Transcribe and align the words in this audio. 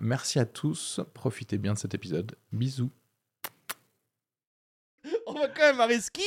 Merci 0.00 0.38
à 0.38 0.44
tous, 0.46 1.00
profitez 1.14 1.58
bien 1.58 1.72
de 1.74 1.78
cet 1.78 1.94
épisode. 1.94 2.36
Bisous. 2.52 2.90
On 5.26 5.34
va 5.34 5.48
quand 5.48 5.62
même 5.62 5.80
à 5.80 5.86
Reski 5.86 6.22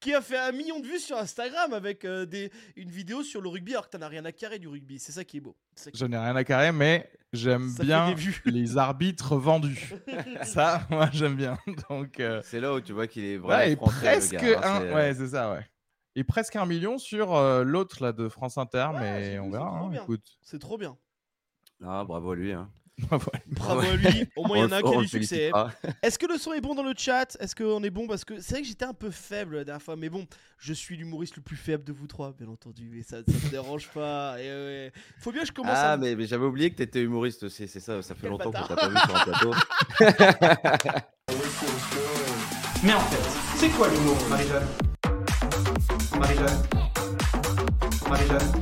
qui 0.00 0.12
a 0.14 0.20
fait 0.20 0.38
un 0.38 0.50
million 0.50 0.80
de 0.80 0.86
vues 0.86 0.98
sur 0.98 1.16
Instagram 1.16 1.72
avec 1.72 2.04
euh, 2.04 2.26
des, 2.26 2.50
une 2.76 2.90
vidéo 2.90 3.22
sur 3.22 3.40
le 3.40 3.48
rugby 3.48 3.72
alors 3.72 3.88
que 3.88 3.96
t'en 3.96 4.02
as 4.02 4.08
rien 4.08 4.24
à 4.24 4.32
carrer 4.32 4.58
du 4.58 4.66
rugby. 4.66 4.98
C'est 4.98 5.12
ça 5.12 5.24
qui 5.24 5.36
est 5.36 5.40
beau. 5.40 5.56
Je 5.94 6.04
n'ai 6.06 6.18
rien 6.18 6.34
à 6.34 6.42
carrer, 6.42 6.72
mais 6.72 7.08
j'aime 7.32 7.72
bien 7.78 8.12
les 8.46 8.76
arbitres 8.78 9.36
vendus. 9.36 9.92
Ça, 10.42 10.86
moi, 10.90 11.08
j'aime 11.12 11.36
bien. 11.36 11.56
Donc, 11.88 12.18
euh, 12.18 12.40
C'est 12.44 12.58
là 12.60 12.74
où 12.74 12.80
tu 12.80 12.92
vois 12.92 13.06
qu'il 13.06 13.24
est 13.24 13.38
ouais, 13.38 13.74
vraiment 13.76 13.86
le 13.86 14.00
presque 14.00 14.32
gars, 14.34 14.60
hein, 14.64 14.76
un, 14.76 14.82
euh, 14.82 14.94
ouais, 14.94 15.14
c'est 15.14 15.28
ça, 15.28 15.52
ouais. 15.52 15.66
Et 16.16 16.24
presque 16.24 16.56
un 16.56 16.66
million 16.66 16.98
sur 16.98 17.34
euh, 17.36 17.62
l'autre 17.62 18.02
là 18.02 18.12
de 18.12 18.28
France 18.28 18.58
Inter, 18.58 18.88
Ouais, 18.94 19.00
mais 19.00 19.38
on 19.38 19.50
verra. 19.50 19.66
c'est 19.70 19.76
trop 19.78 19.86
hein, 19.86 19.90
bien. 19.90 20.02
écoute. 20.02 20.38
C'est 20.42 20.58
trop 20.58 20.78
bien. 20.78 20.96
Ah, 21.84 22.04
bravo 22.04 22.32
à 22.32 22.36
lui. 22.36 22.52
Hein. 22.52 22.68
Voilà. 23.10 23.20
Bravo 23.46 23.80
à 23.80 23.96
lui. 23.96 24.26
Au 24.36 24.44
moins, 24.46 24.58
il 24.58 24.60
y 24.60 24.64
en 24.64 24.72
a 24.72 24.76
un 24.78 24.82
qui 24.82 24.94
a 24.94 25.00
du 25.00 25.08
succès. 25.08 25.50
Est-ce 26.02 26.18
que 26.18 26.26
le 26.26 26.38
son 26.38 26.52
est 26.52 26.60
bon 26.60 26.74
dans 26.74 26.82
le 26.82 26.94
chat? 26.96 27.36
Est-ce 27.40 27.54
qu'on 27.54 27.82
est 27.82 27.90
bon? 27.90 28.06
Parce 28.06 28.24
que 28.24 28.40
c'est 28.40 28.54
vrai 28.54 28.62
que 28.62 28.68
j'étais 28.68 28.84
un 28.84 28.94
peu 28.94 29.10
faible 29.10 29.56
la 29.56 29.64
dernière 29.64 29.82
fois. 29.82 29.96
Mais 29.96 30.08
bon, 30.08 30.26
je 30.58 30.72
suis 30.72 30.96
l'humoriste 30.96 31.36
le 31.36 31.42
plus 31.42 31.56
faible 31.56 31.84
de 31.84 31.92
vous 31.92 32.06
trois, 32.06 32.32
bien 32.38 32.48
entendu. 32.48 32.88
Mais 32.92 33.02
ça 33.02 33.18
ne 33.18 33.22
me 33.32 33.50
dérange 33.50 33.88
pas. 33.88 34.36
Et 34.40 34.48
ouais. 34.48 34.92
Faut 35.18 35.30
bien 35.32 35.42
que 35.42 35.48
je 35.48 35.52
commence 35.52 35.72
Ah, 35.76 35.92
à. 35.92 35.96
mais, 35.96 36.14
mais 36.14 36.26
j'avais 36.26 36.44
oublié 36.44 36.70
que 36.70 36.76
t'étais 36.76 37.00
humoriste 37.02 37.42
aussi, 37.42 37.68
c'est 37.68 37.80
ça, 37.80 38.00
ça 38.02 38.14
fait 38.14 38.22
Quel 38.22 38.30
longtemps 38.30 38.50
qu'on 38.52 38.60
bâtard. 38.60 38.68
t'a 38.68 38.76
pas 38.76 38.88
vu 38.88 38.96
sur 38.98 39.16
un 39.16 39.24
plateau. 39.24 39.52
Mais 42.84 42.94
en 42.94 43.00
fait, 43.00 43.58
c'est 43.58 43.68
quoi 43.70 43.88
l'humour, 43.88 44.16
Marie-Jeanne? 44.28 44.66
Marie-Jeanne? 46.18 46.62
Marie-Jeanne? 48.08 48.52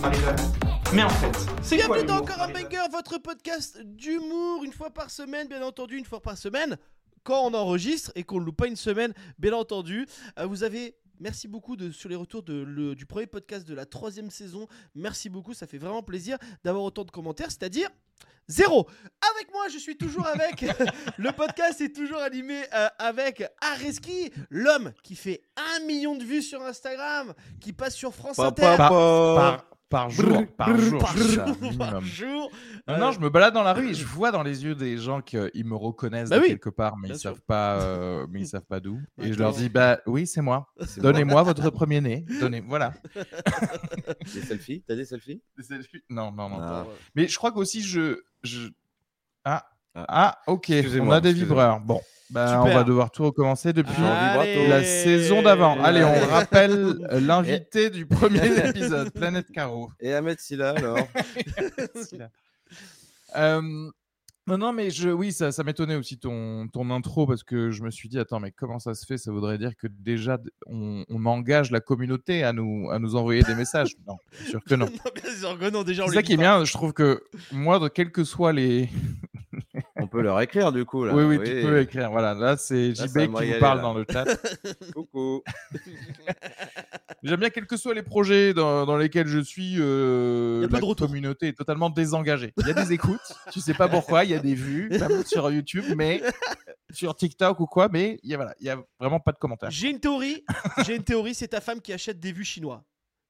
Marie-Jeanne? 0.00 0.77
Mais 0.94 1.02
en 1.02 1.08
fait, 1.10 1.32
c'est 1.62 1.76
quoi 1.76 1.86
Bienvenue 1.96 2.06
dans 2.06 2.16
Encore 2.18 2.40
un 2.40 2.48
banger, 2.48 2.78
votre 2.90 3.18
podcast 3.18 3.78
d'humour, 3.84 4.64
une 4.64 4.72
fois 4.72 4.90
par 4.90 5.10
semaine, 5.10 5.46
bien 5.46 5.62
entendu, 5.62 5.96
une 5.98 6.04
fois 6.04 6.20
par 6.20 6.36
semaine, 6.38 6.78
quand 7.24 7.42
on 7.44 7.52
enregistre 7.54 8.10
et 8.14 8.24
qu'on 8.24 8.40
ne 8.40 8.44
loupe 8.46 8.56
pas 8.56 8.66
une 8.66 8.76
semaine, 8.76 9.12
bien 9.38 9.52
entendu. 9.52 10.06
Euh, 10.38 10.46
vous 10.46 10.62
avez. 10.64 10.96
Merci 11.20 11.48
beaucoup 11.48 11.74
de, 11.76 11.90
sur 11.90 12.08
les 12.08 12.14
retours 12.14 12.44
de, 12.44 12.62
le- 12.62 12.94
du 12.94 13.04
premier 13.04 13.26
podcast 13.26 13.66
de 13.66 13.74
la 13.74 13.86
troisième 13.86 14.30
saison. 14.30 14.68
Merci 14.94 15.28
beaucoup, 15.28 15.52
ça 15.52 15.66
fait 15.66 15.76
vraiment 15.78 16.00
plaisir 16.02 16.38
d'avoir 16.62 16.84
autant 16.84 17.02
de 17.04 17.10
commentaires, 17.10 17.50
c'est-à-dire 17.50 17.88
zéro. 18.46 18.86
Avec 19.34 19.52
moi, 19.52 19.64
je 19.72 19.78
suis 19.78 19.96
toujours 19.98 20.26
avec. 20.28 20.64
le 21.18 21.32
podcast 21.32 21.80
est 21.80 21.92
toujours 21.94 22.18
animé 22.20 22.62
euh, 22.72 22.86
avec 23.00 23.42
Areski, 23.60 24.30
l'homme 24.48 24.92
qui 25.02 25.16
fait 25.16 25.42
un 25.56 25.84
million 25.86 26.14
de 26.14 26.22
vues 26.24 26.40
sur 26.42 26.62
Instagram, 26.62 27.34
qui 27.60 27.72
passe 27.72 27.96
sur 27.96 28.14
France 28.14 28.36
Pa, 28.36 28.46
Inter. 28.46 28.62
pa, 28.62 28.76
Par, 28.76 28.88
pa. 28.90 29.34
par, 29.34 29.64
par 29.88 30.10
jour, 30.10 30.46
par 30.56 30.76
jour, 30.78 31.02
par 31.78 32.00
jour. 32.02 32.50
Non, 32.86 32.98
non, 32.98 33.12
je 33.12 33.20
me 33.20 33.30
balade 33.30 33.54
dans 33.54 33.62
la 33.62 33.72
rue 33.72 33.90
et 33.90 33.94
je 33.94 34.04
vois 34.04 34.30
dans 34.30 34.42
les 34.42 34.64
yeux 34.64 34.74
des 34.74 34.98
gens 34.98 35.22
qu'ils 35.22 35.64
me 35.64 35.74
reconnaissent 35.74 36.28
Bah 36.30 36.38
oui, 36.40 36.48
quelque 36.48 36.68
part, 36.70 36.96
mais 36.98 37.08
ils 37.08 37.18
sûr. 37.18 37.30
savent 37.30 37.40
pas, 37.40 37.80
euh, 37.80 38.26
mais 38.30 38.40
ils 38.40 38.46
savent 38.46 38.66
pas 38.66 38.80
d'où. 38.80 39.00
Et 39.18 39.32
je 39.32 39.38
leur 39.38 39.52
dis, 39.52 39.68
bah 39.68 40.00
oui, 40.06 40.26
c'est 40.26 40.42
moi. 40.42 40.72
Donnez-moi 40.98 41.42
votre 41.42 41.70
premier 41.70 42.00
nez. 42.00 42.24
Donnez, 42.40 42.60
voilà. 42.60 42.92
Des 44.34 44.42
selfies? 44.42 44.82
T'as 44.86 44.94
des 44.94 45.04
selfies? 45.04 45.40
Non, 46.10 46.32
non, 46.32 46.48
non. 46.50 46.58
Ah. 46.60 46.86
Mais 47.14 47.26
je 47.28 47.36
crois 47.36 47.52
qu'aussi 47.52 47.82
je, 47.82 48.20
je... 48.42 48.68
Ah, 49.44 49.64
Ah. 49.94 50.04
ah, 50.08 50.38
ok. 50.46 50.70
On 51.00 51.10
a 51.10 51.20
des 51.20 51.32
vibreurs. 51.32 51.80
Bon, 51.80 52.00
bah, 52.30 52.62
on 52.64 52.68
va 52.68 52.84
devoir 52.84 53.10
tout 53.10 53.24
recommencer 53.24 53.72
depuis 53.72 54.02
Allez. 54.02 54.68
la 54.68 54.82
saison 54.84 55.42
d'avant. 55.42 55.82
Allez, 55.82 56.04
on 56.04 56.26
rappelle 56.26 56.98
l'invité 57.26 57.90
du 57.90 58.06
premier 58.06 58.46
épisode, 58.68 59.10
Planète 59.10 59.50
Caro. 59.52 59.90
Et 60.00 60.12
Ahmed 60.12 60.38
Silla 60.38 60.70
alors 60.70 60.98
Euh, 63.36 63.90
non, 64.48 64.56
non, 64.56 64.72
mais 64.72 64.90
je, 64.90 65.10
oui, 65.10 65.30
ça, 65.30 65.52
ça 65.52 65.62
m'étonnait 65.62 65.96
aussi 65.96 66.18
ton, 66.18 66.68
ton 66.68 66.88
intro 66.90 67.26
parce 67.26 67.42
que 67.42 67.70
je 67.70 67.82
me 67.82 67.90
suis 67.90 68.08
dit, 68.08 68.18
attends, 68.18 68.40
mais 68.40 68.50
comment 68.50 68.78
ça 68.78 68.94
se 68.94 69.04
fait? 69.04 69.18
Ça 69.18 69.30
voudrait 69.30 69.58
dire 69.58 69.76
que 69.76 69.86
déjà 69.86 70.38
on, 70.64 71.04
on 71.10 71.26
engage 71.26 71.70
la 71.70 71.80
communauté 71.80 72.44
à 72.44 72.54
nous, 72.54 72.88
à 72.90 72.98
nous 72.98 73.14
envoyer 73.14 73.42
des 73.42 73.54
messages? 73.54 73.94
Non, 74.06 74.16
bien 74.32 74.48
sûr 74.48 74.64
que 74.64 74.74
non. 74.74 74.86
non, 74.86 75.12
bien 75.14 75.34
sûr 75.34 75.58
que 75.58 75.68
non, 75.68 75.82
déjà 75.82 76.06
C'est 76.06 76.14
ça 76.14 76.22
qui 76.22 76.32
est 76.32 76.38
bien. 76.38 76.64
Je 76.64 76.72
trouve 76.72 76.94
que 76.94 77.22
moi, 77.52 77.78
de 77.78 77.88
quels 77.88 78.10
que 78.10 78.24
soient 78.24 78.54
les. 78.54 78.88
Leur 80.20 80.40
écrire 80.40 80.72
du 80.72 80.84
coup 80.84 81.04
là. 81.04 81.14
Oui, 81.14 81.24
oui, 81.24 81.38
tu 81.38 81.62
peux 81.62 81.80
écrire. 81.80 82.10
Voilà, 82.10 82.34
là, 82.34 82.56
c'est 82.56 82.94
JB 82.94 83.18
qui 83.18 83.26
vous 83.26 83.36
régaler, 83.36 83.60
parle 83.60 83.78
là. 83.78 83.82
dans 83.82 83.94
le 83.94 84.04
chat. 84.10 84.24
Coucou. 84.94 85.42
J'aime 87.22 87.40
bien, 87.40 87.50
quels 87.50 87.66
que 87.66 87.76
soient 87.76 87.94
les 87.94 88.02
projets 88.02 88.54
dans, 88.54 88.86
dans 88.86 88.96
lesquels 88.96 89.26
je 89.26 89.40
suis, 89.40 89.76
euh, 89.78 90.60
Y 90.62 90.64
a 90.66 90.68
pas 90.68 90.80
la 90.80 90.86
de 90.86 90.94
communauté 90.94 91.48
est 91.48 91.52
totalement 91.52 91.90
désengagée. 91.90 92.52
Il 92.58 92.66
y 92.66 92.70
a 92.70 92.74
des 92.74 92.92
écoutes, 92.92 93.20
tu 93.52 93.60
sais 93.60 93.74
pas 93.74 93.88
pourquoi, 93.88 94.24
il 94.24 94.30
y 94.30 94.34
a 94.34 94.38
des 94.38 94.54
vues, 94.54 94.90
sur 95.26 95.50
YouTube, 95.50 95.84
mais 95.96 96.22
sur 96.90 97.16
TikTok 97.16 97.58
ou 97.60 97.66
quoi, 97.66 97.88
mais 97.90 98.20
il 98.22 98.30
y 98.30 98.34
a, 98.34 98.36
voilà, 98.36 98.54
il 98.60 98.66
y 98.66 98.70
a 98.70 98.78
vraiment 99.00 99.20
pas 99.20 99.32
de 99.32 99.38
commentaires. 99.38 99.70
J'ai 99.70 99.90
une 99.90 100.00
théorie. 100.00 100.44
J'ai 100.86 100.96
une 100.96 101.04
théorie. 101.04 101.34
C'est 101.34 101.48
ta 101.48 101.60
femme 101.60 101.80
qui 101.80 101.92
achète 101.92 102.20
des 102.20 102.32
vues 102.32 102.44
chinois, 102.44 102.84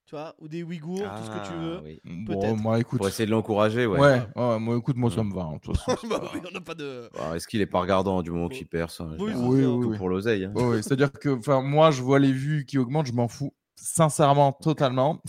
tu 0.08 0.14
vois, 0.14 0.34
ou 0.38 0.48
des 0.48 0.62
Ouïghours, 0.62 0.96
tout 0.96 1.24
ce 1.24 1.30
que 1.30 1.46
tu 1.46 1.52
Ah, 1.52 1.60
veux. 1.62 1.80
oui. 1.84 2.00
Bon, 2.04 2.56
moi, 2.56 2.78
écoute, 2.78 2.96
Pour 2.98 3.08
essayer 3.08 3.26
de 3.26 3.30
l'encourager, 3.30 3.84
ouais. 3.84 3.98
ouais, 4.00 4.22
ouais, 4.36 4.58
moi, 4.58 4.76
écoute, 4.78 4.96
moi, 4.96 5.10
ça 5.10 5.22
me 5.22 5.34
va. 5.34 5.42
hein, 5.42 5.58
bah 6.08 6.30
oui, 6.32 6.40
on 6.48 6.50
n'a 6.50 6.60
pas 6.62 6.74
de. 6.74 7.10
Ah, 7.18 7.36
Est-ce 7.36 7.46
qu'il 7.46 7.60
est 7.60 7.66
pas 7.66 7.80
regardant 7.80 8.22
du 8.22 8.30
moment 8.30 8.48
qu'il 8.48 8.66
Oui, 8.72 8.80
Oui, 9.18 9.32
c'est 9.32 9.38
ça. 9.38 9.38
oui, 9.46 9.62
Tout 9.62 9.88
oui. 9.90 9.98
pour 9.98 10.08
l'oseille. 10.08 10.44
hein. 10.46 10.52
C'est-à-dire 10.82 11.12
que 11.12 11.28
enfin, 11.38 11.60
moi, 11.60 11.90
je 11.90 12.00
vois 12.02 12.18
les 12.18 12.32
vues 12.32 12.64
qui 12.64 12.78
augmentent, 12.78 13.06
je 13.06 13.12
m'en 13.12 13.28
fous 13.28 13.52
sincèrement, 13.80 14.52
totalement. 14.52 15.22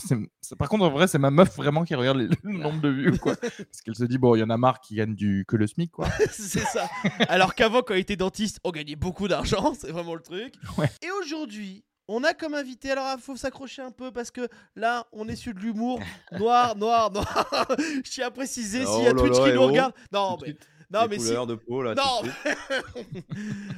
Par 0.58 0.68
contre, 0.68 0.84
en 0.84 0.90
vrai, 0.90 1.06
c'est 1.06 1.18
ma 1.18 1.30
meuf 1.30 1.54
vraiment 1.56 1.84
qui 1.84 1.94
regarde 1.94 2.16
les- 2.18 2.28
le 2.42 2.58
nombre 2.58 2.80
de 2.80 2.88
vues, 2.88 3.18
quoi. 3.18 3.36
Parce 3.40 3.80
qu'elle 3.84 3.94
se 3.94 4.04
dit, 4.04 4.18
bon, 4.18 4.34
il 4.34 4.40
y 4.40 4.42
en 4.42 4.50
a 4.50 4.56
marre 4.56 4.80
qui 4.80 4.96
gagnent 4.96 5.14
du... 5.14 5.44
que 5.46 5.56
le 5.56 5.66
SMIC, 5.68 5.92
quoi. 5.92 6.08
c'est 6.32 6.58
ça. 6.64 6.88
Alors 7.28 7.54
qu'avant, 7.54 7.82
quand 7.82 7.94
il 7.94 8.00
était 8.00 8.16
dentiste, 8.16 8.58
on 8.64 8.70
gagnait 8.70 8.96
beaucoup 8.96 9.28
d'argent. 9.28 9.72
C'est 9.78 9.92
vraiment 9.92 10.14
le 10.14 10.20
truc. 10.22 10.54
Ouais. 10.78 10.90
Et 11.02 11.10
aujourd'hui. 11.22 11.84
On 12.12 12.24
a 12.24 12.34
comme 12.34 12.54
invité, 12.54 12.90
alors 12.90 13.06
il 13.16 13.22
faut 13.22 13.36
s'accrocher 13.36 13.82
un 13.82 13.92
peu 13.92 14.10
parce 14.10 14.32
que 14.32 14.48
là, 14.74 15.06
on 15.12 15.28
est 15.28 15.36
sur 15.36 15.54
de 15.54 15.60
l'humour 15.60 16.00
noir, 16.32 16.74
noir, 16.74 17.10
noir. 17.12 17.46
Je 18.04 18.10
tiens 18.10 18.26
à 18.26 18.30
préciser 18.32 18.84
s'il 18.84 19.04
y 19.04 19.06
a 19.06 19.12
Oh 19.12 19.20
Twitch 19.20 19.40
qui 19.40 19.52
nous 19.52 19.62
regarde. 19.62 19.94
Non, 20.12 20.36
mais, 20.44 20.56
non, 20.90 21.06
mais 21.08 21.20
si, 21.20 21.26
couleurs 21.28 21.46
de 21.46 21.54
peau 21.54 21.82
là. 21.84 21.94
Non. 21.94 22.22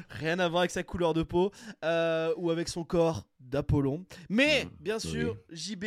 Rien 0.09 0.39
à 0.39 0.49
voir 0.49 0.61
avec 0.61 0.71
sa 0.71 0.83
couleur 0.83 1.13
de 1.13 1.23
peau 1.23 1.53
euh, 1.85 2.33
ou 2.39 2.51
avec 2.51 2.71
son 2.71 2.85
corps 2.85 3.27
d'Apollon. 3.39 4.07
Mais 4.31 4.65
Mm, 4.65 4.69
bien 4.81 4.99
sûr, 4.99 5.37
JB, 5.51 5.85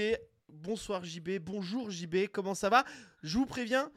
bonsoir 0.49 1.03
JB, 1.03 1.39
bonjour 1.41 1.89
JB, 1.89 2.27
comment 2.31 2.53
ça 2.53 2.69
va? 2.69 2.85
Je 3.23 3.39
vous 3.39 3.47
préviens, 3.47 3.91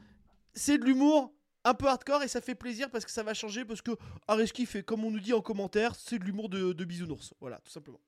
c'est 0.53 0.79
de 0.79 0.85
l'humour 0.85 1.31
un 1.65 1.75
peu 1.75 1.87
hardcore 1.87 2.23
et 2.23 2.27
ça 2.27 2.41
fait 2.41 2.55
plaisir 2.55 2.89
parce 2.89 3.05
que 3.05 3.11
ça 3.11 3.21
va 3.21 3.35
changer 3.35 3.63
parce 3.63 3.83
que 3.83 3.91
Areski 4.27 4.65
fait 4.65 4.81
comme 4.81 5.03
on 5.05 5.11
nous 5.11 5.19
dit 5.19 5.33
en 5.33 5.41
commentaire, 5.41 5.93
c'est 5.93 6.17
de 6.17 6.23
l'humour 6.23 6.49
de, 6.49 6.73
de 6.73 6.83
bisounours. 6.85 7.35
Voilà, 7.39 7.59
tout 7.63 7.69
simplement. 7.71 7.99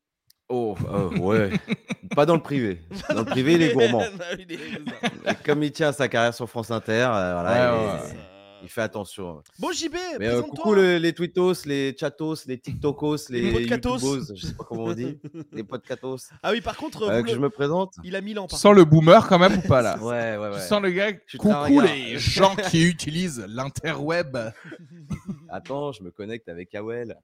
Oh, 0.53 0.75
euh, 0.89 1.17
ouais. 1.17 1.49
pas 2.15 2.25
dans 2.25 2.35
le 2.35 2.41
privé. 2.41 2.81
Dans 3.09 3.19
le 3.19 3.25
privé, 3.25 3.53
il 3.55 3.61
est 3.61 3.73
gourmand. 3.73 4.03
Et 4.37 5.35
comme 5.45 5.63
il 5.63 5.71
tient 5.71 5.91
sa 5.93 6.07
carrière 6.09 6.33
sur 6.33 6.49
France 6.49 6.69
Inter, 6.71 6.91
euh, 7.13 7.33
voilà, 7.41 7.73
Ouais, 7.73 7.79
il, 7.79 7.85
ouais, 7.85 7.87
est- 8.09 8.13
ouais. 8.13 8.19
il 8.63 8.69
fait 8.69 8.81
attention. 8.81 9.41
Bon 9.59 9.71
JB, 9.71 9.95
Mais 10.19 10.27
euh, 10.27 10.41
coucou 10.41 10.73
le- 10.73 10.97
les 10.97 11.13
twittos, 11.13 11.53
les 11.65 11.95
chatos, 11.97 12.45
les 12.47 12.57
tiktokos, 12.59 13.29
les 13.29 13.41
Les 13.51 13.61
youtubos, 13.65 14.33
je 14.35 14.47
sais 14.47 14.53
pas 14.53 14.65
comment 14.65 14.83
on 14.83 14.93
dit, 14.93 15.17
les 15.53 15.63
podcatos. 15.63 16.29
Ah 16.43 16.51
oui, 16.51 16.59
par 16.61 16.75
contre, 16.75 17.03
Euh, 17.03 17.17
vous 17.19 17.23
que 17.23 17.29
le- 17.29 17.35
je 17.35 17.39
me 17.39 17.49
présente 17.49 17.93
il 18.03 18.15
a 18.17 18.21
1000 18.21 18.37
ans. 18.37 18.47
Tu 18.47 18.55
sens 18.57 18.75
le 18.75 18.83
boomer 18.83 19.25
quand 19.29 19.39
même 19.39 19.57
ou 19.57 19.67
pas, 19.67 19.81
là? 19.81 19.97
Ouais, 19.99 20.37
ouais, 20.37 20.49
Tu 20.49 20.55
ouais. 20.55 20.59
sens 20.67 20.81
le 20.81 20.91
gars 20.91 21.13
Coucou 21.39 21.79
les 21.81 22.17
gens 22.19 22.55
qui 22.69 22.83
utilisent 22.85 23.45
l'interweb? 23.47 24.37
Attends, 25.49 25.91
je 25.93 26.03
me 26.03 26.11
connecte 26.11 26.49
avec 26.49 26.75
Awel. 26.75 27.17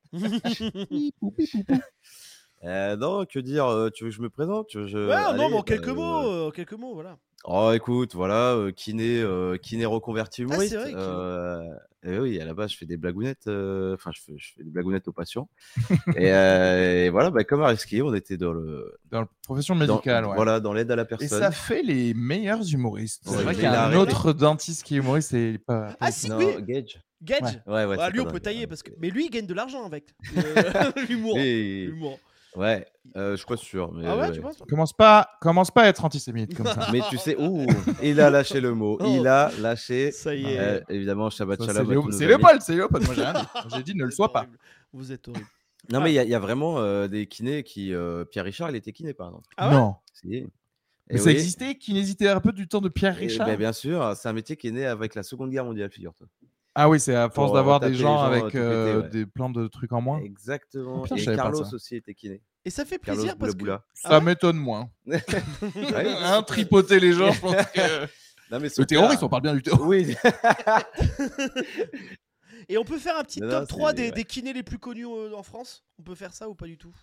Euh, 2.63 2.95
non, 2.97 3.25
que 3.25 3.39
dire 3.39 3.65
euh, 3.67 3.89
Tu 3.89 4.03
veux 4.03 4.09
que 4.09 4.15
je 4.15 4.21
me 4.21 4.29
présente? 4.29 4.69
Je- 4.73 5.07
Ouais, 5.07 5.37
non, 5.37 5.49
mais 5.49 5.55
en 5.55 5.59
bah, 5.59 5.63
quelques 5.65 5.87
euh, 5.89 5.93
mots, 5.93 6.27
euh, 6.31 6.47
en 6.47 6.51
quelques 6.51 6.73
mots, 6.73 6.93
voilà. 6.95 7.17
Oh, 7.45 7.71
écoute, 7.73 8.15
voilà, 8.15 8.57
kiné, 8.75 9.21
euh, 9.21 9.57
kiné 9.57 9.85
reconverti 9.85 10.41
Ah, 10.41 10.45
c'est 10.47 10.53
humoriste. 10.53 10.75
vrai, 10.75 10.89
kiné. 10.89 10.95
euh, 11.01 11.61
et 12.03 12.17
oui, 12.19 12.41
à 12.41 12.45
la 12.45 12.53
base, 12.55 12.71
je 12.71 12.77
fais 12.77 12.87
des 12.87 12.97
blagounettes. 12.97 13.45
euh, 13.47 13.93
Enfin, 13.93 14.09
je, 14.13 14.21
fais, 14.21 14.33
je 14.37 14.53
fais 14.57 14.63
des 14.63 14.71
blagounettes 14.71 15.07
aux 15.07 15.11
patients. 15.13 15.47
et, 16.17 16.33
euh, 16.33 17.05
et 17.05 17.09
voilà, 17.09 17.29
bah, 17.29 17.43
comme 17.43 17.61
à 17.61 17.67
risquer, 17.67 18.01
on 18.01 18.13
était 18.15 18.37
dans 18.37 18.53
le. 18.53 18.97
Dans 19.11 19.21
la 19.21 19.27
profession 19.43 19.75
dans- 19.75 19.85
médicale, 19.95 20.25
ouais. 20.25 20.35
Voilà, 20.35 20.59
dans 20.59 20.73
l'aide 20.73 20.89
à 20.89 20.95
la 20.95 21.03
Et 21.03 21.05
personne. 21.05 21.39
ça 21.39 21.51
fait 21.51 21.83
les 21.83 22.15
meilleurs 22.15 22.67
humoristes. 22.73 23.23
Ouais, 23.27 23.37
c'est 23.37 23.43
vrai 23.43 23.53
qu'il 23.53 23.63
y 23.63 23.67
a 23.67 23.85
un 23.85 23.93
autre 23.95 24.33
dentiste 24.33 24.83
qui 24.83 24.95
est 24.95 24.97
humoriste 24.97 25.33
et 25.35 25.49
il 25.49 25.55
est 25.55 25.59
pas. 25.59 25.95
Ah 25.99 26.11
si, 26.11 26.29
non, 26.29 26.37
oui, 26.39 26.63
Gage. 26.63 26.99
Gage. 27.21 27.41
Ouais. 27.67 27.73
Ouais, 27.73 27.85
ouais. 27.85 27.97
Bah, 27.97 28.05
c'est 28.07 28.13
lui, 28.13 28.19
on 28.21 28.25
peut 28.25 28.39
tailler 28.39 28.65
parce 28.67 28.81
que. 28.83 28.91
Mais 28.99 29.09
lui, 29.11 29.25
il 29.25 29.29
gagne 29.29 29.45
de 29.47 29.53
l'argent 29.53 29.85
avec 29.85 30.15
euh, 30.35 30.41
l'humour. 31.09 31.37
Et- 31.37 31.85
L'humour. 31.85 32.19
Ouais, 32.57 32.85
euh, 33.15 33.37
je 33.37 33.45
pas 33.45 33.55
sûr. 33.57 33.91
Mais, 33.93 34.05
Ah 34.07 34.15
ouais, 34.15 34.21
ouais. 34.23 34.31
tu 34.31 34.41
penses? 34.41 34.57
Commence 34.67 34.93
pas, 34.93 35.29
commence 35.41 35.69
pas 35.71 35.83
à 35.83 35.87
être 35.87 36.03
antisémite 36.03 36.55
comme 36.55 36.65
ça. 36.65 36.87
Mais 36.91 37.01
tu 37.09 37.17
sais, 37.17 37.35
ouh, 37.39 37.65
il 38.01 38.19
a 38.19 38.29
lâché 38.29 38.59
le 38.59 38.73
mot. 38.73 38.97
Oh. 38.99 39.05
Il 39.19 39.27
a 39.27 39.51
lâché. 39.59 40.11
Ça 40.11 40.33
y 40.33 40.43
est. 40.45 40.59
Euh, 40.59 40.81
évidemment, 40.89 41.29
Shabbat 41.29 41.61
Ça, 41.61 41.73
Shalom. 41.73 42.11
c'est. 42.11 42.25
Léopold, 42.27 42.61
c'est 42.61 42.73
Léopold. 42.75 43.05
Moi 43.05 43.13
j'ai 43.15 43.21
rien 43.23 43.33
dit. 43.33 43.69
J'ai 43.75 43.83
dit 43.83 43.95
ne 43.95 44.05
le 44.05 44.11
sois 44.11 44.33
pas. 44.33 44.45
Vous 44.91 45.11
êtes 45.11 45.27
horrible. 45.27 45.45
Non, 45.91 46.01
mais 46.01 46.11
il 46.11 46.15
y, 46.15 46.19
a- 46.19 46.23
il 46.23 46.29
y 46.29 46.35
a 46.35 46.39
vraiment 46.39 46.79
euh, 46.79 47.07
des 47.07 47.27
kinés 47.27 47.63
qui. 47.63 47.93
euh, 47.93 48.25
Pierre 48.25 48.43
Richard, 48.45 48.69
il 48.71 48.75
était 48.75 48.91
kiné, 48.91 49.13
par 49.13 49.27
exemple. 49.27 49.45
Ah 49.55 49.69
ouais? 49.69 49.75
Non. 49.75 49.95
Si. 50.13 50.27
Mais 50.27 50.45
Eh 51.11 51.17
ça 51.19 51.25
oui. 51.25 51.31
existait, 51.33 51.75
kinésithérapeute 51.75 52.55
du 52.55 52.67
temps 52.67 52.81
de 52.81 52.89
Pierre 52.89 53.15
Richard? 53.15 53.47
ben, 53.47 53.55
bien 53.57 53.71
sûr, 53.71 54.13
c'est 54.17 54.27
un 54.27 54.33
métier 54.33 54.57
qui 54.57 54.67
est 54.67 54.71
né 54.71 54.85
avec 54.85 55.15
la 55.15 55.23
Seconde 55.23 55.51
Guerre 55.51 55.63
mondiale, 55.63 55.89
figure-toi. 55.91 56.27
Ah 56.79 56.89
oui, 56.89 56.99
c'est 56.99 57.15
à 57.15 57.27
force 57.29 57.47
Pour, 57.47 57.55
d'avoir 57.55 57.79
des 57.79 57.93
gens 57.95 58.17
gens, 58.17 58.23
avec 58.23 58.43
péter, 58.45 58.57
euh, 58.59 59.01
ouais. 59.01 59.09
des 59.09 59.25
plein 59.25 59.49
de 59.49 59.67
trucs 59.67 59.91
en 59.93 60.01
moins. 60.01 60.19
Exactement. 60.19 60.99
Oh, 60.99 61.01
putain, 61.01 61.15
Et 61.15 61.35
Carlos 61.35 61.63
ça. 61.63 61.75
aussi 61.75 61.95
était 61.95 62.13
kiné. 62.13 62.43
Et 62.65 62.69
ça 62.69 62.85
fait 62.85 62.99
Carlos 62.99 63.19
plaisir 63.21 63.35
parce 63.37 63.55
que. 63.55 63.65
Ça 63.95 64.09
Ah 64.11 64.19
ouais 64.19 64.21
m'étonne 64.21 64.57
moins. 64.57 64.89
Hein, 65.75 66.43
tripoter 66.43 66.99
les 66.99 67.13
gens, 67.13 67.31
je 67.31 67.41
pense 67.41 67.55
que. 67.55 68.05
Non, 68.51 68.61
mais 68.61 68.69
son 68.69 68.83
Le 68.83 68.85
terroriste, 68.85 69.23
on 69.23 69.27
parle 69.27 69.41
bien 69.41 69.53
du 69.55 69.61
terroriste. 69.61 70.17
Oui, 70.23 70.31
Et 72.69 72.77
on 72.77 72.85
peut 72.85 72.97
faire 72.97 73.17
un 73.17 73.23
petit 73.23 73.41
Non, 73.41 73.49
top 73.49 73.59
non, 73.61 73.65
3 73.65 73.89
c'est- 73.89 73.95
des, 73.95 74.03
ouais. 74.03 74.11
des 74.11 74.23
kinés 74.23 74.53
les 74.53 74.63
plus 74.63 74.79
connus 74.79 75.05
euh, 75.05 75.35
en 75.35 75.43
France? 75.43 75.83
On 75.99 76.03
peut 76.03 76.15
faire 76.15 76.33
ça 76.33 76.47
ou 76.47 76.55
pas 76.55 76.65
du 76.65 76.77
tout? 76.77 76.93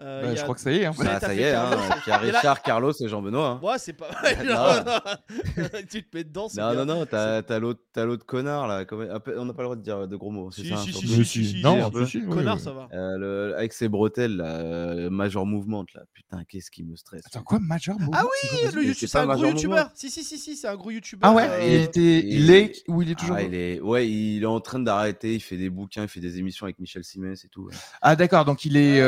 Euh, 0.00 0.22
Bah, 0.22 0.34
je 0.34 0.40
a- 0.40 0.42
crois 0.44 0.54
que 0.54 0.60
ça 0.60 0.72
y 0.72 0.76
est. 0.78 0.86
hein. 0.86 0.92
Bah, 0.98 1.20
ça 1.20 1.34
y 1.34 1.40
est, 1.40 1.52
hein, 1.52 1.70
Pierre 2.04 2.20
Il 2.22 2.26
y 2.26 2.30
a 2.30 2.32
la- 2.32 2.38
Richard, 2.38 2.62
Carlos 2.62 2.92
et 2.98 3.08
Jean-Benoît. 3.08 3.60
hein. 3.62 3.66
Ouais, 3.66 3.78
c'est 3.78 3.92
pas. 3.92 4.08
tu 5.90 6.02
te 6.02 6.16
mets 6.16 6.24
dedans, 6.24 6.48
c'est 6.48 6.60
Non, 6.60 6.74
non, 6.74 6.84
non, 6.86 7.06
t'as 7.06 7.58
l'autre 7.58 7.80
t'as 7.92 8.04
l'autre 8.04 8.24
connard 8.26 8.66
là. 8.68 8.84
On 8.90 9.44
n'a 9.44 9.52
pas 9.52 9.62
le 9.62 9.64
droit 9.64 9.76
de 9.76 9.82
dire 9.82 10.08
de 10.08 10.16
gros 10.16 10.30
mots. 10.30 10.50
c'est 10.50 10.62
Si, 10.62 10.68
ça, 10.68 10.76
si, 10.78 10.90
un 10.90 11.24
si, 11.24 11.44
si, 11.46 11.62
non, 11.62 11.90
Connard, 12.30 12.60
ça 12.60 12.72
va. 12.72 12.88
Euh, 12.92 13.18
le- 13.18 13.54
avec 13.56 13.72
ses 13.72 13.88
bretelles, 13.88 14.36
là, 14.36 14.46
euh, 14.60 15.10
Major 15.10 15.46
Movement, 15.46 15.84
là. 15.94 16.02
Putain, 16.12 16.42
qu'est-ce 16.48 16.70
qui 16.70 16.82
me 16.84 16.96
stresse. 16.96 17.22
Attends, 17.26 17.42
quoi, 17.42 17.58
Major 17.60 17.98
Movement, 17.98 18.16
Ah 18.16 18.24
Oui, 18.24 18.84
le 18.86 18.94
c'est 18.94 19.16
un 19.16 19.26
gros 19.26 19.44
youtubeur. 19.46 19.90
Si, 19.94 20.10
si, 20.10 20.24
si, 20.24 20.38
si, 20.38 20.56
c'est 20.56 20.68
un 20.68 20.76
gros 20.76 20.90
youtubeur. 20.90 21.30
Ah 21.30 21.34
ouais, 21.34 21.66
il, 21.68 21.74
était, 21.82 22.24
il 22.26 22.50
est 22.50 22.82
ou 22.88 23.02
il 23.02 23.10
est 23.10 23.14
toujours. 23.14 23.36
Ah, 23.36 23.42
il 23.42 23.54
est, 23.54 23.80
ouais, 23.80 24.08
il 24.08 24.42
est 24.42 24.46
en 24.46 24.60
train 24.60 24.78
d'arrêter. 24.78 25.34
Il 25.34 25.40
fait 25.40 25.56
des 25.56 25.70
bouquins, 25.70 26.02
il 26.02 26.08
fait 26.08 26.20
des 26.20 26.38
émissions 26.38 26.64
avec 26.66 26.78
Michel 26.78 27.04
Simès 27.04 27.44
et 27.44 27.48
tout. 27.48 27.68
Ah 28.02 28.16
d'accord, 28.16 28.44
donc 28.44 28.64
il 28.64 28.76
est, 28.76 29.00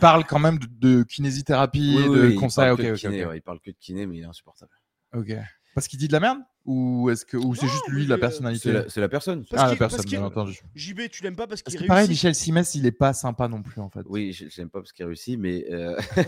parle 0.00 0.24
quand 0.24 0.38
même 0.38 0.58
de, 0.58 0.66
de 0.66 1.02
kinésithérapie, 1.04 1.94
Oui, 1.96 2.04
et 2.04 2.08
oui, 2.08 2.16
de 2.18 2.22
oui, 2.26 2.32
il 2.32 2.36
conseils. 2.36 2.76
parle 2.76 2.94
kiné, 2.96 3.24
ouais, 3.26 3.36
il 3.38 3.42
parle 3.42 3.60
que 3.60 3.70
de 3.70 3.76
kiné, 3.78 4.06
mais 4.06 4.16
il 4.16 4.22
est 4.22 4.26
insupportable. 4.26 4.72
Ok. 5.14 5.32
Parce 5.74 5.86
qu'il 5.86 5.98
dit 5.98 6.08
de 6.08 6.12
la 6.12 6.20
merde? 6.20 6.38
Ou 6.70 7.10
est-ce 7.10 7.24
que 7.24 7.36
ou 7.36 7.54
c'est 7.54 7.66
juste 7.66 7.88
lui 7.88 8.06
la 8.06 8.16
personnalité? 8.18 8.62
C'est 8.68 8.72
la, 8.72 8.88
c'est 8.88 9.00
la 9.00 9.08
personne. 9.08 9.44
Parce 9.50 9.62
Ah 9.64 9.70
la 9.70 9.76
personne, 9.76 10.04
bien 10.04 10.22
entendu. 10.22 10.60
JB, 10.76 11.00
tu 11.10 11.22
l'aimes 11.24 11.34
pas 11.34 11.46
parce 11.48 11.62
Parce 11.62 11.74
qu'il 11.74 11.82
que 11.82 11.88
pareil, 11.88 12.06
réussit. 12.06 12.24
Michel 12.24 12.34
Simès, 12.34 12.74
il 12.76 12.86
est 12.86 12.92
pas 12.92 13.12
sympa 13.12 13.48
non 13.48 13.62
plus 13.62 13.80
en 13.80 13.90
fait. 13.90 14.02
Oui, 14.06 14.32
je, 14.32 14.46
je 14.48 14.56
l'aime 14.58 14.70
pas 14.70 14.78
parce 14.80 14.92
qu'il 14.92 15.04
réussit, 15.06 15.38
mais 15.38 15.66
euh, 15.70 15.96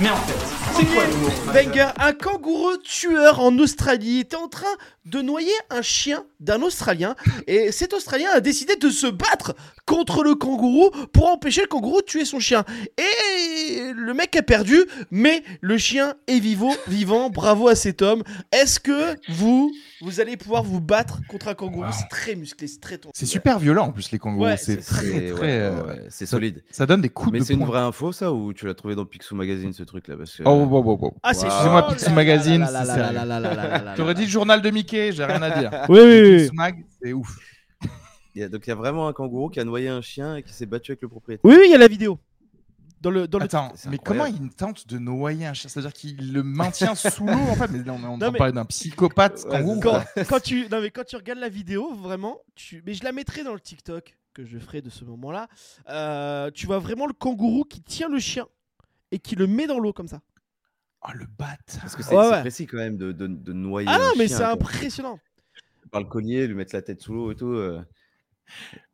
Mais 0.00 0.08
en 0.08 0.16
fait, 0.16 0.34
c'est 0.76 0.86
quoi 0.86 1.04
Wenger, 1.52 1.88
un 1.98 2.12
kangourou 2.14 2.78
tueur 2.78 3.40
en 3.40 3.58
Australie 3.58 4.20
était 4.20 4.36
en 4.36 4.48
train 4.48 4.64
de 5.04 5.20
noyer 5.20 5.52
un 5.68 5.82
chien 5.82 6.24
d'un 6.38 6.62
Australien 6.62 7.16
et 7.46 7.70
cet 7.70 7.92
Australien 7.92 8.30
a 8.32 8.40
décidé 8.40 8.76
de 8.76 8.88
se 8.88 9.06
battre 9.06 9.54
contre 9.84 10.22
le 10.22 10.34
kangourou 10.34 10.90
pour 11.12 11.28
empêcher 11.28 11.60
le 11.62 11.66
kangourou 11.66 12.00
de 12.00 12.06
tuer 12.06 12.24
son 12.24 12.38
chien. 12.40 12.64
Et 12.96 13.92
le 13.94 14.14
mec 14.14 14.34
a 14.36 14.42
perdu, 14.42 14.84
mais 15.10 15.42
le 15.60 15.76
chien 15.76 16.14
est 16.28 16.38
vivant, 16.40 16.72
vivant. 16.88 17.28
Bravo 17.28 17.68
à 17.68 17.74
cet 17.74 18.00
homme. 18.00 18.22
Est-ce 18.52 18.80
que 18.80 19.16
vous, 19.32 19.72
vous 20.00 20.20
allez 20.20 20.36
pouvoir 20.36 20.62
vous 20.62 20.80
battre 20.80 21.20
contre 21.28 21.48
un 21.48 21.54
kangourou? 21.54 21.84
Wow. 21.84 21.92
C'est 21.92 22.08
très 22.08 22.34
musclé, 22.34 22.66
c'est 22.66 22.80
très 22.80 22.98
ton. 22.98 23.10
C'est 23.14 23.26
super 23.26 23.58
violent 23.58 23.86
en 23.86 23.92
plus 23.92 24.10
les 24.10 24.18
kangourous. 24.18 24.44
Ouais, 24.44 24.56
c'est 24.56 24.78
très 24.78 25.30
très. 25.30 25.32
ouais, 25.32 25.38
euh, 25.42 25.86
ouais, 25.86 26.06
c'est 26.08 26.26
solide. 26.26 26.62
Ça 26.70 26.86
donne 26.86 27.00
des 27.00 27.08
coups 27.08 27.32
Mais 27.32 27.38
de 27.40 27.44
c'est 27.44 27.54
une 27.54 27.64
vraie 27.64 27.80
info, 27.80 28.12
ça, 28.12 28.32
ou 28.32 28.52
tu 28.52 28.66
l'as 28.66 28.74
trouvé 28.74 28.94
dans 28.94 29.04
Picsou 29.04 29.34
Magazine, 29.34 29.72
ce 29.72 29.82
truc-là? 29.82 30.16
Parce 30.16 30.36
que... 30.36 30.42
Oh, 30.44 30.68
oh, 30.70 30.82
oh, 30.84 30.98
oh. 31.02 31.14
Ah, 31.22 31.34
c'est 31.34 31.46
Excusez-moi, 31.46 31.86
oh 31.88 31.92
Picsou 31.92 32.08
là 32.08 32.14
Magazine, 32.14 32.60
là 32.60 32.70
là 32.70 32.84
là 32.84 32.96
là 32.96 33.12
là 33.12 33.24
là 33.24 33.40
là 33.40 33.54
là 33.54 33.94
là 33.94 34.04
là. 34.04 34.14
dit 34.14 34.24
le 34.24 34.30
journal 34.30 34.62
de 34.62 34.70
Mickey, 34.70 35.12
j'ai 35.12 35.24
rien 35.24 35.42
à 35.42 35.58
dire. 35.58 35.70
Oui, 35.88 36.00
oui, 36.02 36.20
oui. 36.22 36.36
Picsou 36.38 36.54
Mag, 36.54 36.84
c'est 37.02 37.12
ouf. 37.12 37.36
Donc 38.36 38.66
il 38.66 38.70
y 38.70 38.72
a 38.72 38.76
vraiment 38.76 39.08
un 39.08 39.12
kangourou 39.12 39.48
qui 39.48 39.60
a 39.60 39.64
noyé 39.64 39.88
un 39.88 40.00
chien 40.00 40.36
et 40.36 40.42
qui 40.42 40.52
s'est 40.52 40.66
battu 40.66 40.92
avec 40.92 41.02
le 41.02 41.08
propriétaire. 41.08 41.44
Oui, 41.44 41.56
oui, 41.58 41.64
il 41.66 41.72
y 41.72 41.74
a 41.74 41.78
la 41.78 41.88
vidéo. 41.88 42.18
Dans 43.00 43.10
le, 43.10 43.26
dans 43.26 43.38
le... 43.38 43.44
Attends, 43.44 43.72
mais 43.88 43.96
comment 43.98 44.26
il 44.26 44.50
tente 44.50 44.86
de 44.86 44.98
noyer 44.98 45.46
un 45.46 45.54
chien? 45.54 45.70
C'est-à-dire 45.70 45.92
qu'il 45.94 46.32
le 46.34 46.42
maintient 46.42 46.94
sous 46.94 47.24
l'eau 47.26 47.32
en 47.32 47.54
fait? 47.54 47.68
Mais 47.68 47.88
on 47.88 48.18
mais- 48.18 48.36
parler 48.38 48.52
d'un 48.52 48.66
psychopathe 48.66 49.42
Ouais, 49.44 49.50
kangourou. 49.50 49.80
quand, 49.80 50.04
quand 50.28 50.40
tu 50.40 50.68
non 50.70 50.80
mais 50.82 50.90
quand 50.90 51.04
tu 51.04 51.16
regardes 51.16 51.38
la 51.38 51.48
vidéo 51.48 51.94
vraiment 51.94 52.38
tu 52.54 52.82
mais 52.84 52.92
je 52.92 53.02
la 53.02 53.12
mettrai 53.12 53.42
dans 53.42 53.54
le 53.54 53.60
TikTok 53.60 54.18
que 54.34 54.44
je 54.44 54.58
ferai 54.58 54.82
de 54.82 54.90
ce 54.90 55.04
moment-là 55.06 55.48
euh, 55.88 56.50
tu 56.52 56.66
vois 56.66 56.78
vraiment 56.78 57.06
le 57.06 57.14
kangourou 57.14 57.64
qui 57.64 57.80
tient 57.80 58.08
le 58.10 58.18
chien 58.18 58.46
et 59.12 59.18
qui 59.18 59.34
le 59.34 59.46
met 59.46 59.66
dans 59.66 59.78
l'eau 59.78 59.92
comme 59.94 60.08
ça 60.08 60.20
Oh 61.02 61.12
le 61.14 61.24
bat. 61.24 61.56
Parce 61.80 61.96
que 61.96 62.02
c'est 62.02 62.14
Ouais, 62.14 62.24
c'est 62.24 62.30
ouais. 62.32 62.40
précis 62.42 62.66
quand 62.66 62.76
même 62.76 62.98
de, 62.98 63.12
de, 63.12 63.26
de 63.26 63.52
noyer 63.54 63.88
ah 63.90 63.96
non 63.98 64.04
un 64.04 64.12
mais 64.18 64.28
c'est 64.28 64.44
impressionnant 64.44 65.18
Par 65.90 66.02
le 66.02 66.06
collier, 66.06 66.46
lui 66.46 66.54
mettre 66.54 66.74
la 66.74 66.82
tête 66.82 67.00
sous 67.00 67.14
l'eau 67.14 67.32
et 67.32 67.36
tout. 67.36 67.46
euh. 67.46 67.80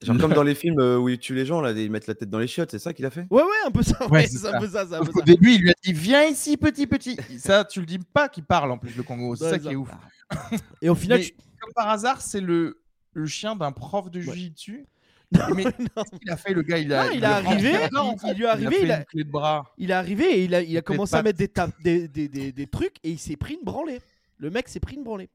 Genre 0.03 0.17
comme 0.19 0.33
dans 0.33 0.43
les 0.43 0.55
films 0.55 0.79
euh, 0.81 0.99
où 0.99 1.09
ils 1.09 1.19
tuent 1.19 1.35
les 1.35 1.47
gens, 1.47 1.61
là, 1.61 1.73
ils 1.73 1.91
mettent 1.91 2.07
la 2.07 2.15
tête 2.15 2.31
dans 2.31 2.39
les 2.39 2.47
chiottes, 2.47 2.71
c'est 2.71 2.79
ça 2.79 2.93
qu'il 2.93 3.05
a 3.07 3.11
fait? 3.11 3.27
Ouais 3.31 3.43
ouais 3.43 3.49
un 3.67 3.71
peu 3.71 3.83
ça 3.83 4.05
Ouais, 4.07 4.11
ouais, 4.21 4.27
c'est 4.27 4.39
c'est 4.39 4.49
un 4.49 4.53
ça. 4.53 4.59
peu 4.61 4.69
ça 4.69 4.87
c'est 4.89 4.95
un 4.95 5.01
peu 5.05 5.11
Au 5.11 5.19
ça 5.21 5.25
début, 5.25 5.53
il 5.53 5.61
lui 5.63 5.71
a 5.71 5.75
dit 5.83 5.93
Viens 5.93 6.25
ici, 6.25 6.57
petit, 6.57 6.87
petit. 6.87 7.17
Ça, 7.39 7.65
tu 7.65 7.81
le 7.81 7.87
dis 7.87 7.99
pas 7.99 8.29
qu'il 8.29 8.45
parle 8.45 8.71
en 8.71 8.79
plus, 8.79 8.97
le 8.97 9.03
kangourou. 9.03 9.37
C'est 9.37 9.45
Ouais, 9.45 9.51
ça 9.51 9.57
ça. 9.57 9.63
qui 9.63 9.69
est 9.73 9.77
ouf. 9.77 9.91
et 10.83 10.89
au 10.89 10.95
final 10.95 11.19
Mais 11.19 11.25
tu- 11.25 11.35
comme 11.61 11.73
par 11.75 11.89
hasard, 11.89 12.21
c'est 12.21 12.41
le, 12.41 12.81
le 13.15 13.27
chien 13.27 13.57
d'un 13.57 13.73
prof 13.73 14.11
de 14.11 14.19
Ouais. 14.19 14.25
jiu-jitsu. 14.25 14.87
Non, 15.33 15.41
Mais 15.57 15.65
qu'il 15.65 16.31
a 16.31 16.37
fait, 16.37 16.53
le 16.55 16.63
gars? 16.63 16.79
Il 16.79 16.93
a, 16.93 17.07
Non, 17.07 17.11
il 17.13 17.25
a 17.25 17.29
est 17.29 17.33
arrivé, 17.33 17.71
il- 17.71 18.29
il 18.29 18.35
lui 18.37 18.45
est 18.45 18.47
arrivé, 18.47 18.67
a 18.93 18.99
fait 18.99 19.07
il 19.13 19.21
a- 19.21 19.25
de 19.25 19.31
bras. 19.31 19.73
il 19.77 19.91
est 19.91 19.95
arrivé 19.95 20.25
et 20.39 20.45
il 20.45 20.55
a, 20.55 20.63
il 20.63 20.77
a 20.79 20.83
commencé 20.83 21.17
à 21.17 21.23
mettre 21.25 21.39
des, 21.39 21.49
tapes- 21.49 21.75
des, 21.83 22.07
des, 22.07 22.29
des, 22.29 22.53
des 22.53 22.67
trucs 22.69 22.95
et 23.03 23.11
il 23.11 23.19
s'est 23.19 23.35
pris 23.37 23.55
une 23.55 23.65
branlée 23.65 24.01
le 24.39 24.51
mec 24.51 24.69
s'est 24.69 24.79
pris 24.79 24.95
une 24.95 25.03
branlée 25.03 25.29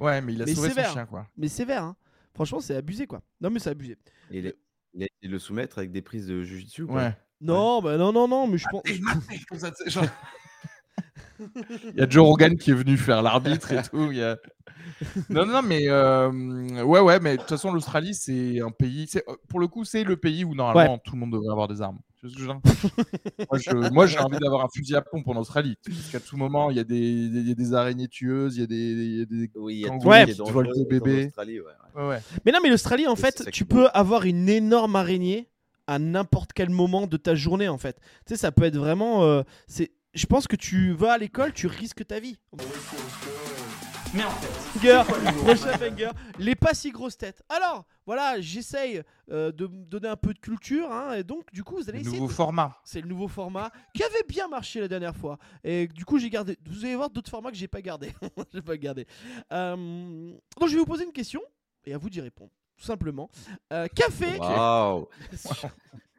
Ouais, 0.00 0.20
mais 0.20 0.32
il 0.32 0.42
a 0.42 0.46
Mais 0.46 0.54
sauvé 0.56 0.70
sévère. 0.70 0.86
son 0.88 0.92
chien, 0.94 1.06
quoi. 1.06 1.26
mais 1.36 1.46
sévère 1.46 1.84
hein. 1.84 1.96
Franchement 2.40 2.60
c'est 2.60 2.74
abusé 2.76 3.06
quoi 3.06 3.20
non 3.42 3.50
mais 3.50 3.58
c'est 3.58 3.70
abusé 3.70 3.98
Et 4.30 4.38
il, 4.38 4.46
a, 4.48 4.50
il 4.94 5.02
a 5.02 5.06
essayé 5.06 5.28
de 5.28 5.32
le 5.32 5.38
soumettre 5.38 5.76
avec 5.78 5.92
des 5.92 6.00
prises 6.02 6.26
de 6.26 6.42
jujitsu. 6.42 6.84
Ouais. 6.84 7.14
non 7.40 7.82
bah 7.82 7.96
non 7.98 8.12
non 8.12 8.26
non 8.28 8.46
mais 8.46 8.56
je 8.58 8.66
pense 8.70 8.82
sais, 8.86 9.90
genre- 9.90 10.04
Il 11.94 11.96
y 11.96 12.00
a 12.02 12.08
Joe 12.08 12.24
Rogan 12.26 12.56
qui 12.56 12.70
est 12.70 12.74
venu 12.74 12.96
faire 12.98 13.22
l'arbitre 13.22 13.72
et 13.72 13.82
tout. 13.82 14.10
il 14.12 14.18
y 14.18 14.22
a- 14.22 14.36
Non, 15.30 15.46
non, 15.46 15.62
mais 15.62 15.88
euh, 15.88 16.30
ouais, 16.84 17.00
ouais, 17.00 17.18
mais 17.18 17.36
de 17.36 17.40
toute 17.40 17.48
façon, 17.48 17.72
l'Australie, 17.72 18.14
c'est 18.14 18.60
un 18.60 18.70
pays. 18.70 19.06
c'est- 19.08 19.24
Pour 19.48 19.58
le 19.58 19.66
coup, 19.66 19.86
c'est 19.86 20.04
le 20.04 20.18
pays 20.18 20.44
où 20.44 20.54
normalement 20.54 20.98
tout 20.98 21.14
le 21.14 21.20
monde 21.20 21.32
devrait 21.32 21.50
avoir 21.50 21.66
des 21.68 21.80
armes. 21.80 21.98
Tu 22.20 22.26
vois 22.26 22.30
ce 22.30 22.36
que 22.36 22.42
je 22.42 22.46
veux 22.48 22.52
dire? 22.54 22.60
Moi, 23.50 23.58
je- 23.58 23.92
moi, 23.94 24.06
j'ai 24.06 24.18
envie 24.18 24.38
d'avoir 24.38 24.64
un 24.64 24.68
fusil 24.74 24.94
à 24.94 25.00
pompe 25.00 25.26
en 25.28 25.36
Australie. 25.36 25.76
Parce 25.86 26.10
qu'à 26.10 26.20
tout 26.20 26.36
moment, 26.36 26.70
il 26.70 26.76
y, 26.76 26.80
a 26.80 26.84
des, 26.84 26.98
il 26.98 27.48
y 27.48 27.50
a 27.50 27.54
des 27.54 27.72
araignées 27.74 28.08
tueuses, 28.08 28.56
il 28.56 28.60
y 28.60 28.64
a 28.64 28.66
des. 28.66 28.76
il 28.76 29.18
y 29.18 29.22
a 29.22 29.24
des- 29.24 29.50
Oui, 29.54 29.74
il 29.76 29.80
y 29.80 29.84
a 29.86 29.88
Kangourou 29.88 30.04
tout 30.04 30.08
Ouais. 30.10 30.26
qui 30.26 30.52
volent 30.52 30.70
des 30.74 30.84
bébés. 30.84 31.26
Australie, 31.26 31.60
ouais, 31.60 31.66
ouais. 31.66 32.02
Ouais, 32.02 32.08
ouais. 32.10 32.18
Mais 32.44 32.52
non, 32.52 32.58
mais 32.62 32.68
l'Australie, 32.68 33.06
en 33.06 33.16
fait, 33.16 33.48
tu 33.50 33.64
peux 33.64 33.88
avoir 33.94 34.24
une 34.24 34.48
énorme 34.48 34.96
araignée 34.96 35.48
à 35.86 35.98
n'importe 35.98 36.52
quel 36.52 36.68
moment 36.70 37.06
de 37.06 37.16
ta 37.16 37.34
journée, 37.34 37.68
en 37.68 37.78
fait. 37.78 37.96
Tu 38.26 38.34
sais, 38.34 38.36
ça 38.36 38.52
peut 38.52 38.64
être 38.64 38.76
vraiment. 38.76 39.24
euh, 39.24 39.42
c'est, 39.66 39.90
je 40.14 40.26
pense 40.26 40.46
que 40.46 40.56
tu 40.56 40.92
vas 40.92 41.12
à 41.14 41.18
l'école, 41.18 41.52
tu 41.54 41.66
risques 41.68 42.06
ta 42.06 42.20
vie. 42.20 42.38
Mais 44.14 44.24
en 44.24 44.30
fait, 44.30 45.94
quoi. 45.96 46.12
Les 46.38 46.54
pas 46.56 46.74
si 46.74 46.90
grosses 46.90 47.16
têtes. 47.16 47.42
Alors, 47.48 47.84
voilà, 48.06 48.40
j'essaye 48.40 49.02
euh, 49.30 49.52
de 49.52 49.66
me 49.66 49.84
donner 49.84 50.08
un 50.08 50.16
peu 50.16 50.34
de 50.34 50.38
culture, 50.38 50.90
hein, 50.90 51.12
et 51.14 51.22
donc, 51.22 51.52
du 51.52 51.62
coup, 51.62 51.76
vous 51.76 51.88
allez 51.88 51.98
Le 51.98 52.02
essayer. 52.06 52.16
nouveau 52.16 52.28
de- 52.28 52.34
format. 52.34 52.76
C'est 52.84 53.00
le 53.00 53.06
nouveau 53.08 53.28
format 53.28 53.70
qui 53.94 54.02
avait 54.02 54.24
bien 54.28 54.48
marché 54.48 54.80
la 54.80 54.88
dernière 54.88 55.14
fois. 55.14 55.38
Et 55.62 55.86
du 55.86 56.04
coup, 56.04 56.18
j'ai 56.18 56.28
gardé. 56.30 56.58
Vous 56.66 56.84
allez 56.84 56.96
voir 56.96 57.10
d'autres 57.10 57.30
formats 57.30 57.50
que 57.50 57.56
j'ai 57.56 57.68
pas 57.68 57.82
gardé. 57.82 58.12
j'ai 58.52 58.62
pas 58.62 58.76
gardé. 58.76 59.06
Euh, 59.52 59.76
Donc, 60.58 60.68
je 60.68 60.74
vais 60.74 60.80
vous 60.80 60.86
poser 60.86 61.04
une 61.04 61.12
question 61.12 61.40
et 61.84 61.94
à 61.94 61.98
vous 61.98 62.10
d'y 62.10 62.20
répondre. 62.20 62.50
Tout 62.76 62.84
simplement. 62.86 63.30
Euh, 63.72 63.86
café. 63.94 64.38
Waouh 64.38 65.06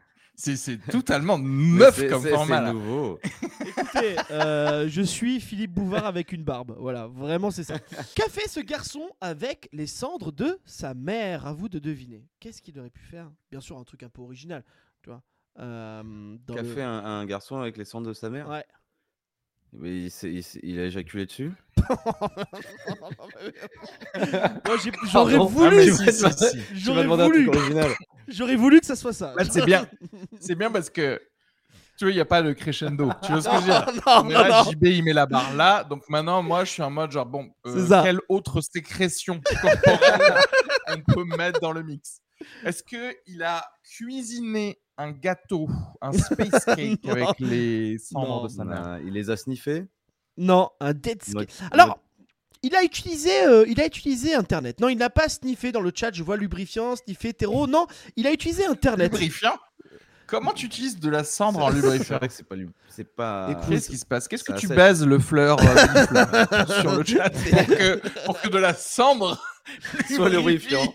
C'est 0.44 0.78
totalement 0.92 1.38
neuf 1.38 2.08
comme 2.10 2.24
format. 2.26 2.66
C'est 2.68 2.74
nouveau. 2.74 3.20
Écoutez, 3.66 4.16
euh, 4.32 4.88
je 4.90 5.02
suis 5.04 5.40
Philippe 5.40 5.72
Bouvard 5.74 6.06
avec 6.08 6.32
une 6.32 6.44
barbe. 6.44 6.76
Voilà, 6.80 7.06
vraiment 7.08 7.52
c'est 7.52 7.64
ça. 7.64 7.78
Qu'a 8.16 8.28
fait 8.28 8.48
ce 8.50 8.60
garçon 8.60 9.08
avec 9.22 9.70
les 9.72 9.86
cendres 9.88 10.32
de 10.32 10.60
sa 10.66 10.94
mère? 10.96 11.46
À 11.46 11.54
vous 11.54 11.70
de 11.70 11.78
deviner. 11.80 12.26
Qu'est-ce 12.40 12.62
qu'il 12.62 12.80
aurait 12.80 12.90
pu 12.90 13.04
faire? 13.04 13.32
Bien 13.52 13.62
sûr, 13.62 13.78
un 13.78 13.84
truc 13.84 14.02
un 14.04 14.10
peu 14.10 14.22
original, 14.24 14.64
tu 15.04 15.10
vois. 15.10 15.22
Euh, 15.60 16.38
Qu'a 16.48 16.62
le- 16.64 16.74
fait 16.74 16.82
un, 16.82 17.04
un 17.06 17.26
garçon 17.26 17.58
avec 17.58 17.78
les 17.78 17.86
cendres 17.86 18.08
de 18.08 18.14
sa 18.14 18.30
mère? 18.32 18.50
Ouais. 18.50 18.66
Mais 19.74 20.06
il, 20.06 20.12
s'est- 20.12 20.34
il 20.34 20.44
s'est- 20.44 20.60
il 20.64 20.80
a 20.80 20.86
éjaculé 20.86 21.26
dessus? 21.26 21.52
Moi, 24.66 24.78
j'ai- 24.84 24.92
j'aurais 25.12 25.38
Pardon. 25.38 25.46
voulu, 25.46 25.68
Ah, 25.68 25.72
mais 25.76 25.86
tu 25.86 25.94
si, 25.94 26.04
m'as- 26.24 26.32
si, 26.32 26.46
si. 26.46 26.52
Tu 26.52 26.58
m'as 26.58 26.64
j'aurais 26.80 27.04
demandé 27.04 27.24
un 27.24 27.28
voulu, 27.28 27.46
truc 27.46 27.56
original. 27.62 27.92
j'aurais 28.28 28.56
voulu 28.56 28.80
que 28.80 28.86
ça 28.86 28.96
soit 28.96 29.14
ça. 29.14 29.34
Fait, 29.38 29.52
c'est 29.52 29.66
bien. 29.66 29.88
C'est 30.40 30.56
bien 30.56 30.72
parce 30.72 30.90
que 30.90 31.22
tu 31.98 32.06
vois, 32.06 32.12
il 32.12 32.16
n'y 32.16 32.22
a 32.22 32.26
pas 32.26 32.42
de 32.42 32.54
crescendo. 32.54 33.12
Tu 33.22 33.32
vois 33.32 33.42
ce 33.42 33.48
que 33.50 33.56
je 33.56 33.60
veux 33.60 33.66
dire? 33.66 33.86
Non, 34.08 34.24
Mais 34.24 34.34
non, 34.34 34.40
là, 34.42 34.64
non. 34.66 34.72
JB, 34.72 34.86
il 34.86 35.04
met 35.04 35.14
la 35.14 35.26
barre 35.28 35.54
là. 35.56 35.84
Donc 35.84 36.08
maintenant, 36.10 36.42
moi, 36.42 36.64
je 36.64 36.72
suis 36.72 36.82
en 36.82 36.90
mode 36.90 37.12
genre, 37.12 37.26
bon, 37.28 37.52
euh, 37.68 37.74
C'est 37.76 37.88
ça. 37.90 38.02
quelle 38.04 38.20
autre 38.30 38.62
sécrétion 38.62 39.40
corporelle 39.62 40.34
on 40.88 41.02
peut 41.14 41.26
mettre 41.26 41.60
dans 41.60 41.74
le 41.74 41.84
mix? 41.84 42.22
Est-ce 42.66 42.82
qu'il 42.84 43.44
a 43.44 43.64
cuisiné 43.84 44.80
un 44.98 45.12
gâteau, 45.12 45.70
un 46.02 46.12
space 46.12 46.66
cake 46.66 47.06
avec 47.08 47.40
les 47.40 47.98
cendres 48.00 48.28
Non. 48.28 48.44
de 48.46 48.50
sa 48.50 48.64
mère? 48.66 49.00
il 49.06 49.14
les 49.14 49.30
a 49.30 49.38
sniffés 49.38 49.86
Non, 50.42 50.72
un 50.80 50.94
dead 50.94 51.24
skate. 51.24 51.50
Alors, 51.72 52.00
il 52.64 52.76
a 52.76 52.84
utilisé, 52.84 53.46
euh, 53.46 53.64
il 53.68 53.80
a 53.80 53.86
utilisé 53.86 54.34
Internet. 54.34 54.80
Non, 54.80 54.90
il 54.90 54.98
n'a 54.98 55.12
pas 55.12 55.30
sniffé 55.30 55.72
dans 55.72 55.82
le 55.82 55.92
chat. 55.94 56.12
Je 56.14 56.24
vois 56.24 56.36
lubrifiant, 56.36 56.96
sniffé 56.96 57.30
hétéro. 57.30 57.68
Non, 57.68 57.86
il 58.16 58.26
a 58.26 58.32
utilisé 58.32 58.66
Internet. 58.66 59.12
Lubrifiant 59.12 59.56
Comment 60.26 60.54
tu 60.54 60.66
utilises 60.66 60.98
de 60.98 61.10
la 61.10 61.24
cendre 61.24 61.60
en 61.60 61.70
C'est 61.70 61.76
lubrifiant 61.76 62.18
vrai 62.18 62.30
que 62.30 62.34
c'est 62.34 62.48
pas 62.48 62.56
lui. 62.56 62.70
C'est 62.90 63.04
pas. 63.04 63.54
Qu'est-ce 63.70 63.90
qui 63.90 63.98
se 63.98 64.06
passe? 64.06 64.28
Qu'est-ce 64.28 64.46
que 64.46 64.54
tu 64.54 64.68
baises 64.68 65.06
le 65.06 65.20
fleur 65.20 65.58
euh, 65.60 65.76
bifle 65.76 66.74
sur 66.82 66.96
le 66.98 67.04
chat 67.04 67.30
pour 67.30 67.68
que, 67.68 68.26
pour 68.26 68.42
que 68.42 68.48
de 68.48 68.58
la 68.58 68.74
cendre 68.74 69.40
Soit 70.16 70.30
lubrifie 70.30 70.70
lubrifiant. 70.70 70.94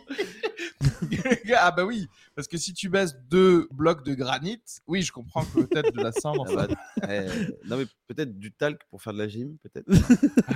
ah 1.57 1.71
bah 1.71 1.85
oui, 1.85 2.09
parce 2.35 2.49
que 2.49 2.57
si 2.57 2.73
tu 2.75 2.89
baisses 2.89 3.17
deux 3.31 3.69
blocs 3.71 4.05
de 4.05 4.15
granit, 4.15 4.61
oui, 4.87 5.03
je 5.03 5.13
comprends 5.13 5.45
que 5.45 5.61
peut-être 5.61 5.93
de 5.93 6.03
la 6.03 6.13
cendre. 6.13 6.45
Ah 6.49 6.67
bah, 6.67 7.09
eh, 7.09 7.27
non 7.67 7.77
mais 7.79 7.87
peut-être 8.09 8.39
du 8.39 8.53
talc 8.53 8.81
pour 8.91 9.03
faire 9.03 9.13
de 9.13 9.19
la 9.19 9.29
gym, 9.29 9.57
peut-être. 9.63 9.87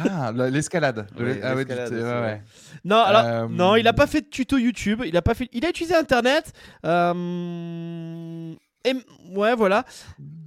Ah, 0.08 0.32
la- 0.34 0.50
l'escalade. 0.50 1.06
ah 1.16 1.54
ouais, 1.54 1.64
ouais. 1.64 2.42
Non, 2.84 2.96
alors, 2.96 3.24
Euh, 3.24 3.48
non, 3.48 3.76
il 3.76 3.86
a 3.86 3.92
pas 3.92 4.06
fait 4.06 4.22
de 4.22 4.28
tuto 4.28 4.56
YouTube. 4.58 5.02
Il 5.06 5.16
a 5.16 5.22
pas 5.22 5.34
fait. 5.34 5.48
Il 5.52 5.64
a 5.64 5.70
utilisé 5.70 5.94
Internet. 5.94 6.52
Euh, 6.84 8.54
Et 8.84 8.94
ouais, 9.36 9.54
voilà. 9.54 9.84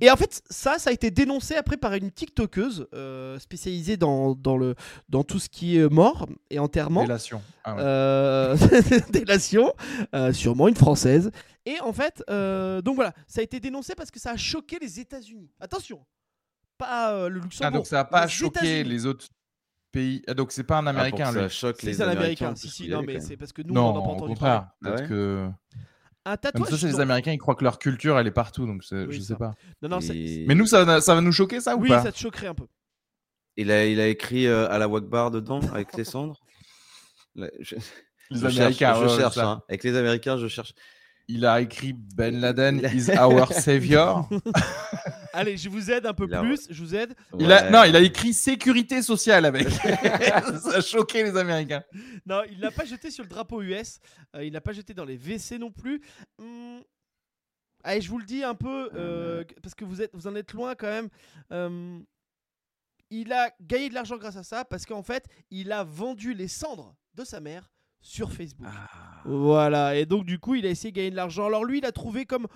Et 0.01 0.09
en 0.09 0.15
fait, 0.15 0.41
ça, 0.49 0.79
ça 0.79 0.89
a 0.89 0.93
été 0.93 1.11
dénoncé 1.11 1.55
après 1.55 1.77
par 1.77 1.93
une 1.93 2.09
TikTokeuse 2.11 2.87
euh, 2.93 3.37
spécialisée 3.37 3.95
dans, 3.95 4.33
dans, 4.33 4.57
le, 4.57 4.73
dans 5.07 5.23
tout 5.23 5.37
ce 5.39 5.49
qui 5.49 5.77
est 5.77 5.87
mort 5.87 6.27
et 6.49 6.57
enterrement. 6.57 7.03
Délation. 7.03 7.41
Ah 7.63 7.75
ouais. 7.75 7.81
Euh, 7.83 8.57
délation, 9.11 9.71
euh, 10.15 10.33
sûrement 10.33 10.67
une 10.67 10.75
française. 10.75 11.29
Et 11.65 11.79
en 11.79 11.93
fait, 11.93 12.23
euh, 12.29 12.81
donc 12.81 12.95
voilà, 12.95 13.13
ça 13.27 13.41
a 13.41 13.43
été 13.43 13.59
dénoncé 13.59 13.93
parce 13.95 14.09
que 14.11 14.19
ça 14.19 14.31
a 14.31 14.37
choqué 14.37 14.79
les 14.79 14.99
États-Unis. 14.99 15.49
Attention, 15.59 16.03
pas 16.77 17.13
euh, 17.13 17.29
le 17.29 17.39
Ah, 17.39 17.43
Luxembourg. 17.43 17.71
donc 17.79 17.87
ça 17.87 17.97
n'a 17.97 18.05
pas 18.05 18.23
les 18.25 18.31
choqué 18.31 18.83
les 18.83 19.05
autres 19.05 19.27
pays. 19.91 20.23
Ah, 20.27 20.33
donc 20.33 20.51
c'est 20.51 20.63
pas 20.63 20.79
un 20.79 20.87
Ah, 20.87 20.89
américain, 20.89 21.31
lui. 21.31 21.39
ça 21.41 21.49
choque 21.49 21.79
Si, 21.79 21.85
les 21.85 21.93
c'est 21.93 22.01
un 22.03 22.09
américain. 22.09 22.47
Américains. 22.47 22.55
Si, 22.55 22.69
si, 22.69 22.89
non, 22.89 23.03
mais 23.03 23.19
c'est 23.19 23.37
parce 23.37 23.53
que 23.53 23.61
nous, 23.61 23.73
non, 23.75 23.93
on 23.95 24.23
en 24.25 24.33
a 24.33 24.35
pas. 24.35 24.55
Ah 24.57 24.75
Peut-être 24.81 25.01
ouais 25.03 25.07
que. 25.07 25.49
Un 26.25 26.31
Même 26.31 26.37
tatouage 26.37 26.69
ça, 26.69 26.77
c'est 26.77 26.87
les. 26.87 26.99
Américains, 27.01 27.31
ils 27.33 27.37
croient 27.37 27.55
que 27.55 27.63
leur 27.65 27.79
culture, 27.79 28.17
elle 28.17 28.27
est 28.27 28.31
partout. 28.31 28.65
Donc 28.65 28.81
Oui, 28.91 29.07
je 29.09 29.19
ça. 29.19 29.27
sais 29.27 29.35
pas. 29.35 29.51
Non, 29.81 29.89
non, 29.89 29.99
c'est- 30.01 30.15
Et- 30.15 30.45
Mais 30.47 30.55
nous, 30.55 30.65
ça, 30.65 30.85
va- 30.85 31.01
ça 31.01 31.15
va 31.15 31.21
nous 31.21 31.31
choquer, 31.33 31.59
ça 31.59 31.75
ou 31.75 31.81
oui, 31.81 31.89
pas 31.89 32.01
ça 32.03 32.11
te 32.11 32.17
choquerait 32.17 32.47
un 32.47 32.55
peu. 32.55 32.65
Il 33.57 33.69
a, 33.71 33.85
il 33.85 33.99
a 33.99 34.07
écrit 34.07 34.47
euh, 34.47 34.69
à 34.69 34.77
la 34.77 34.87
Wakbar 34.87 35.31
dedans 35.31 35.59
avec 35.73 35.95
les 35.97 36.03
cendres. 36.05 36.39
Là, 37.35 37.47
je, 37.59 37.75
Les 37.75 37.81
je 38.39 38.45
Américains, 38.45 38.93
cherche, 38.93 38.99
ouais, 39.01 39.09
je 39.09 39.15
cherche 39.19 39.35
ça. 39.35 39.47
hein. 39.47 39.61
avec 39.67 39.83
les 39.83 39.95
Américains, 39.97 40.37
je 40.37 40.47
cherche. 40.47 40.73
Il 41.27 41.45
a 41.45 41.61
écrit 41.61 41.93
Ben 41.93 42.39
Laden 42.39 42.79
is 42.93 43.09
our 43.19 43.51
savior. 43.51 44.29
Allez, 45.33 45.57
je 45.57 45.67
vous 45.67 45.89
aide 45.91 46.05
un 46.05 46.13
peu 46.13 46.25
Il 46.27 46.33
a- 46.35 46.41
plus. 46.41 46.67
Je 46.69 46.81
vous 46.83 46.93
aide. 46.95 47.15
Il 47.39 47.51
a, 47.51 47.69
non, 47.71 47.83
il 47.83 47.95
a 47.95 47.99
écrit 48.01 48.33
sécurité 48.33 49.01
sociale 49.01 49.45
avec. 49.45 49.67
ça 50.61 50.77
a 50.77 50.81
choqué 50.81 51.23
les 51.23 51.35
Américains. 51.35 51.83
Non, 52.25 52.41
il 52.49 52.59
l'a 52.59 52.69
pas 52.71 52.85
jeté 52.85 53.09
sur 53.11 53.23
le 53.23 53.29
drapeau 53.29 53.61
US. 53.63 53.99
euh, 54.35 54.43
il 54.45 54.53
l'a 54.53 54.61
pas 54.61 54.73
jeté 54.73 54.93
dans 54.93 55.05
les 55.05 55.17
WC 55.17 55.57
non 55.57 55.71
plus. 55.71 56.01
Hum, 56.39 56.81
Allez, 57.83 57.99
je 57.99 58.09
vous 58.09 58.17
le 58.19 58.25
dis 58.25 58.43
un 58.43 58.55
peu 58.55 58.89
euh, 58.95 59.43
parce 59.61 59.75
que 59.75 59.83
vous 59.83 60.01
êtes, 60.01 60.11
vous 60.13 60.27
en 60.27 60.35
êtes 60.35 60.53
loin 60.53 60.73
quand 60.75 60.87
même. 60.87 61.09
Hum, 61.49 62.05
il 63.09 63.33
a 63.33 63.51
gagné 63.59 63.89
de 63.89 63.93
l'argent 63.93 64.17
grâce 64.17 64.37
à 64.37 64.43
ça 64.43 64.63
parce 64.65 64.85
qu'en 64.85 65.03
fait, 65.03 65.25
il 65.51 65.71
a 65.71 65.83
vendu 65.83 66.33
les 66.33 66.47
cendres 66.47 66.95
de 67.15 67.23
sa 67.25 67.39
mère 67.41 67.69
sur 68.01 68.31
Facebook. 68.31 68.67
Ah. 68.71 69.21
Voilà, 69.25 69.95
et 69.95 70.05
donc 70.05 70.25
du 70.25 70.37
coup, 70.39 70.55
il 70.55 70.65
a 70.65 70.69
essayé 70.69 70.91
de 70.91 70.95
gagner 70.97 71.11
de 71.11 71.15
l'argent. 71.15 71.45
Alors 71.45 71.65
lui, 71.65 71.79
il 71.79 71.85
a 71.85 71.91
trouvé 71.91 72.25
comme 72.25 72.47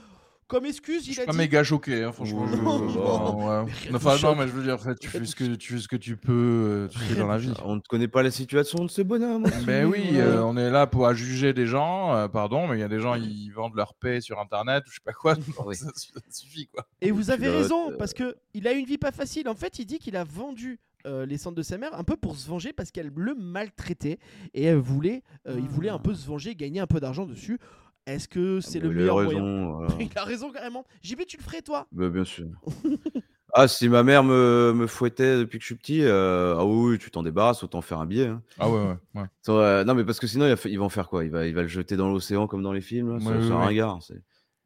comme 0.47 0.65
excuse, 0.65 1.03
Je 1.03 1.09
il 1.09 1.13
suis 1.13 1.21
a 1.21 1.25
pas 1.25 1.31
dit 1.33 1.37
méga 1.37 1.63
choqué, 1.63 2.03
hein, 2.03 2.11
franchement. 2.11 2.47
Je- 2.47 2.55
non, 2.55 3.47
ouais. 3.65 3.71
Enfin, 3.93 4.17
non, 4.23 4.35
mais 4.35 4.47
je 4.47 4.51
veux 4.53 4.63
dire, 4.63 4.75
en 4.75 4.77
fait, 4.77 4.95
tu 4.99 5.07
fais 5.07 5.23
ce 5.25 5.35
que 5.35 5.55
tu 5.55 5.73
fais 5.73 5.79
ce 5.79 5.87
que 5.87 5.95
tu 5.95 6.15
peux, 6.17 6.31
euh, 6.33 6.87
tu 6.87 6.99
fais 6.99 7.15
dans 7.15 7.27
la 7.27 7.37
vie. 7.37 7.53
On 7.65 7.75
ne 7.75 7.81
connaît 7.81 8.07
pas 8.07 8.23
la 8.23 8.31
situation 8.31 8.83
de 8.85 8.89
ce 8.89 9.01
bonhomme. 9.01 9.45
aussi, 9.45 9.65
Ben 9.65 9.85
oui, 9.85 10.01
euh, 10.13 10.41
on 10.43 10.55
est 10.57 10.69
là 10.69 10.87
pour 10.87 11.07
à 11.07 11.13
juger 11.13 11.53
des 11.53 11.67
gens, 11.67 12.13
euh, 12.15 12.27
pardon, 12.27 12.67
mais 12.67 12.77
il 12.77 12.79
y 12.79 12.83
a 12.83 12.87
des 12.87 12.99
gens 12.99 13.15
ils 13.15 13.49
vendent 13.51 13.75
leur 13.75 13.93
paix 13.95 14.21
sur 14.21 14.39
internet 14.39 14.83
ou 14.87 14.89
je 14.89 14.95
sais 14.95 15.01
pas 15.03 15.13
quoi, 15.13 15.35
donc 15.35 15.45
Oui. 15.65 15.75
ça, 15.75 15.87
ça 15.95 16.19
suffit 16.29 16.67
quoi. 16.67 16.87
Et 17.01 17.11
vous 17.11 17.29
avez 17.29 17.49
raison, 17.49 17.91
parce 17.97 18.13
que 18.13 18.35
il 18.53 18.67
a 18.67 18.71
une 18.73 18.85
vie 18.85 18.97
pas 18.97 19.11
facile. 19.11 19.47
En 19.49 19.55
fait, 19.55 19.79
il 19.79 19.85
dit 19.85 19.99
qu'il 19.99 20.15
a 20.15 20.23
vendu 20.23 20.79
euh, 21.05 21.25
les 21.25 21.37
cendres 21.37 21.55
de 21.57 21.61
sa 21.63 21.77
mère 21.77 21.93
un 21.93 22.03
peu 22.03 22.17
pour 22.17 22.35
se 22.35 22.47
venger 22.49 22.73
parce 22.73 22.91
qu'elle 22.91 23.11
le 23.15 23.33
maltraitait 23.35 24.17
et 24.53 24.63
elle 24.63 24.77
voulait, 24.77 25.23
euh, 25.47 25.55
il 25.57 25.67
voulait 25.67 25.89
un 25.89 25.99
peu 25.99 26.13
se 26.13 26.27
venger, 26.27 26.55
gagner 26.55 26.79
un 26.79 26.87
peu 26.87 26.99
d'argent 26.99 27.25
dessus. 27.25 27.59
Est-ce 28.07 28.27
que 28.29 28.61
c'est 28.61 28.79
Ah, 28.79 28.83
le 28.83 28.89
il 28.89 28.95
a 28.95 28.99
meilleur 28.99 29.17
raison, 29.17 29.39
moyen 29.41 29.71
voilà. 29.87 29.95
Il 29.99 30.17
a 30.17 30.23
raison 30.23 30.51
carrément. 30.51 30.85
JB, 31.03 31.25
tu 31.27 31.35
le 31.37 31.43
ferais 31.43 31.61
toi? 31.61 31.87
Bah, 31.91 32.07
bien 32.09 32.23
sûr. 32.23 32.47
ah, 33.53 33.67
si 33.67 33.89
ma 33.89 34.01
mère 34.01 34.23
me, 34.23 34.71
me 34.73 34.87
fouettait 34.87 35.37
depuis 35.39 35.57
que 35.59 35.63
je 35.63 35.67
suis 35.67 35.75
petit, 35.75 36.03
euh, 36.03 36.55
ah 36.57 36.65
oui, 36.65 36.97
tu 36.99 37.11
t'en 37.11 37.21
débarrasses, 37.21 37.63
autant 37.63 37.81
faire 37.81 37.99
un 37.99 38.05
billet. 38.05 38.27
hein. 38.27 38.41
Ah 38.59 38.69
ouais, 38.69 38.95
ouais, 39.15 39.23
euh, 39.49 39.83
non, 39.83 39.93
mais 39.93 40.05
parce 40.05 40.19
que 40.21 40.27
sinon, 40.27 40.45
il 40.45 40.49
va, 40.51 40.55
fa- 40.55 40.69
ils 40.69 40.79
vont 40.79 40.87
faire 40.89 41.09
quoi? 41.09 41.25
Il 41.25 41.31
va, 41.31 41.45
il 41.47 41.53
va 41.53 41.63
le 41.63 41.67
jeter 41.67 41.97
dans 41.97 42.09
l'océan 42.09 42.47
comme 42.47 42.63
dans 42.63 42.71
les 42.73 42.81
films. 42.81 43.19
C'est 43.19 43.27
ouais, 43.27 43.41
c'est 43.41 43.51
un 43.51 43.57
ringard. 43.59 44.01
c'est- 44.01 44.21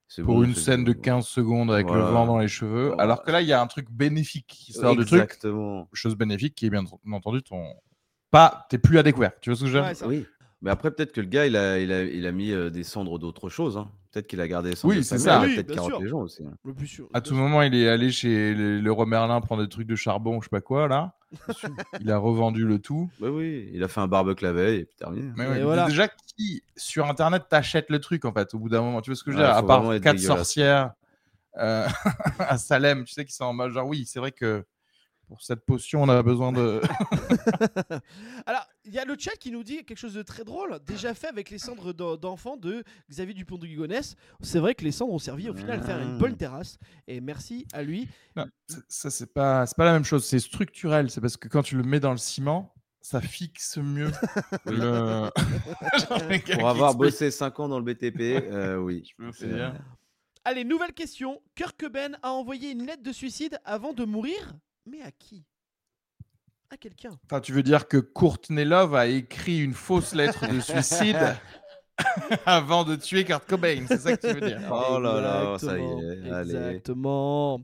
c'est 0.07 0.21
Pour 0.23 0.35
bon, 0.35 0.43
une 0.43 0.53
c'est- 0.53 0.61
scène 0.61 0.83
de 0.83 0.93
15 0.93 1.25
secondes 1.25 1.71
avec 1.71 1.89
le 1.89 1.99
vent 2.01 2.25
dans 2.27 2.37
les 2.37 2.47
cheveux, 2.49 2.87
Voilà. 2.89 3.01
alors 3.01 3.23
que 3.23 3.31
là 3.31 3.41
il 3.41 3.47
y 3.47 3.53
a 3.53 3.61
un 3.61 3.67
truc 3.67 3.89
bénéfique 3.89 4.45
qui 4.45 4.73
sort 4.73 4.95
du 4.95 5.05
truc, 5.05 5.21
Exactement. 5.21 5.87
chose 5.93 6.15
bénéfique 6.15 6.53
qui 6.53 6.65
est 6.65 6.69
bien 6.69 6.83
entendu 7.13 7.41
ton 7.41 7.63
pas, 8.29 8.65
t'es 8.69 8.77
plus 8.77 8.97
à 8.99 9.03
découvert, 9.03 9.31
tu 9.41 9.49
vois 9.49 9.55
ce 9.57 9.63
que 9.63 9.69
je 9.69 9.77
veux 9.77 9.93
dire? 9.93 10.07
Oui. 10.07 10.25
Mais 10.61 10.69
après, 10.71 10.91
peut-être 10.91 11.11
que 11.11 11.21
le 11.21 11.27
gars, 11.27 11.47
il 11.47 11.55
a, 11.55 11.79
il 11.79 11.91
a, 11.91 12.03
il 12.03 12.25
a 12.27 12.31
mis 12.31 12.51
euh, 12.51 12.69
des 12.69 12.83
cendres 12.83 13.17
d'autre 13.17 13.49
chose. 13.49 13.77
hein. 13.77 13.89
Peut-être 14.11 14.27
qu'il 14.27 14.41
a 14.41 14.47
gardé 14.47 14.69
les 14.71 14.75
cendres 14.75 14.93
Oui, 14.93 15.03
c'est 15.03 15.17
ça. 15.17 15.37
il 15.39 15.43
a 15.43 15.47
Oui, 15.47 15.55
peut-être 15.63 15.83
sûr. 15.85 15.99
les 16.01 16.07
gens 16.07 16.19
aussi. 16.19 16.43
hein. 16.45 16.53
Le 16.65 16.73
plus 16.73 16.85
sûr. 16.87 17.07
À 17.13 17.21
tout 17.21 17.33
moment, 17.33 17.61
il 17.63 17.73
est 17.73 17.87
allé 17.87 18.11
chez 18.11 18.53
le, 18.53 18.79
le 18.79 18.91
roi 18.91 19.05
Merlin 19.05 19.39
prendre 19.41 19.63
des 19.63 19.69
trucs 19.69 19.87
de 19.87 19.95
charbon, 19.95 20.39
je 20.41 20.45
sais 20.45 20.49
pas 20.49 20.61
quoi 20.61 20.87
là. 20.87 21.15
il 22.01 22.11
a 22.11 22.17
revendu 22.17 22.65
le 22.65 22.77
tout. 22.79 23.09
Oui, 23.21 23.29
oui, 23.29 23.69
il 23.73 23.83
a 23.83 23.87
fait 23.87 24.01
un 24.01 24.07
barbecue 24.07 24.43
la 24.43 24.51
veille 24.51 24.79
et 24.81 24.85
puis 24.85 24.95
terminé. 24.97 25.31
Mais 25.37 25.45
Et 25.45 25.47
ouais, 25.47 25.53
mais 25.55 25.63
voilà. 25.63 25.85
déjà, 25.87 26.09
qui 26.35 26.61
sur 26.75 27.07
internet 27.07 27.43
t'achète 27.49 27.89
le 27.89 27.99
truc 27.99 28.25
en 28.25 28.33
fait 28.33 28.53
au 28.53 28.59
bout 28.59 28.69
d'un 28.69 28.81
moment? 28.81 29.01
Tu 29.01 29.09
vois 29.11 29.15
ce 29.15 29.23
que 29.23 29.31
je 29.31 29.37
veux 29.37 29.43
Ouais, 29.43 29.47
dire? 29.49 29.57
À 29.57 29.65
part 29.65 29.81
quatre 30.01 30.19
sorcières 30.19 30.91
euh, 31.57 31.87
à 32.39 32.57
Salem, 32.57 33.05
tu 33.05 33.13
sais, 33.13 33.25
qui 33.25 33.33
sont 33.33 33.45
en 33.45 33.53
mode 33.53 33.71
genre 33.71 33.87
oui, 33.87 34.05
c'est 34.05 34.19
vrai 34.19 34.31
que 34.31 34.63
pour 35.31 35.41
cette 35.41 35.65
potion, 35.65 36.03
on 36.03 36.09
a 36.09 36.21
besoin 36.21 36.51
de. 36.51 36.81
Alors, 38.45 38.67
il 38.83 38.93
y 38.93 38.99
a 38.99 39.05
le 39.05 39.15
chat 39.17 39.31
qui 39.39 39.49
nous 39.49 39.63
dit 39.63 39.85
quelque 39.85 39.97
chose 39.97 40.13
de 40.13 40.23
très 40.23 40.43
drôle, 40.43 40.79
déjà 40.85 41.13
fait 41.13 41.27
avec 41.27 41.49
les 41.49 41.57
cendres 41.57 41.93
d'en- 41.93 42.17
d'enfants 42.17 42.57
de 42.57 42.83
Xavier 43.09 43.33
Dupont 43.33 43.57
de 43.57 43.65
Ligonnès. 43.65 44.17
C'est 44.41 44.59
vrai 44.59 44.75
que 44.75 44.83
les 44.83 44.91
cendres 44.91 45.13
ont 45.13 45.19
servi 45.19 45.49
au 45.49 45.53
final 45.53 45.79
à 45.79 45.83
faire 45.83 46.01
une 46.01 46.17
bonne 46.17 46.35
terrasse. 46.35 46.77
Et 47.07 47.21
merci 47.21 47.65
à 47.71 47.81
lui. 47.81 48.09
Non, 48.35 48.45
ça- 48.89 49.09
c'est 49.09 49.33
pas, 49.33 49.65
c'est 49.65 49.77
pas 49.77 49.85
la 49.85 49.93
même 49.93 50.03
chose. 50.03 50.25
C'est 50.25 50.39
structurel. 50.39 51.09
C'est 51.09 51.21
parce 51.21 51.37
que 51.37 51.47
quand 51.47 51.63
tu 51.63 51.77
le 51.77 51.83
mets 51.83 52.01
dans 52.01 52.11
le 52.11 52.17
ciment, 52.17 52.73
ça 52.99 53.21
fixe 53.21 53.77
mieux 53.77 54.11
le. 54.65 55.29
Pour 56.59 56.67
avoir 56.69 56.93
bossé 56.95 57.31
5 57.31 57.57
ans 57.61 57.69
dans 57.69 57.79
le 57.79 57.85
BTP, 57.85 58.19
euh, 58.51 58.75
oui. 58.75 59.09
Je 59.17 59.45
peux. 59.45 59.61
Allez, 60.43 60.65
nouvelle 60.65 60.91
question. 60.93 61.41
Kurt 61.55 61.79
Cobain 61.79 62.11
a 62.21 62.31
envoyé 62.31 62.71
une 62.71 62.85
lettre 62.85 63.03
de 63.03 63.11
suicide 63.13 63.59
avant 63.63 63.93
de 63.93 64.03
mourir? 64.03 64.53
Mais 64.85 65.01
à 65.01 65.11
qui? 65.11 65.45
À 66.69 66.77
quelqu'un. 66.77 67.11
Enfin, 67.25 67.41
tu 67.41 67.51
veux 67.51 67.63
dire 67.63 67.87
que 67.87 67.97
Courtney 67.97 68.63
Love 68.65 68.95
a 68.95 69.07
écrit 69.07 69.59
une 69.61 69.73
fausse 69.73 70.13
lettre 70.13 70.47
de 70.47 70.59
suicide 70.59 71.17
avant 72.45 72.83
de 72.83 72.95
tuer 72.95 73.25
Kurt 73.25 73.45
Cobain, 73.47 73.83
c'est 73.87 73.97
ça 73.97 74.15
que 74.17 74.27
tu 74.27 74.33
veux 74.39 74.47
dire 74.47 74.61
Oh 74.71 74.97
là 74.99 75.19
là, 75.21 75.57
ça 75.59 75.77
y 75.77 75.81
est, 75.83 76.31
allez. 76.31 76.55
Exactement. 76.55 77.61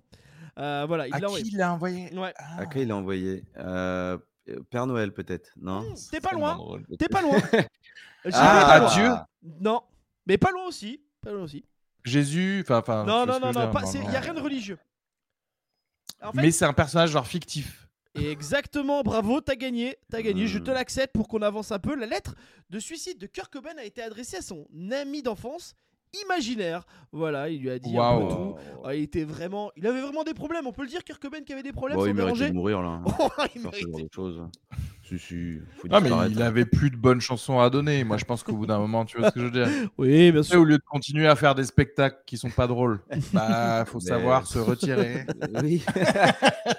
Euh, 0.59 0.85
voilà, 0.87 1.07
il 1.07 1.13
À 1.13 1.19
l'a 1.19 1.27
envoyé. 1.27 1.43
qui 1.43 1.51
il 1.51 1.57
l'a 1.57 1.73
envoyé? 1.73 2.13
Ouais. 2.17 2.33
Ah, 2.37 2.59
À 2.59 2.65
qui 2.65 2.81
il 2.81 2.91
a 2.91 2.95
envoyé? 2.95 3.43
Euh, 3.57 4.17
Père 4.69 4.87
Noël, 4.87 5.13
peut-être 5.13 5.51
Non? 5.59 5.81
Mmh, 5.81 5.95
c'est 5.95 6.11
T'es 6.11 6.21
pas 6.21 6.33
loin. 6.33 6.59
T'es 6.99 7.07
pas 7.07 7.21
loin. 7.21 7.37
J'ai 7.51 8.31
Ah, 8.33 8.65
pas 8.67 8.79
loin. 8.79 8.93
Dieu. 8.93 9.11
Non, 9.61 9.81
mais 10.25 10.37
pas 10.37 10.51
loin 10.51 10.65
aussi. 10.67 11.01
Pas 11.21 11.31
loin 11.31 11.43
aussi. 11.43 11.63
Jésus, 12.03 12.61
enfin, 12.63 12.79
enfin. 12.79 13.03
non, 13.05 13.25
non, 13.25 13.39
non, 13.39 13.47
non, 13.47 13.51
dire 13.51 13.71
pas- 13.71 13.81
Non, 13.81 13.87
c'est- 13.87 13.99
non. 14.01 14.11
y 14.11 14.15
a 14.15 14.19
rien 14.19 14.33
de 14.33 14.41
religieux. 14.41 14.77
En 16.21 16.31
fait, 16.31 16.41
Mais 16.41 16.51
c'est 16.51 16.65
un 16.65 16.73
personnage 16.73 17.11
genre 17.11 17.27
fictif. 17.27 17.87
Exactement, 18.15 19.03
bravo, 19.03 19.41
t'as 19.41 19.55
gagné, 19.55 19.95
t'as 20.09 20.21
gagné, 20.23 20.47
je 20.47 20.57
te 20.57 20.71
Hmm. 20.71 20.73
l'accepte 20.73 21.13
pour 21.13 21.27
qu'on 21.27 21.41
avance 21.43 21.71
un 21.71 21.77
peu. 21.79 21.95
La 21.95 22.07
lettre 22.07 22.33
de 22.71 22.79
suicide 22.79 23.19
de 23.19 23.27
Kurt 23.27 23.51
Cobain 23.53 23.77
a 23.77 23.83
été 23.83 24.01
adressée 24.01 24.37
à 24.37 24.41
son 24.41 24.67
ami 24.91 25.21
d'enfance 25.21 25.75
imaginaire. 26.23 26.85
Voilà, 27.11 27.49
il 27.49 27.61
lui 27.61 27.69
a 27.69 27.77
dit 27.77 27.95
un 27.95 28.21
peu 28.21 28.27
tout. 28.33 28.55
Ah, 28.83 28.95
il 28.95 29.03
était 29.03 29.23
vraiment, 29.25 29.71
il 29.75 29.85
avait 29.85 30.01
vraiment 30.01 30.23
des 30.23 30.33
problèmes. 30.33 30.65
On 30.65 30.71
peut 30.71 30.81
le 30.83 30.87
dire, 30.87 31.03
Kurt 31.03 31.21
Cobain 31.21 31.41
qui 31.41 31.53
avait 31.53 31.61
des 31.63 31.73
problèmes 31.73 31.97
Bon, 31.97 32.05
sans 32.05 32.09
il 32.09 32.15
méritait 32.15 32.49
de 32.49 32.53
mourir 32.55 32.81
là. 32.81 33.01
Oh, 33.19 33.29
il 33.55 33.61
méritait. 33.61 34.07
Si, 35.07 35.17
si, 35.19 35.59
faut 35.77 35.87
Ah, 35.89 36.01
mais 36.01 36.09
il 36.29 36.41
avait 36.41 36.65
plus 36.65 36.89
de 36.89 36.97
bonnes 36.97 37.21
chansons 37.21 37.59
à 37.59 37.69
donner. 37.69 38.03
Moi, 38.03 38.17
je 38.17 38.25
pense 38.25 38.43
qu'au 38.43 38.53
bout 38.57 38.65
d'un 38.65 38.77
moment, 38.79 39.05
tu 39.05 39.17
vois 39.17 39.29
ce 39.29 39.33
que 39.35 39.39
je 39.39 39.45
veux 39.45 39.51
dire. 39.51 39.67
Oui, 39.97 40.31
bien 40.33 40.43
sûr. 40.43 40.59
au 40.59 40.65
lieu 40.65 40.77
de 40.77 40.83
continuer 40.83 41.27
à 41.27 41.35
faire 41.37 41.55
des 41.55 41.63
spectacles 41.63 42.17
qui 42.25 42.37
sont 42.37 42.49
pas 42.49 42.67
drôles, 42.67 42.99
bah, 43.31 43.85
faut 43.85 43.99
Mais- 43.99 44.05
savoir 44.09 44.45
se 44.47 44.59
retirer. 44.59 45.25
Oui. 45.63 45.81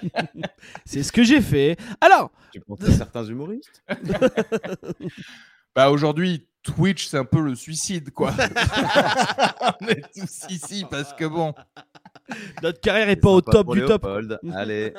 C'est 0.85 1.01
ce 1.01 1.11
que 1.11 1.23
j'ai 1.23 1.41
fait. 1.41 1.75
Alors, 2.01 2.29
tu 2.51 2.59
penses 2.59 2.81
à 2.83 2.91
certains 2.91 3.23
humoristes? 3.25 3.83
Bah, 5.75 5.89
aujourd'hui, 5.89 6.45
Twitch, 6.61 7.07
c'est 7.07 7.17
un 7.17 7.25
peu 7.25 7.41
le 7.41 7.55
suicide, 7.55 8.11
quoi. 8.11 8.31
On 9.81 9.87
est 9.87 10.03
tous 10.13 10.45
ici 10.49 10.85
parce 10.89 11.13
que 11.13 11.25
bon. 11.25 11.53
notre 12.61 12.79
carrière 12.81 13.09
est 13.09 13.15
pas 13.15 13.29
au 13.29 13.41
top 13.41 13.73
du 13.73 13.85
top. 13.85 14.05
Allez. 14.53 14.93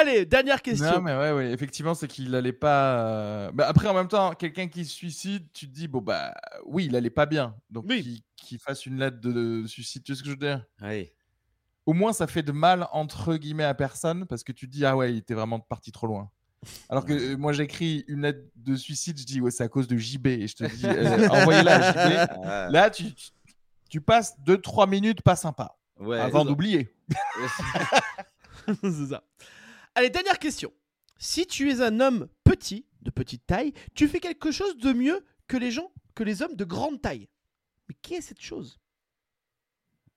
Allez, 0.00 0.26
dernière 0.26 0.60
question. 0.62 0.90
Non, 0.94 1.00
mais 1.00 1.14
ouais, 1.16 1.32
ouais, 1.32 1.50
effectivement, 1.52 1.94
c'est 1.94 2.08
qu'il 2.08 2.34
allait 2.34 2.52
pas. 2.52 2.98
euh, 2.98 3.52
Bah, 3.52 3.66
après, 3.68 3.86
en 3.88 3.94
même 3.94 4.08
temps, 4.08 4.34
quelqu'un 4.34 4.66
qui 4.68 4.84
se 4.84 4.92
suicide, 4.92 5.46
tu 5.52 5.68
te 5.68 5.72
dis, 5.74 5.86
bon, 5.88 6.00
bah, 6.00 6.34
oui, 6.66 6.86
il 6.86 6.96
allait 6.96 7.10
pas 7.10 7.26
bien. 7.26 7.54
Donc, 7.70 7.84
Oui. 7.88 8.24
qu'il 8.36 8.58
fasse 8.58 8.86
une 8.86 8.98
lettre 8.98 9.20
de, 9.20 9.32
de 9.62 9.66
suicide, 9.66 10.02
tu 10.02 10.12
sais 10.12 10.18
ce 10.18 10.22
que 10.22 10.28
je 10.30 10.34
veux 10.34 10.38
dire? 10.40 10.64
Allez. 10.80 11.12
Au 11.86 11.92
moins, 11.92 12.12
ça 12.12 12.26
fait 12.26 12.42
de 12.42 12.50
mal, 12.52 12.88
entre 12.92 13.36
guillemets, 13.36 13.64
à 13.64 13.74
personne, 13.74 14.26
parce 14.26 14.42
que 14.42 14.52
tu 14.52 14.66
te 14.66 14.72
dis, 14.72 14.84
ah 14.84 14.96
ouais, 14.96 15.12
il 15.12 15.18
était 15.18 15.34
vraiment 15.34 15.60
parti 15.60 15.92
trop 15.92 16.06
loin. 16.06 16.30
Alors 16.88 17.04
que 17.04 17.12
euh, 17.12 17.36
moi, 17.36 17.52
j'écris 17.52 18.04
une 18.08 18.22
lettre 18.22 18.40
de 18.56 18.74
suicide, 18.74 19.18
je 19.18 19.24
dis, 19.26 19.40
ouais, 19.40 19.50
c'est 19.50 19.64
à 19.64 19.68
cause 19.68 19.86
de 19.86 19.96
JB. 19.98 20.26
Et 20.28 20.48
je 20.48 20.56
te 20.56 20.64
dis, 20.64 20.86
euh, 20.86 21.28
envoyez-la 21.30 21.74
à 21.76 21.92
JB. 22.68 22.72
Là, 22.72 22.90
tu, 22.90 23.12
tu- 23.14 23.30
tu 23.90 24.00
passes 24.00 24.34
2-3 24.44 24.88
minutes 24.88 25.20
pas 25.22 25.36
sympa 25.36 25.76
ouais. 26.00 26.18
avant 26.18 26.44
d'oublier. 26.44 26.92
C'est 28.80 29.06
ça. 29.06 29.22
Allez, 29.94 30.10
dernière 30.10 30.38
question. 30.38 30.72
Si 31.18 31.46
tu 31.46 31.70
es 31.70 31.80
un 31.80 32.00
homme 32.00 32.28
petit, 32.44 32.84
de 33.02 33.10
petite 33.10 33.46
taille, 33.46 33.72
tu 33.94 34.08
fais 34.08 34.20
quelque 34.20 34.50
chose 34.50 34.76
de 34.78 34.92
mieux 34.92 35.24
que 35.46 35.56
les 35.56 35.70
gens, 35.70 35.92
que 36.14 36.24
les 36.24 36.42
hommes 36.42 36.56
de 36.56 36.64
grande 36.64 37.00
taille. 37.00 37.28
Mais 37.88 37.94
qui 38.02 38.14
est 38.14 38.20
cette 38.20 38.40
chose? 38.40 38.78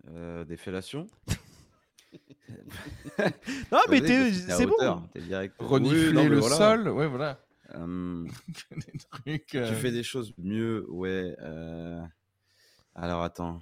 Euh, 0.10 0.46
des 0.46 0.57
fellations 0.57 1.05
Non, 3.72 3.79
mais 3.89 4.00
c'est 4.07 4.65
hauteur, 4.65 5.01
bon. 5.01 5.07
T'es 5.13 5.22
direct. 5.22 5.55
Renifler 5.60 6.07
Oui, 6.07 6.13
non, 6.13 6.24
mais 6.24 6.29
le 6.29 6.39
voilà. 6.39 6.55
sol, 6.55 6.88
ouais, 6.89 7.07
voilà. 7.07 7.39
Euh, 7.75 8.25
trucs. 9.12 9.55
euh, 9.55 9.69
Tu 9.69 9.75
fais 9.75 9.91
des 9.91 10.03
choses 10.03 10.34
mieux, 10.38 10.86
ouais. 10.89 11.36
euh, 11.41 12.01
Alors 12.96 13.22
attends. 13.24 13.60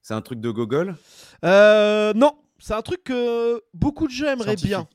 C'est 0.00 0.14
un 0.14 0.22
truc 0.22 0.40
de 0.40 0.50
Gogol? 0.50 0.96
Euh, 1.44 2.12
non, 2.14 2.38
c'est 2.58 2.74
un 2.74 2.82
truc 2.82 3.04
que 3.04 3.62
beaucoup 3.74 4.06
de 4.06 4.12
gens 4.12 4.28
aimeraient 4.28 4.56
bien. 4.56 4.88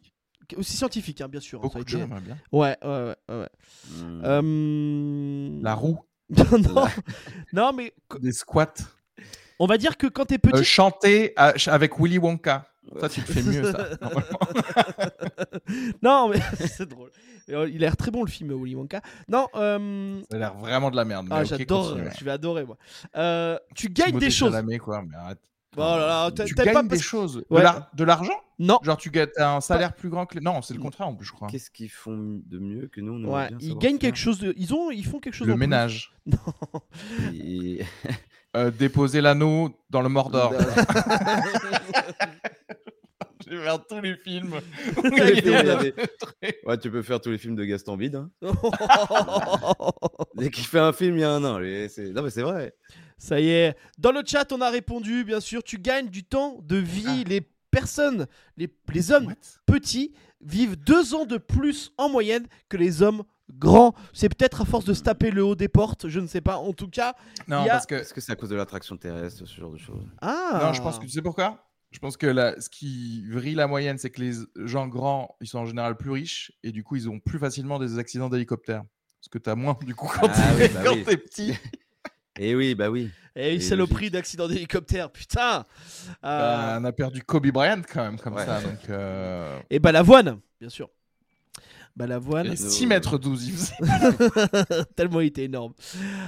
Aussi 0.57 0.75
scientifique, 0.77 1.21
hein, 1.21 1.27
bien 1.27 1.39
sûr. 1.39 1.59
hein, 1.59 1.63
Beaucoup 1.63 1.77
ça 1.77 1.81
a 1.81 1.83
de 1.83 1.89
été- 1.89 1.97
gens 1.99 2.03
aimeraient 2.05 2.21
bien. 2.21 2.37
Ouais, 2.51 2.77
ouais, 2.83 3.15
ouais. 3.29 3.49
Hmm. 3.97 4.21
Euh, 4.25 5.59
La 5.61 5.73
roue, 5.75 5.99
non, 6.29 6.85
non, 7.53 7.73
mais 7.77 7.93
des 8.19 8.31
squats. 8.31 8.73
on 9.59 9.67
va 9.67 9.77
dire 9.77 9.97
que 9.97 10.07
quand 10.07 10.25
t'es 10.25 10.37
petit. 10.37 10.59
Euh, 10.59 10.63
chanter 10.63 11.33
à- 11.35 11.53
avec 11.67 11.99
Willy 11.99 12.17
Wonka. 12.17 12.65
Ça, 12.99 13.07
tu 13.07 13.21
le 13.21 13.25
fais 13.27 13.43
mieux, 13.43 13.71
ça. 13.71 13.87
non, 16.01 16.29
mais 16.29 16.39
c'est 16.67 16.87
drôle. 16.89 17.11
Euh, 17.49 17.67
Il 17.69 17.77
a 17.77 17.87
l'air 17.87 17.97
très 17.97 18.11
bon 18.11 18.23
le 18.23 18.29
film 18.29 18.51
Willy 18.53 18.75
Wonka. 18.75 19.01
Non, 19.27 19.47
euh, 19.55 20.21
Ça 20.29 20.35
a 20.37 20.39
l'air 20.39 20.53
vraiment 20.55 20.91
de 20.91 20.95
la 20.95 21.05
merde. 21.05 21.27
ah, 21.31 21.43
j'adore, 21.43 21.89
continue. 21.91 22.09
je 22.17 22.25
vais 22.25 22.31
adorer 22.31 22.65
moi. 22.65 22.77
Euh, 23.15 23.57
tu 23.75 23.89
gagnes 23.89 24.07
Timothée 24.07 24.25
des 24.27 24.31
choses. 24.31 24.51
Chalamet, 24.51 24.77
quoi, 24.79 25.03
mais 25.07 25.15
arrête. 25.15 25.39
Oh 25.77 25.81
là 25.81 26.31
Tu 26.31 26.55
t'aimes 26.55 26.65
gagnes 26.65 26.73
pas 26.73 26.83
des 26.83 26.89
parce- 26.89 27.01
choses. 27.01 27.43
Ouais. 27.49 27.59
De 27.59 27.63
l'ar- 27.63 27.89
De 27.93 28.03
l'argent? 28.03 28.33
Non, 28.57 28.79
Genre, 28.83 28.97
tu 28.97 29.09
gagnes 29.11 29.29
un 29.37 29.61
salaire 29.61 29.93
plus 29.93 30.09
grand 30.09 30.25
que 30.25 30.35
les. 30.35 30.41
Non, 30.41 30.61
c'est 30.61 30.73
le 30.73 30.79
contraire 30.81 31.07
en 31.07 31.15
plus, 31.15 31.25
je 31.27 31.31
crois. 31.31 31.47
Qu'est-ce 31.47 31.69
qu'ils 31.71 31.89
font 31.89 32.41
de 32.45 32.57
mieux 32.59 32.87
que 32.87 32.99
nous 33.01 33.13
on 33.13 33.23
ouais, 33.33 33.49
ils 33.61 33.77
gagnent 33.77 33.97
quelque 33.99 34.17
chose 34.17 34.39
de. 34.39 34.53
Ils 34.57 34.73
ont, 34.73 34.91
ils 34.91 35.05
font 35.05 35.19
quelque 35.19 35.33
chose. 35.35 35.47
Le 35.47 35.53
en 35.53 35.55
plus. 35.55 35.59
ménage. 35.61 36.11
Et- 37.33 37.83
Euh, 38.57 38.71
déposer 38.71 39.21
l'anneau 39.21 39.69
dans 39.91 40.01
le 40.01 40.09
Mordor. 40.09 40.51
Je 43.45 43.55
vais 43.55 43.63
faire 43.63 43.85
tous 43.87 44.01
les 44.01 44.15
films. 44.17 44.55
Avait- 44.97 45.93
Ouais, 46.65 46.77
tu 46.79 46.89
peux 46.91 47.01
faire 47.03 47.21
tous 47.21 47.29
les 47.29 47.37
films 47.37 47.55
de 47.55 47.63
Gaston 47.63 47.95
Bide. 47.95 48.15
hein. 48.15 48.31
Dès 50.35 50.49
qu'il 50.49 50.65
fait 50.65 50.79
un 50.79 50.93
film, 50.93 51.17
il 51.17 51.21
y 51.21 51.23
a 51.23 51.31
un 51.31 51.43
an. 51.43 51.59
Non, 51.59 51.59
mais 51.59 51.87
c'est 52.29 52.41
vrai. 52.41 52.73
Ça 53.19 53.39
y 53.39 53.49
est. 53.49 53.75
Dans 53.99 54.11
le 54.11 54.21
chat, 54.25 54.51
on 54.51 54.61
a 54.61 54.69
répondu, 54.69 55.23
bien 55.23 55.39
sûr. 55.41 55.61
Tu 55.63 55.77
gagnes 55.77 56.07
du 56.09 56.23
temps 56.23 56.57
de 56.63 56.77
vie. 56.77 57.23
Les 57.25 57.41
personnes, 57.69 58.25
les, 58.57 58.73
les 58.93 59.11
hommes 59.11 59.27
What? 59.27 59.35
petits 59.67 60.13
vivent 60.41 60.75
deux 60.77 61.13
ans 61.13 61.25
de 61.25 61.37
plus 61.37 61.91
en 61.97 62.09
moyenne 62.09 62.47
que 62.69 62.77
les 62.77 63.01
hommes 63.03 63.23
grands. 63.51 63.93
C'est 64.13 64.29
peut-être 64.29 64.61
à 64.61 64.65
force 64.65 64.85
de 64.85 64.93
se 64.93 65.03
taper 65.03 65.31
le 65.31 65.43
haut 65.43 65.55
des 65.55 65.67
portes, 65.67 66.07
je 66.07 66.19
ne 66.19 66.27
sais 66.27 66.41
pas. 66.41 66.57
En 66.57 66.71
tout 66.73 66.87
cas, 66.87 67.13
Non, 67.47 67.57
a- 67.63 67.67
parce 67.67 67.85
que. 67.85 67.95
Est-ce 67.95 68.13
que 68.13 68.21
c'est 68.21 68.31
à 68.31 68.35
cause 68.35 68.49
de 68.49 68.55
l'attraction 68.55 68.95
terrestre, 68.97 69.45
ce 69.45 69.59
genre 69.59 69.71
de 69.71 69.77
choses? 69.77 70.05
Ah. 70.21 70.61
Non, 70.63 70.73
je 70.73 70.81
pense 70.81 70.97
que 70.97 71.03
tu 71.05 71.09
sais 71.11 71.21
pourquoi? 71.21 71.65
Je 71.91 71.99
pense 71.99 72.17
que 72.17 72.27
la- 72.27 72.59
ce 72.61 72.69
qui 72.69 73.25
vrille 73.29 73.55
la 73.55 73.67
moyenne, 73.67 73.97
c'est 73.97 74.11
que 74.11 74.21
les 74.21 74.33
gens 74.65 74.87
grands, 74.87 75.35
ils 75.41 75.47
sont 75.47 75.59
en 75.59 75.65
général 75.65 75.97
plus 75.97 76.11
riches 76.11 76.51
et 76.63 76.71
du 76.71 76.83
coup, 76.83 76.95
ils 76.95 77.09
ont 77.09 77.19
plus 77.19 77.39
facilement 77.39 77.79
des 77.79 77.97
accidents 77.99 78.29
d'hélicoptère. 78.29 78.83
Parce 79.19 79.29
que 79.29 79.37
tu 79.39 79.49
as 79.49 79.55
moins, 79.55 79.77
du 79.85 79.93
coup, 79.95 80.07
quand 80.07 80.27
Ah 80.31 80.53
t'es 80.57 80.63
oui, 80.67 80.73
bah 80.73 80.91
oui. 80.93 81.03
petit. 81.17 81.53
Eh 82.41 82.55
oui, 82.55 82.73
bah 82.73 82.89
oui. 82.89 83.09
Et 83.35 83.55
Et 83.55 83.59
c'est 83.59 83.75
le 83.75 83.79
logique. 83.81 83.95
prix 83.95 84.09
d'accident 84.09 84.47
d'hélicoptère, 84.47 85.11
putain. 85.11 85.65
Bah, 86.23 86.75
Euh, 86.75 86.79
on 86.79 86.85
a 86.85 86.91
perdu 86.91 87.21
Kobe 87.21 87.47
Bryant 87.47 87.81
quand 87.91 88.01
même, 88.03 88.17
comme 88.19 88.33
Ouais. 88.35 88.45
ça. 88.45 88.61
Donc, 88.61 88.89
euh, 88.89 89.59
Et 89.69 89.79
bah 89.79 89.91
l'avoine, 89.91 90.39
bien 90.59 90.69
sûr. 90.69 90.89
Bah 91.95 92.07
l'avoine. 92.07 92.45
et 92.47 92.49
nous- 92.51 92.55
6 92.55 92.87
mètres 92.87 93.17
12, 93.17 93.45
il 93.47 93.53
faisait. 93.53 93.75
Tellement 94.95 95.19
il 95.19 95.27
était 95.27 95.43
énorme. 95.43 95.73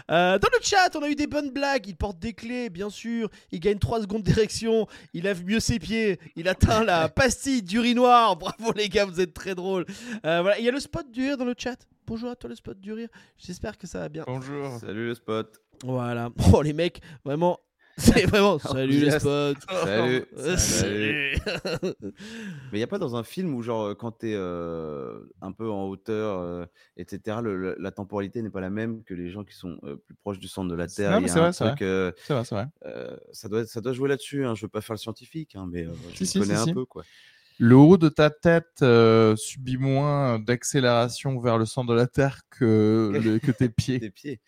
Euh, 0.09 0.37
dans 0.37 0.49
le 0.51 0.59
chat, 0.61 0.93
on 0.95 1.01
a 1.03 1.07
eu 1.07 1.15
des 1.15 1.27
bonnes 1.27 1.51
blagues. 1.51 1.87
Il 1.87 1.95
porte 1.95 2.19
des 2.19 2.33
clés, 2.33 2.69
bien 2.69 2.89
sûr. 2.89 3.29
Il 3.53 3.61
gagne 3.61 3.79
3 3.79 4.01
secondes 4.01 4.23
d'érection. 4.23 4.87
Il 5.13 5.23
lave 5.23 5.45
mieux 5.45 5.61
ses 5.61 5.79
pieds. 5.79 6.19
Il 6.35 6.49
atteint 6.49 6.83
la 6.83 7.07
pastille 7.09 7.61
d'urinoir. 7.61 8.35
Bravo 8.35 8.73
les 8.75 8.89
gars, 8.89 9.05
vous 9.05 9.21
êtes 9.21 9.33
très 9.33 9.55
drôles. 9.55 9.85
Euh, 10.25 10.41
voilà. 10.41 10.59
Il 10.59 10.65
y 10.65 10.67
a 10.67 10.71
le 10.71 10.79
spot 10.79 11.09
du 11.09 11.21
rire 11.21 11.37
dans 11.37 11.45
le 11.45 11.55
chat. 11.57 11.77
Bonjour 12.05 12.29
à 12.31 12.35
toi 12.35 12.49
le 12.49 12.55
spot 12.55 12.77
du 12.81 12.91
rire. 12.91 13.07
J'espère 13.37 13.77
que 13.77 13.87
ça 13.87 13.99
va 13.99 14.09
bien. 14.09 14.23
Bonjour. 14.27 14.77
Salut 14.79 15.07
le 15.07 15.15
spot. 15.15 15.57
Voilà. 15.83 16.29
Oh 16.53 16.61
les 16.61 16.73
mecs, 16.73 17.01
vraiment. 17.25 17.59
C'est 17.97 18.25
vraiment. 18.25 18.57
Salut 18.59 18.93
les 18.99 19.05
Yes. 19.07 19.19
spots. 19.21 19.53
Salut. 19.83 20.25
Euh, 20.37 20.57
Salut. 20.57 21.37
Salut. 21.37 21.93
Mais 22.01 22.13
il 22.73 22.77
n'y 22.77 22.83
a 22.83 22.87
pas 22.87 22.97
dans 22.97 23.15
un 23.15 23.23
film 23.23 23.53
où, 23.53 23.61
genre, 23.61 23.83
euh, 23.87 23.93
quand 23.95 24.11
tu 24.19 24.31
es 24.31 24.35
un 24.35 25.51
peu 25.51 25.69
en 25.69 25.83
hauteur, 25.87 26.39
euh, 26.39 26.65
etc., 26.97 27.37
le- 27.43 27.57
le- 27.57 27.75
la 27.79 27.91
temporalité 27.91 28.41
n'est 28.41 28.49
pas 28.49 28.61
la 28.61 28.69
même 28.69 29.03
que 29.03 29.13
les 29.13 29.29
gens 29.29 29.43
qui 29.43 29.55
sont 29.55 29.77
euh, 29.83 29.97
plus 29.97 30.15
proches 30.15 30.39
du 30.39 30.47
centre 30.47 30.69
de 30.69 30.75
la 30.75 30.87
Terre. 30.87 31.11
Non, 31.11 31.21
mais 31.21 31.27
c'est 31.27 31.39
vrai, 31.39 31.53
c'est 31.53 31.63
euh, 31.83 32.11
vrai, 32.29 32.43
vrai. 32.43 32.67
euh, 32.85 33.15
ça, 33.33 33.49
doit, 33.49 33.65
ça 33.67 33.81
doit 33.81 33.93
jouer 33.93 34.09
là-dessus. 34.09 34.45
Hein. 34.45 34.55
Je 34.55 34.63
veux 34.63 34.69
pas 34.69 34.81
faire 34.81 34.93
le 34.95 34.99
scientifique, 34.99 35.55
hein, 35.55 35.67
mais 35.69 35.85
euh, 35.85 35.91
je 36.11 36.15
Si, 36.15 36.23
me 36.23 36.27
si, 36.27 36.39
connais 36.39 36.55
si, 36.55 36.61
un 36.61 36.65
si. 36.65 36.73
peu. 36.73 36.85
Quoi. 36.85 37.03
Le 37.59 37.75
haut 37.75 37.97
de 37.97 38.09
ta 38.09 38.29
tête 38.31 38.81
euh, 38.81 39.35
subit 39.35 39.77
moins 39.77 40.39
d'accélération 40.39 41.39
vers 41.39 41.57
le 41.59 41.65
centre 41.65 41.89
de 41.91 41.95
la 41.95 42.07
Terre 42.07 42.39
que, 42.49 43.11
le- 43.23 43.37
que 43.39 43.51
tes 43.51 43.69
pieds. 43.69 43.99
Tes 43.99 44.09
pieds. 44.09 44.39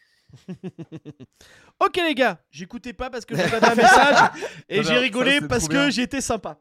Ok 1.80 1.98
les 1.98 2.16
gars, 2.16 2.40
j'écoutais 2.52 2.94
pas 2.94 3.10
parce 3.10 3.26
que 3.26 3.36
j'ai 3.36 3.44
regardé 3.44 3.68
un 3.68 3.76
message 3.76 4.30
et 4.70 4.84
j'ai 4.84 4.98
rigolé 4.98 5.40
ça, 5.40 5.48
parce 5.48 5.68
que 5.68 5.90
j'étais 5.90 6.22
sympa. 6.22 6.60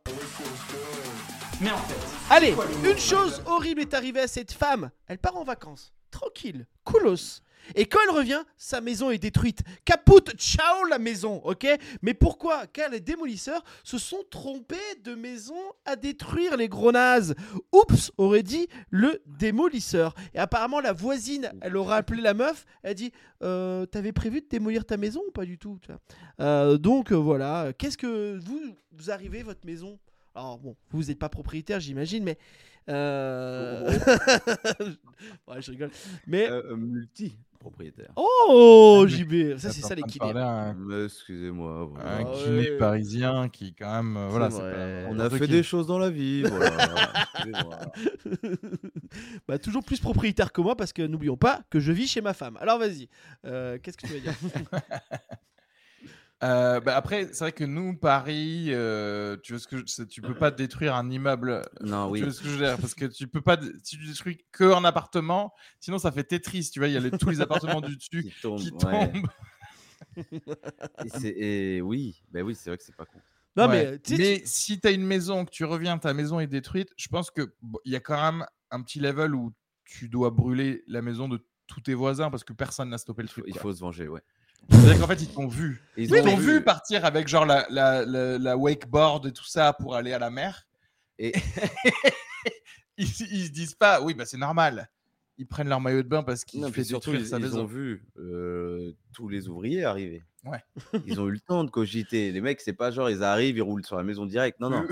Mais 1.61 1.71
en 1.71 1.77
fait, 1.79 2.13
Allez, 2.35 2.55
une 2.83 2.99
chose 2.99 3.43
horrible 3.45 3.83
est 3.83 3.93
arrivée 3.93 4.21
à 4.21 4.27
cette 4.27 4.53
femme. 4.53 4.91
Elle 5.07 5.19
part 5.19 5.37
en 5.37 5.45
vacances, 5.45 5.93
tranquille, 6.11 6.67
coolos. 6.83 7.43
Et 7.75 7.87
quand 7.87 7.99
elle 8.05 8.15
revient, 8.17 8.43
sa 8.57 8.81
maison 8.81 9.11
est 9.11 9.19
détruite. 9.19 9.63
Caput, 9.85 10.31
ciao 10.37 10.85
la 10.89 10.99
maison, 10.99 11.41
ok? 11.45 11.67
Mais 12.03 12.15
pourquoi? 12.15 12.67
Car 12.67 12.91
les 12.91 13.01
démolisseurs 13.01 13.63
se 13.85 13.99
sont 13.99 14.23
trompés 14.31 14.77
de 15.05 15.15
maison 15.15 15.55
à 15.85 15.97
détruire 15.97 16.57
les 16.57 16.69
gros 16.69 16.93
nazes. 16.93 17.35
Oups, 17.73 18.13
aurait 18.19 18.43
dit 18.43 18.69
le 18.91 19.23
démolisseur. 19.27 20.15
Et 20.35 20.39
apparemment, 20.39 20.81
la 20.81 20.93
voisine, 20.93 21.53
elle 21.61 21.77
aura 21.77 21.97
appelé 21.97 22.21
la 22.23 22.35
meuf. 22.35 22.65
Elle 22.83 22.91
a 22.91 22.95
dit 22.95 23.13
euh, 23.43 23.87
T'avais 23.87 24.13
prévu 24.13 24.41
de 24.41 24.47
démolir 24.49 24.85
ta 24.85 24.97
maison 24.97 25.23
ou 25.29 25.31
pas 25.31 25.45
du 25.45 25.59
tout? 25.59 25.79
Euh, 26.41 26.79
Donc 26.79 27.13
euh, 27.13 27.17
voilà. 27.17 27.73
Qu'est-ce 27.79 27.99
que 27.99 28.39
vous, 28.39 28.61
vous 28.93 29.11
arrivez, 29.11 29.43
votre 29.43 29.67
maison? 29.67 29.99
Alors 30.35 30.59
bon, 30.59 30.77
vous 30.91 31.05
n'êtes 31.05 31.19
pas 31.19 31.29
propriétaire, 31.29 31.79
j'imagine, 31.79 32.25
mais 32.25 32.39
euh... 32.89 33.91
ouais, 35.47 35.61
je 35.61 35.71
rigole. 35.71 35.91
Mais 36.27 36.49
euh, 36.51 36.75
multi. 36.77 37.37
Propriétaire. 37.63 38.13
Oh, 38.17 39.05
Ah, 39.05 39.09
JB, 39.09 39.57
ça 39.57 39.71
c'est 39.73 39.81
ça 39.81 39.95
les 39.95 40.03
kinés. 40.03 40.33
Excusez-moi. 41.05 41.89
voilà. 41.91 42.17
un 42.19 42.21
Ah 42.27 42.33
kiné 42.35 42.71
ouais. 42.73 42.77
parisien 42.77 43.49
qui, 43.49 43.75
quand 43.75 44.03
même, 44.03 44.17
euh, 44.17 44.29
voilà, 44.29 44.49
pas. 44.51 45.09
On 45.11 45.19
a 45.19 45.31
fait 45.31 45.47
qui. 45.47 45.53
des 45.53 45.63
choses 45.63 45.87
dans 45.87 45.99
la 45.99 46.11
vie. 46.11 46.43
Voilà. 46.43 47.13
Bah, 49.49 49.59
toujours 49.59 49.83
plus 49.85 50.01
propriétaire 50.01 50.53
que 50.53 50.61
moi 50.61 50.77
parce 50.77 50.93
que 50.93 51.03
n'oublions 51.03 51.37
pas 51.37 51.63
que 51.71 51.81
je 51.81 51.93
vis 51.93 52.07
chez 52.07 52.21
ma 52.21 52.33
femme. 52.35 52.57
Alors 52.61 52.79
vas-y, 52.79 53.09
Euh, 53.45 53.79
qu'est-ce 53.83 53.97
que 53.99 54.07
tu 54.07 54.13
veux 54.13 54.21
dire? 54.21 54.35
Euh, 56.43 56.81
bah, 56.81 56.97
après, 56.97 57.27
c'est 57.33 57.39
vrai 57.45 57.53
que 57.53 57.63
nous, 57.65 57.97
Paris, 57.97 58.67
euh, 58.71 59.37
tu, 59.43 59.53
vois 59.53 59.61
ce 59.61 59.69
que 59.69 59.77
je- 59.79 60.03
tu 60.05 60.21
peux 60.21 60.35
pas 60.35 60.51
détruire 60.51 60.95
un 60.97 61.09
immeuble. 61.11 61.63
non, 61.81 62.11
oui. 62.11 62.19
Tu 62.19 62.25
vois 62.25 62.33
ce 62.35 62.41
que 62.41 62.47
je 62.49 62.53
veux 62.55 62.65
dire? 62.67 62.79
Parce 62.79 62.95
que 62.95 63.05
tu 63.05 63.29
peux 63.29 63.41
pas. 63.41 63.59
Si 63.85 63.97
tu 63.97 64.07
détruis 64.07 64.45
que 64.51 64.65
un 64.65 64.85
appartement, 64.85 65.53
sinon 65.79 65.99
ça 65.99 66.11
fait 66.11 66.25
Tetris. 66.25 66.71
Tu 66.73 66.81
vois, 66.81 66.89
il 66.89 66.95
y 66.95 66.97
a 66.97 67.01
les- 67.01 67.11
tous 67.13 67.31
les 67.31 67.41
appartements 67.41 67.81
du 67.81 67.97
dessus 67.97 68.25
Qui 68.25 68.35
tombe. 68.43 68.59
qui 68.59 68.73
ouais. 68.73 69.13
tombent. 69.13 69.29
Et, 71.25 71.81
oui, 71.83 72.23
bah 72.33 72.41
oui, 72.43 72.55
c'est 72.55 72.71
vrai 72.71 72.77
que 72.77 72.83
c'est 72.85 72.97
pas 72.97 73.05
con. 73.07 73.19
Non 73.57 73.69
Ouais. 73.69 74.01
mais, 74.09 74.17
Mais 74.19 74.43
si 74.45 74.81
tu 74.81 74.89
as 74.89 74.93
une 74.93 75.05
maison, 75.07 75.45
que 75.45 75.51
tu 75.51 75.65
reviens, 75.65 75.99
ta 75.99 76.15
maison 76.15 76.41
est 76.41 76.47
détruite, 76.47 76.89
je 76.97 77.09
pense 77.09 77.31
que 77.31 77.55
bon, 77.61 77.79
il 77.85 77.93
y 77.93 77.97
a 77.97 78.01
quand 78.01 78.21
même 78.21 78.47
un 78.71 78.83
petit 78.83 78.99
level 78.99 79.35
où 79.35 79.53
tu 79.85 80.09
dois 80.09 80.31
brûler 80.31 80.83
la 80.87 81.03
maison 81.03 81.29
de 81.29 81.39
tous 81.67 81.83
tes 81.83 81.95
voisins 81.95 82.31
parce 82.31 82.45
que 82.45 82.53
personne 82.55 82.89
n'a 82.89 82.99
stoppé 82.99 83.23
le 83.23 83.29
Il 83.29 83.33
faut, 83.33 83.41
truc. 83.43 83.45
il 83.49 83.53
quoi. 83.53 83.63
faut 83.63 83.73
se 83.75 83.81
venger, 83.81 84.09
ouais. 84.09 84.23
C'est-à-dire 84.71 85.01
qu'en 85.01 85.07
fait, 85.07 85.21
ils 85.23 85.29
t'ont 85.29 85.49
vu. 85.49 85.83
Ils 85.97 86.09
t'ont 86.09 86.37
vu 86.37 86.63
partir 86.63 87.05
avec 87.05 87.29
genre 87.29 87.45
la, 87.47 87.67
la, 87.71 88.05
la, 88.05 88.39
la 88.39 88.57
wakeboard 88.57 89.27
et 89.27 89.33
tout 89.33 89.45
ça 89.45 89.73
pour 89.73 89.95
aller 89.95 90.13
à 90.13 90.19
la 90.19 90.31
mer. 90.31 90.67
Et- 91.19 91.33
ils, 92.97 93.07
ils 93.07 93.47
se 93.47 93.51
disent 93.51 93.75
pas, 93.75 94.01
oui, 94.01 94.15
bah 94.15 94.25
c'est 94.27 94.37
normal. 94.39 94.89
Ils 95.39 95.47
prennent 95.47 95.69
leur 95.69 95.81
maillot 95.81 96.03
de 96.03 96.09
bain 96.09 96.23
parce 96.23 96.45
qu'ils 96.45 96.65
fait 96.73 96.85
surtout, 96.85 97.13
ils, 97.15 97.21
ils 97.27 97.59
ont 97.59 97.65
vu 97.65 98.05
euh, 98.19 98.93
tous 99.13 99.29
les 99.29 99.49
ouvriers 99.49 99.85
arriver. 99.85 100.23
Ouais. 100.45 100.63
Ils 101.07 101.21
ont 101.21 101.29
eu 101.29 101.33
le 101.33 101.41
temps 101.41 101.65
de 101.65 101.71
cogiter. 101.71 102.33
Les 102.33 102.41
mecs, 102.41 102.61
c'est 102.61 102.73
pas 102.73 102.91
genre 102.91 103.09
ils 103.11 103.23
arrivent, 103.23 103.57
ils 103.57 103.63
roulent 103.63 103.85
sur 103.85 103.97
la 103.97 104.03
maison 104.03 104.27
direct. 104.27 104.61
Non, 104.61 104.71
non. 104.71 104.85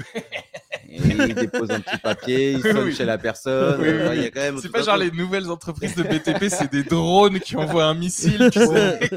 Et 0.90 1.28
ils 1.28 1.34
déposent 1.34 1.70
un 1.70 1.80
petit 1.80 1.98
papier, 1.98 2.52
ils 2.52 2.62
sonnent 2.62 2.84
Oui. 2.86 2.94
chez 2.94 3.04
la 3.04 3.16
personne. 3.18 3.80
Oui, 3.80 3.88
oui, 3.88 3.94
Enfin, 4.02 4.14
il 4.14 4.18
y 4.18 4.20
a 4.20 4.24
oui. 4.24 4.30
quand 4.34 4.40
même 4.40 4.58
C'est 4.58 4.68
pas 4.70 4.82
genre 4.82 4.96
truc. 4.96 5.12
les 5.12 5.18
nouvelles 5.18 5.48
entreprises 5.50 5.94
de 5.94 6.02
BTP, 6.02 6.48
c'est 6.48 6.70
des 6.70 6.82
drones 6.82 7.38
qui 7.40 7.56
envoient 7.56 7.84
un 7.86 7.94
missile. 7.94 8.50
Tu 8.52 8.58
sais. 8.58 8.98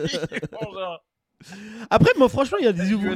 Après, 1.89 2.11
moi 2.17 2.29
franchement, 2.29 2.57
il 2.59 2.65
y 2.65 2.69
a 2.69 2.73
des 2.73 2.93
ouvriers, 2.93 3.15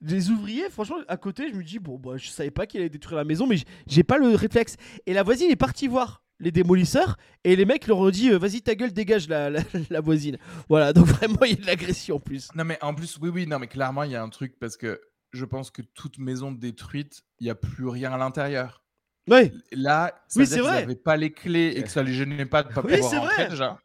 des 0.00 0.30
ouvriers. 0.30 0.68
Franchement, 0.70 0.96
à 1.08 1.16
côté, 1.16 1.48
je 1.52 1.54
me 1.56 1.62
dis 1.62 1.78
bon, 1.78 1.98
bah, 1.98 2.12
je 2.16 2.28
savais 2.28 2.50
pas 2.50 2.66
qu'il 2.66 2.80
allait 2.80 2.88
détruire 2.90 3.16
la 3.18 3.24
maison, 3.24 3.46
mais 3.46 3.56
j'ai 3.86 4.02
pas 4.02 4.18
le 4.18 4.28
réflexe. 4.34 4.76
Et 5.06 5.12
la 5.14 5.22
voisine 5.22 5.50
est 5.50 5.56
partie 5.56 5.86
voir 5.86 6.22
les 6.40 6.50
démolisseurs 6.50 7.16
et 7.44 7.54
les 7.54 7.64
mecs 7.64 7.86
leur 7.86 7.98
ont 7.98 8.10
dit 8.10 8.30
euh, 8.30 8.38
vas-y 8.38 8.60
ta 8.60 8.74
gueule 8.74 8.92
dégage 8.92 9.28
la, 9.28 9.50
la, 9.50 9.60
la 9.90 10.00
voisine. 10.00 10.36
Voilà, 10.68 10.92
donc 10.92 11.06
vraiment 11.06 11.44
il 11.44 11.50
y 11.50 11.52
a 11.52 11.56
de 11.60 11.66
l'agression 11.66 12.16
en 12.16 12.20
plus. 12.20 12.48
Non, 12.56 12.64
mais 12.64 12.76
en 12.82 12.92
plus, 12.92 13.16
oui, 13.22 13.28
oui, 13.32 13.46
non, 13.46 13.60
mais 13.60 13.68
clairement, 13.68 14.02
il 14.02 14.10
y 14.10 14.16
a 14.16 14.22
un 14.22 14.28
truc 14.30 14.54
parce 14.58 14.76
que 14.76 15.00
je 15.34 15.44
pense 15.44 15.70
que 15.70 15.82
toute 15.82 16.18
maison 16.18 16.52
détruite, 16.52 17.22
il 17.40 17.44
n'y 17.44 17.50
a 17.50 17.54
plus 17.54 17.88
rien 17.88 18.12
à 18.12 18.18
l'intérieur. 18.18 18.84
Ouais. 19.28 19.52
Là, 19.72 20.12
ça 20.28 20.40
Oui, 20.40 20.46
veut 20.46 20.46
dire 20.46 20.56
c'est 20.56 20.62
qu'ils 20.64 20.70
vrai. 20.70 20.80
n'avaient 20.80 20.96
pas 20.96 21.16
les 21.16 21.32
clés 21.32 21.72
et 21.76 21.82
que 21.82 21.90
ça 21.90 22.02
les 22.02 22.12
gênait 22.14 22.46
pas 22.46 22.62
de 22.62 22.68
pas 22.68 22.82
Oui, 22.84 22.92
pouvoir 22.92 23.10
c'est 23.10 23.18
rentrer 23.18 23.44
vrai. 23.44 23.48
déjà. 23.48 23.83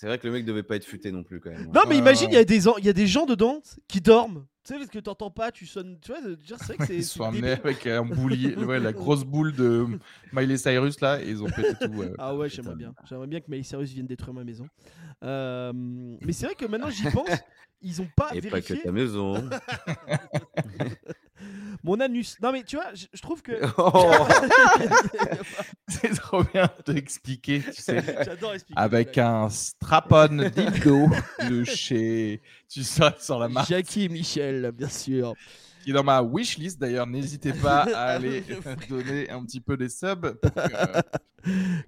C'est 0.00 0.06
vrai 0.06 0.16
que 0.18 0.26
le 0.26 0.32
mec 0.32 0.46
devait 0.46 0.62
pas 0.62 0.76
être 0.76 0.86
futé 0.86 1.12
non 1.12 1.22
plus 1.22 1.40
quand 1.40 1.50
même. 1.50 1.70
Non 1.74 1.82
mais 1.86 1.98
imagine, 1.98 2.30
il 2.30 2.34
y 2.34 2.38
a 2.38 2.44
des 2.46 2.66
en- 2.66 2.78
il 2.78 2.86
y 2.86 2.88
a 2.88 2.94
des 2.94 3.06
gens 3.06 3.26
dedans 3.26 3.60
qui 3.86 4.00
dorment. 4.00 4.46
Tu 4.64 4.72
sais 4.72 4.78
parce 4.78 4.88
que 4.90 4.98
t'entends 4.98 5.30
pas, 5.30 5.52
tu 5.52 5.66
sonnes. 5.66 5.98
Tu 6.00 6.10
vois, 6.10 6.22
c'est 6.56 6.64
vrai 6.68 6.76
que 6.78 6.86
c'est. 6.86 6.96
Ils 6.96 7.04
sont 7.04 7.22
amenés 7.24 7.42
débile. 7.42 7.60
avec 7.64 7.86
un 7.86 8.02
boulier, 8.06 8.54
ouais, 8.56 8.78
la 8.80 8.94
grosse 8.94 9.24
boule 9.24 9.52
de 9.52 9.86
Miley 10.32 10.56
Cyrus 10.56 10.98
là, 11.02 11.20
et 11.22 11.28
ils 11.28 11.42
ont 11.42 11.50
pété 11.50 11.74
tout. 11.82 11.92
ouais. 11.92 12.12
Ah 12.16 12.34
ouais, 12.34 12.48
Putain. 12.48 12.62
j'aimerais 12.62 12.76
bien. 12.76 12.94
J'aimerais 13.10 13.26
bien 13.26 13.40
que 13.40 13.50
Miley 13.50 13.62
Cyrus 13.62 13.90
vienne 13.92 14.06
détruire 14.06 14.32
ma 14.32 14.42
maison. 14.44 14.66
Euh, 15.22 15.70
mais 15.74 16.32
c'est 16.32 16.46
vrai 16.46 16.54
que 16.54 16.64
maintenant 16.64 16.88
j'y 16.88 17.02
pense, 17.10 17.28
ils 17.82 18.00
ont 18.00 18.08
pas 18.16 18.30
Et 18.32 18.40
pas 18.40 18.62
que 18.62 18.68
vérifié 18.68 18.80
ta 18.80 18.92
maison. 18.92 19.50
Mon 21.82 21.98
anus. 22.00 22.36
Non 22.42 22.52
mais 22.52 22.62
tu 22.64 22.76
vois, 22.76 22.92
je, 22.94 23.06
je 23.12 23.20
trouve 23.22 23.42
que 23.42 23.52
Oh, 23.78 24.12
C'est 25.88 26.14
trop 26.14 26.42
bien 26.44 26.68
de 26.86 26.94
expliquer, 26.96 27.60
tu 27.62 27.80
sais. 27.82 28.02
j'adore 28.24 28.54
expliquer. 28.54 28.80
Avec 28.80 29.18
un 29.18 29.48
strap-on 29.50 30.48
dildo 30.54 31.08
de 31.48 31.64
chez. 31.64 32.40
Tu 32.68 32.82
sais, 32.84 33.10
sur 33.18 33.38
la 33.38 33.48
marque 33.48 33.68
Jackie 33.68 34.04
et 34.04 34.08
Michel, 34.08 34.70
bien 34.72 34.88
sûr. 34.88 35.34
qui 35.82 35.90
est 35.90 35.92
dans 35.92 36.04
ma 36.04 36.22
wishlist 36.22 36.78
d'ailleurs. 36.80 37.06
N'hésitez 37.06 37.52
pas 37.52 37.80
à 37.94 38.12
aller 38.14 38.44
donner 38.88 39.28
un 39.30 39.44
petit 39.44 39.60
peu 39.60 39.76
des 39.76 39.88
subs. 39.88 40.38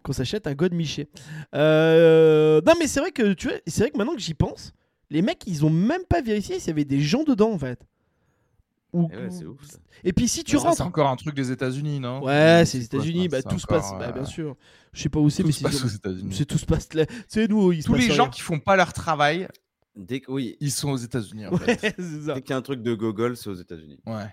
Qu'on 0.03 0.13
s'achète 0.13 0.47
un 0.47 0.55
God 0.55 0.73
Miché. 0.73 1.09
Euh, 1.55 2.61
Non 2.67 2.73
mais 2.79 2.87
c'est 2.87 3.01
vrai 3.01 3.13
que 3.13 3.35
tu 3.35 3.49
vois, 3.49 3.59
c'est 3.67 3.83
vrai 3.83 3.91
que 3.91 3.99
maintenant 3.99 4.15
que 4.15 4.21
j'y 4.21 4.35
pense, 4.35 4.73
les 5.11 5.21
mecs 5.23 5.43
ils 5.47 5.65
ont 5.67 5.71
même 5.71 6.05
pas 6.09 6.23
vérifié 6.23 6.59
s'il 6.59 6.69
y 6.69 6.71
avait 6.71 6.85
des 6.87 7.01
gens 7.01 7.23
dedans 7.23 7.53
en 7.53 7.59
fait. 7.59 7.79
Ou- 8.93 9.09
Eh 9.13 9.17
ouais, 9.17 9.31
c'est 9.31 9.47
ouf. 9.47 9.65
ça. 9.65 9.79
Et 10.05 10.13
puis 10.13 10.29
si 10.29 10.45
tu 10.45 10.57
Ça, 10.59 10.65
rentres 10.65 10.77
C'est 10.77 10.83
encore 10.83 11.09
un 11.09 11.17
truc 11.17 11.35
des 11.35 11.51
États-unis, 11.51 11.99
non? 11.99 12.23
Ouais, 12.23 12.65
c'est 12.67 12.79
les 12.79 12.85
États-Unis, 12.85 13.29
ça 13.31 13.41
bah, 13.41 13.43
tout 13.43 13.59
se 13.59 13.65
encore, 13.65 13.79
passe, 13.81 13.93
bah, 13.99 14.09
euh, 14.09 14.13
bien 14.13 14.25
sûr. 14.25 14.55
Je 14.93 15.01
sais 15.03 15.09
pas 15.09 15.19
où 15.21 15.31
c'est, 15.31 15.43
mais 15.45 15.53
c'est 15.53 15.63
passe 15.65 15.83
aux 15.85 15.89
États-Unis. 15.89 16.35
c'est 16.35 16.45
tout 16.45 16.59
se 16.59 16.67
passe 16.67 16.93
là. 16.93 17.07
C'est 17.29 17.49
nous, 17.49 17.73
Tous 17.83 17.95
les 17.95 18.11
gens 18.11 18.25
rien. 18.25 18.31
qui 18.31 18.41
font 18.43 18.59
pas 18.61 18.77
leur 18.77 18.93
travail, 18.93 19.49
Dès 19.97 20.21
que- 20.21 20.31
oui, 20.31 20.57
ils 20.61 20.71
sont 20.71 20.91
aux 20.91 20.97
États-Unis. 20.97 21.47
En 21.47 21.53
Ouais, 21.53 21.77
fait. 21.77 21.95
ça. 22.25 22.35
dès 22.35 22.41
qu'il 22.43 22.51
y 22.51 22.53
a 22.55 22.57
un 22.57 22.63
truc 22.63 22.83
de 22.83 22.95
gogol, 22.95 23.37
c'est 23.37 23.51
aux 23.51 23.55
États-Unis. 23.55 24.01
Ouais. 24.07 24.27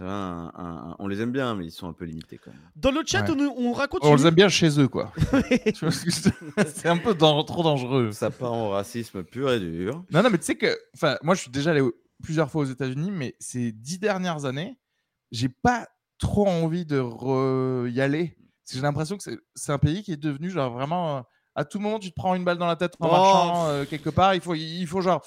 Un- 0.00 0.50
un- 0.56 0.90
un- 0.90 0.96
on 0.98 1.06
les 1.06 1.20
aime 1.20 1.30
bien, 1.30 1.54
mais 1.54 1.66
ils 1.66 1.70
sont 1.70 1.86
un 1.86 1.92
peu 1.92 2.04
limités 2.04 2.36
quand 2.36 2.50
même. 2.50 2.58
Dans 2.74 2.90
le 2.90 3.02
chat, 3.06 3.22
Ouais. 3.30 3.36
on, 3.56 3.68
on 3.68 3.72
raconte. 3.72 4.00
On 4.02 4.16
les 4.16 4.26
aime 4.26 4.34
bien 4.34 4.48
chez 4.48 4.80
eux, 4.80 4.88
quoi. 4.88 5.12
C'est 6.74 6.88
un 6.88 6.96
peu 6.96 7.14
trop 7.16 7.62
dangereux. 7.62 8.10
Ça 8.10 8.30
part 8.30 8.52
en 8.52 8.70
racisme 8.70 9.22
pur 9.22 9.52
et 9.52 9.60
dur. 9.60 10.04
Non, 10.10 10.22
non, 10.24 10.30
mais 10.30 10.38
tu 10.38 10.44
sais 10.44 10.56
que, 10.56 10.76
enfin, 10.94 11.16
moi, 11.22 11.34
je 11.36 11.42
suis 11.42 11.50
déjà 11.52 11.70
allé 11.70 11.82
au- 11.82 11.94
plusieurs 12.22 12.50
fois 12.50 12.62
aux 12.62 12.66
États-Unis, 12.70 13.10
mais 13.10 13.34
ces 13.40 13.72
dix 13.72 13.98
dernières 13.98 14.44
années, 14.46 14.78
j'ai 15.30 15.48
pas 15.48 15.88
trop 16.18 16.46
envie 16.48 16.84
de 16.86 16.98
re- 17.00 17.90
y 17.90 18.00
aller. 18.00 18.36
J'ai 18.70 18.80
l'impression 18.80 19.16
que 19.16 19.22
c'est- 19.22 19.38
c'est 19.54 19.72
un 19.72 19.78
pays 19.78 20.02
qui 20.02 20.12
est 20.12 20.16
devenu 20.16 20.48
genre 20.50 20.72
vraiment. 20.72 21.18
euh, 21.18 21.20
à 21.54 21.64
tout 21.66 21.78
moment, 21.80 21.98
tu 21.98 22.08
te 22.10 22.14
prends 22.14 22.34
une 22.34 22.44
balle 22.44 22.56
dans 22.58 22.66
la 22.66 22.76
tête 22.76 22.94
en 23.00 23.08
Oh. 23.08 23.10
marchant 23.10 23.66
euh, 23.68 23.84
quelque 23.84 24.08
part. 24.08 24.34
Il 24.34 24.40
faut, 24.40 24.54
il 24.54 24.86
faut 24.86 25.00
genre. 25.02 25.22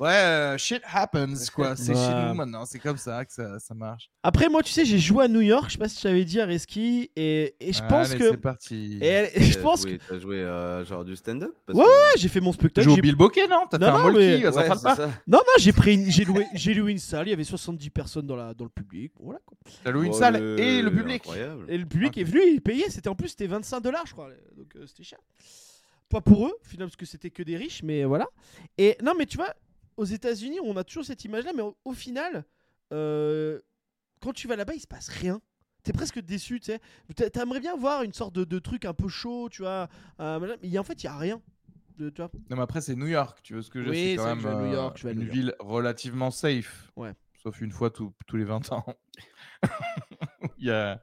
Ouais, 0.00 0.08
euh, 0.10 0.58
shit 0.58 0.82
happens, 0.92 1.48
quoi. 1.54 1.76
C'est 1.76 1.94
chez 1.94 2.00
Ouais. 2.00 2.28
nous 2.28 2.34
maintenant. 2.34 2.64
C'est 2.66 2.80
comme 2.80 2.96
ça 2.96 3.24
que 3.24 3.32
ça, 3.32 3.60
ça 3.60 3.74
marche. 3.74 4.10
Après, 4.24 4.48
moi, 4.48 4.60
tu 4.64 4.72
sais, 4.72 4.84
j'ai 4.84 4.98
joué 4.98 5.24
à 5.26 5.28
New 5.28 5.40
York. 5.40 5.66
Je 5.68 5.72
sais 5.74 5.78
pas 5.78 5.88
si 5.88 5.98
je 5.98 6.02
t'avais 6.02 6.24
dit 6.24 6.40
à 6.40 6.46
Reski, 6.46 7.12
et, 7.14 7.54
et 7.60 7.72
je 7.72 7.80
pense 7.86 8.10
Allez, 8.10 8.18
que. 8.18 8.30
C'est 8.30 8.36
parti. 8.38 8.98
Et 9.00 9.06
elle- 9.06 9.30
je 9.42 9.54
T'as 9.54 9.60
pense 9.62 9.84
que. 9.84 9.90
joué- 9.90 10.00
T'as 10.08 10.18
joué 10.18 10.36
euh, 10.38 10.84
genre 10.84 11.04
du 11.04 11.14
stand-up 11.14 11.54
parce 11.64 11.78
Ouais, 11.78 11.84
que- 11.84 11.88
Ouais, 11.88 12.18
j'ai 12.18 12.28
fait 12.28 12.40
mon 12.40 12.50
Tu 12.50 12.58
spectacle. 12.58 12.90
j'ai- 12.90 13.00
Bill 13.00 13.14
Bokeh, 13.14 13.46
non? 13.48 13.66
T'as 13.70 13.78
Non, 13.78 13.86
fait 13.86 13.92
un 13.92 13.96
non, 13.98 14.02
molki 14.02 14.18
mais- 14.18 14.34
Ouais, 14.46 14.52
Central 14.52 14.76
c'est 14.78 14.82
Park 14.82 14.96
ça. 14.96 15.10
Non, 15.28 15.38
non, 15.38 15.52
j'ai 15.58 15.72
pris, 15.72 15.94
une- 15.94 16.10
j'ai 16.10 16.24
loué, 16.24 16.46
j'ai 16.54 16.74
loué 16.74 16.90
une 16.90 16.98
salle. 16.98 17.28
Il 17.28 17.30
y 17.30 17.34
avait 17.34 17.44
70 17.44 17.90
personnes 17.90 18.26
dans, 18.26 18.36
la, 18.36 18.52
dans 18.52 18.64
le 18.64 18.70
public. 18.70 19.12
Voilà. 19.20 19.38
quoi. 19.46 19.56
T'as 19.84 19.90
loué 19.92 20.06
une 20.06 20.12
Oh, 20.12 20.18
salle 20.18 20.36
et 20.58 20.82
le 20.82 20.90
public. 20.90 21.22
Incroyable. 21.22 21.66
Et 21.68 21.78
le 21.78 21.86
public 21.86 22.18
est 22.18 22.24
venu, 22.24 22.40
il 22.52 22.60
payait. 22.60 22.90
C'était 22.90 23.08
en 23.08 23.14
plus, 23.14 23.28
c'était 23.28 23.46
25 23.46 23.80
dollars, 23.80 24.06
je 24.06 24.12
crois. 24.12 24.28
Donc 24.56 24.74
euh, 24.74 24.86
c'était 24.88 25.04
cher. 25.04 25.20
Pas 26.10 26.20
pour 26.20 26.46
eux, 26.48 26.52
finalement, 26.64 26.88
parce 26.90 26.96
que 26.96 27.06
c'était 27.06 27.30
que 27.30 27.42
des 27.42 27.56
riches, 27.56 27.82
mais 27.82 28.04
voilà. 28.04 28.26
Et 28.76 28.96
non, 29.02 29.12
mais 29.18 29.26
tu 29.26 29.36
vois, 29.36 29.52
aux 29.96 30.04
États-Unis, 30.04 30.58
on 30.64 30.76
a 30.76 30.84
toujours 30.84 31.04
cette 31.04 31.24
image-là, 31.24 31.52
mais 31.54 31.62
au, 31.62 31.76
au 31.84 31.92
final, 31.92 32.44
euh, 32.92 33.60
quand 34.20 34.32
tu 34.32 34.48
vas 34.48 34.56
là-bas, 34.56 34.74
il 34.74 34.80
se 34.80 34.86
passe 34.86 35.08
rien. 35.08 35.40
T'es 35.82 35.92
presque 35.92 36.18
déçu, 36.20 36.60
tu 36.60 36.66
sais. 36.72 36.80
T'a- 37.14 37.28
T'aimerais 37.30 37.60
bien 37.60 37.76
voir 37.76 38.02
une 38.02 38.12
sorte 38.14 38.34
de, 38.34 38.44
de 38.44 38.58
truc 38.58 38.84
un 38.86 38.94
peu 38.94 39.08
chaud, 39.08 39.48
tu 39.50 39.62
vois. 39.62 39.88
euh, 40.20 40.56
mais 40.62 40.78
en 40.78 40.82
fait, 40.84 41.02
il 41.02 41.06
y 41.06 41.08
a 41.08 41.16
rien. 41.18 41.42
De, 41.98 42.10
tu 42.10 42.22
vois. 42.22 42.30
Non, 42.50 42.56
mais 42.56 42.62
après, 42.62 42.80
c'est 42.80 42.96
New 42.96 43.06
York, 43.06 43.38
tu 43.42 43.54
veux 43.54 43.62
ce 43.62 43.70
que 43.70 43.80
je 43.80 43.84
veux 43.84 43.90
Oui, 43.92 44.02
dire, 44.02 44.10
c'est 44.22 44.28
quand 44.28 44.34
même 44.36 44.58
New 44.62 44.70
euh, 44.70 44.72
York, 44.72 44.98
je 44.98 45.08
une 45.08 45.14
New 45.18 45.22
York. 45.26 45.32
ville 45.34 45.54
relativement 45.60 46.30
safe. 46.30 46.90
Ouais. 46.96 47.12
Sauf 47.42 47.60
une 47.60 47.70
fois 47.70 47.90
tous 47.90 48.12
tous 48.26 48.36
les 48.36 48.44
20 48.44 48.72
ans. 48.72 48.84
il, 50.58 50.66
y 50.66 50.70
a, 50.70 50.94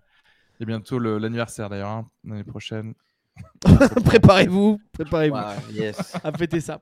il 0.60 0.62
y 0.62 0.63
a 0.63 0.65
bientôt 0.65 0.97
le- 0.99 1.17
l'anniversaire 1.19 1.69
d'ailleurs, 1.69 1.89
hein, 1.89 2.08
l'année 2.23 2.43
prochaine. 2.43 2.93
préparez-vous, 4.06 4.80
préparez-vous 4.91 5.36
Wow, 5.36 5.71
yes. 5.71 6.15
à 6.23 6.32
fêter 6.34 6.60
ça. 6.60 6.82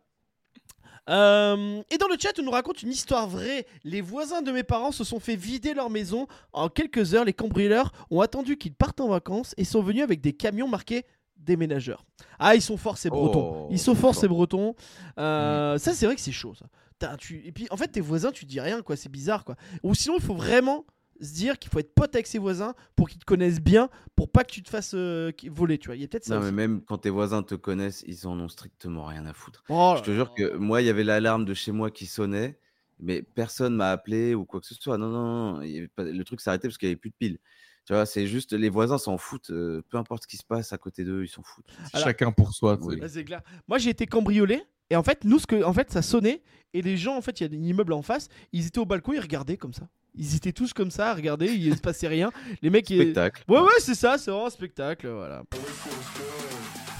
Euh, 1.10 1.82
et 1.90 1.98
dans 1.98 2.08
le 2.08 2.16
chat, 2.20 2.34
on 2.40 2.44
nous 2.44 2.52
raconte 2.52 2.84
une 2.84 2.92
histoire 2.92 3.28
vraie. 3.28 3.66
Les 3.84 4.02
voisins 4.02 4.42
de 4.42 4.52
mes 4.52 4.64
parents 4.64 4.92
se 4.92 5.04
sont 5.04 5.20
fait 5.20 5.36
vider 5.36 5.74
leur 5.74 5.90
maison. 5.90 6.28
En 6.54 6.70
quelques 6.70 7.14
heures, 7.16 7.26
les 7.26 7.34
cambrioleurs 7.34 7.92
ont 8.12 8.22
attendu 8.22 8.58
qu'ils 8.58 8.74
partent 8.74 9.02
en 9.02 9.08
vacances 9.10 9.54
et 9.58 9.64
sont 9.64 9.82
venus 9.82 10.04
avec 10.04 10.22
des 10.22 10.34
camions 10.34 10.68
marqués 10.68 11.06
déménageurs. 11.38 12.06
Ah, 12.38 12.56
ils 12.56 12.62
sont 12.62 12.78
forts 12.78 12.98
ces 12.98 13.10
bretons. 13.10 13.66
Oh, 13.66 13.68
ils 13.72 13.80
sont 13.80 13.96
forts 13.96 14.14
fort. 14.14 14.22
ces 14.22 14.28
bretons. 14.28 14.76
Euh, 15.18 15.78
Ça, 15.78 15.94
c'est 15.94 16.06
vrai 16.06 16.16
que 16.16 16.22
c'est 16.22 16.32
chaud. 16.32 16.54
Ça. 16.56 17.16
Tu- 17.18 17.42
Et 17.46 17.52
puis, 17.54 17.66
en 17.72 17.78
fait, 17.78 17.88
tes 17.88 18.02
voisins, 18.02 18.32
tu 18.32 18.46
dis 18.46 18.60
rien, 18.60 18.82
quoi. 18.82 18.96
C'est 18.98 19.10
bizarre, 19.10 19.46
quoi. 19.46 19.56
Ou 19.84 19.96
sinon, 19.96 20.16
il 20.18 20.22
faut 20.24 20.36
vraiment 20.36 20.86
se 21.22 21.34
dire 21.34 21.60
qu'il 21.60 21.70
faut 21.72 21.80
être 21.80 21.94
pote 21.94 22.16
avec 22.16 22.28
ses 22.28 22.38
voisins 22.40 22.74
pour 22.96 23.10
qu'ils 23.10 23.20
te 23.20 23.26
connaissent 23.26 23.62
bien, 23.62 23.90
pour 24.16 24.30
pas 24.32 24.44
que 24.44 24.52
tu 24.52 24.64
te 24.64 24.70
fasses 24.70 24.94
euh, 24.96 25.32
voler, 25.52 25.78
tu 25.78 25.88
vois. 25.88 25.96
Il 25.96 26.02
y 26.02 26.06
a 26.06 26.08
peut-être 26.08 26.26
ça. 26.26 26.36
Non, 26.36 26.40
mais 26.42 26.48
aussi. 26.48 26.56
même 26.56 26.82
quand 26.84 26.98
tes 27.00 27.10
voisins 27.10 27.44
te 27.44 27.56
connaissent, 27.56 28.04
ils 28.08 28.26
en 28.28 28.40
ont 28.40 28.48
strictement 28.50 29.06
rien 29.06 29.26
à 29.26 29.34
foutre. 29.34 29.64
Oh 29.70 29.96
Je 29.98 30.04
te 30.04 30.12
jure 30.12 30.34
que 30.34 30.56
moi, 30.58 30.82
il 30.82 30.86
y 30.86 30.90
avait 30.90 31.04
l'alarme 31.04 31.46
de 31.46 31.54
chez 31.54 31.72
moi 31.72 31.92
qui 31.92 32.06
sonnait, 32.06 32.58
mais 33.00 33.22
personne 33.22 33.76
m'a 33.76 33.92
appelé 33.92 34.34
ou 34.36 34.46
quoi 34.46 34.60
que 34.62 34.66
ce 34.68 34.76
soit. 34.76 34.98
Non, 34.98 35.10
non, 35.10 35.54
non, 35.56 35.62
il 35.62 35.72
y 35.72 35.78
avait 35.78 35.88
pas- 35.88 36.04
le 36.04 36.24
truc 36.24 36.42
s'arrêtait 36.42 36.68
parce 36.68 36.78
qu'il 36.78 36.88
n'y 36.90 36.94
avait 36.94 37.00
plus 37.00 37.10
de 37.12 37.16
piles. 37.18 37.38
Tu 37.86 37.94
vois, 37.94 38.06
c'est 38.06 38.28
juste 38.28 38.54
les 38.54 38.70
voisins 38.70 38.98
s'en 39.00 39.18
foutent. 39.18 39.50
euh, 39.50 39.82
peu 39.90 39.98
importe 39.98 40.24
ce 40.24 40.28
qui 40.28 40.38
se 40.38 40.44
passe 40.46 40.74
à 40.74 40.78
côté 40.78 41.04
d'eux, 41.04 41.24
ils 41.24 41.30
s'en 41.30 41.42
foutent. 41.44 41.66
Alors- 41.94 42.06
Chacun 42.08 42.32
pour 42.32 42.54
soi. 42.54 42.78
Oui. 42.82 43.00
Ouais, 43.00 43.08
c'est 43.10 43.24
clair. 43.24 43.42
Moi, 43.68 43.78
j'ai 43.80 43.90
été 43.90 44.06
cambriolé. 44.06 44.62
Et 44.92 44.96
en 44.96 45.04
fait, 45.04 45.24
nous, 45.24 45.40
ce 45.40 45.48
que, 45.48 45.64
en 45.64 45.74
fait, 45.74 45.92
ça 45.92 46.02
sonnait. 46.02 46.42
Et 46.74 46.82
les 46.82 46.98
gens, 46.98 47.16
en 47.18 47.22
fait, 47.22 47.40
il 47.42 47.52
y 47.52 47.56
a 47.56 47.60
un 47.60 47.64
immeuble 47.64 47.94
en 47.94 48.02
face. 48.02 48.28
Ils 48.54 48.68
étaient 48.68 48.80
au 48.80 48.86
balcon, 48.86 49.14
ils 49.14 49.20
regardaient 49.20 49.58
comme 49.58 49.74
ça. 49.74 49.88
Ils 50.16 50.36
étaient 50.36 50.52
tous 50.52 50.74
comme 50.74 50.92
ça, 50.92 51.12
à 51.12 51.14
regarder. 51.14 51.48
Il 51.48 51.76
se 51.76 51.82
passait 51.82 52.08
rien. 52.08 52.32
Les 52.62 52.70
mecs, 52.70 52.90
ils... 52.90 53.02
Spectacle. 53.02 53.44
ouais, 53.48 53.60
ouais, 53.60 53.68
c'est 53.80 53.96
ça. 53.96 54.18
C'est 54.18 54.32
vraiment 54.32 54.48
un 54.48 54.52
spectacle. 54.52 55.08
Voilà. 55.08 55.44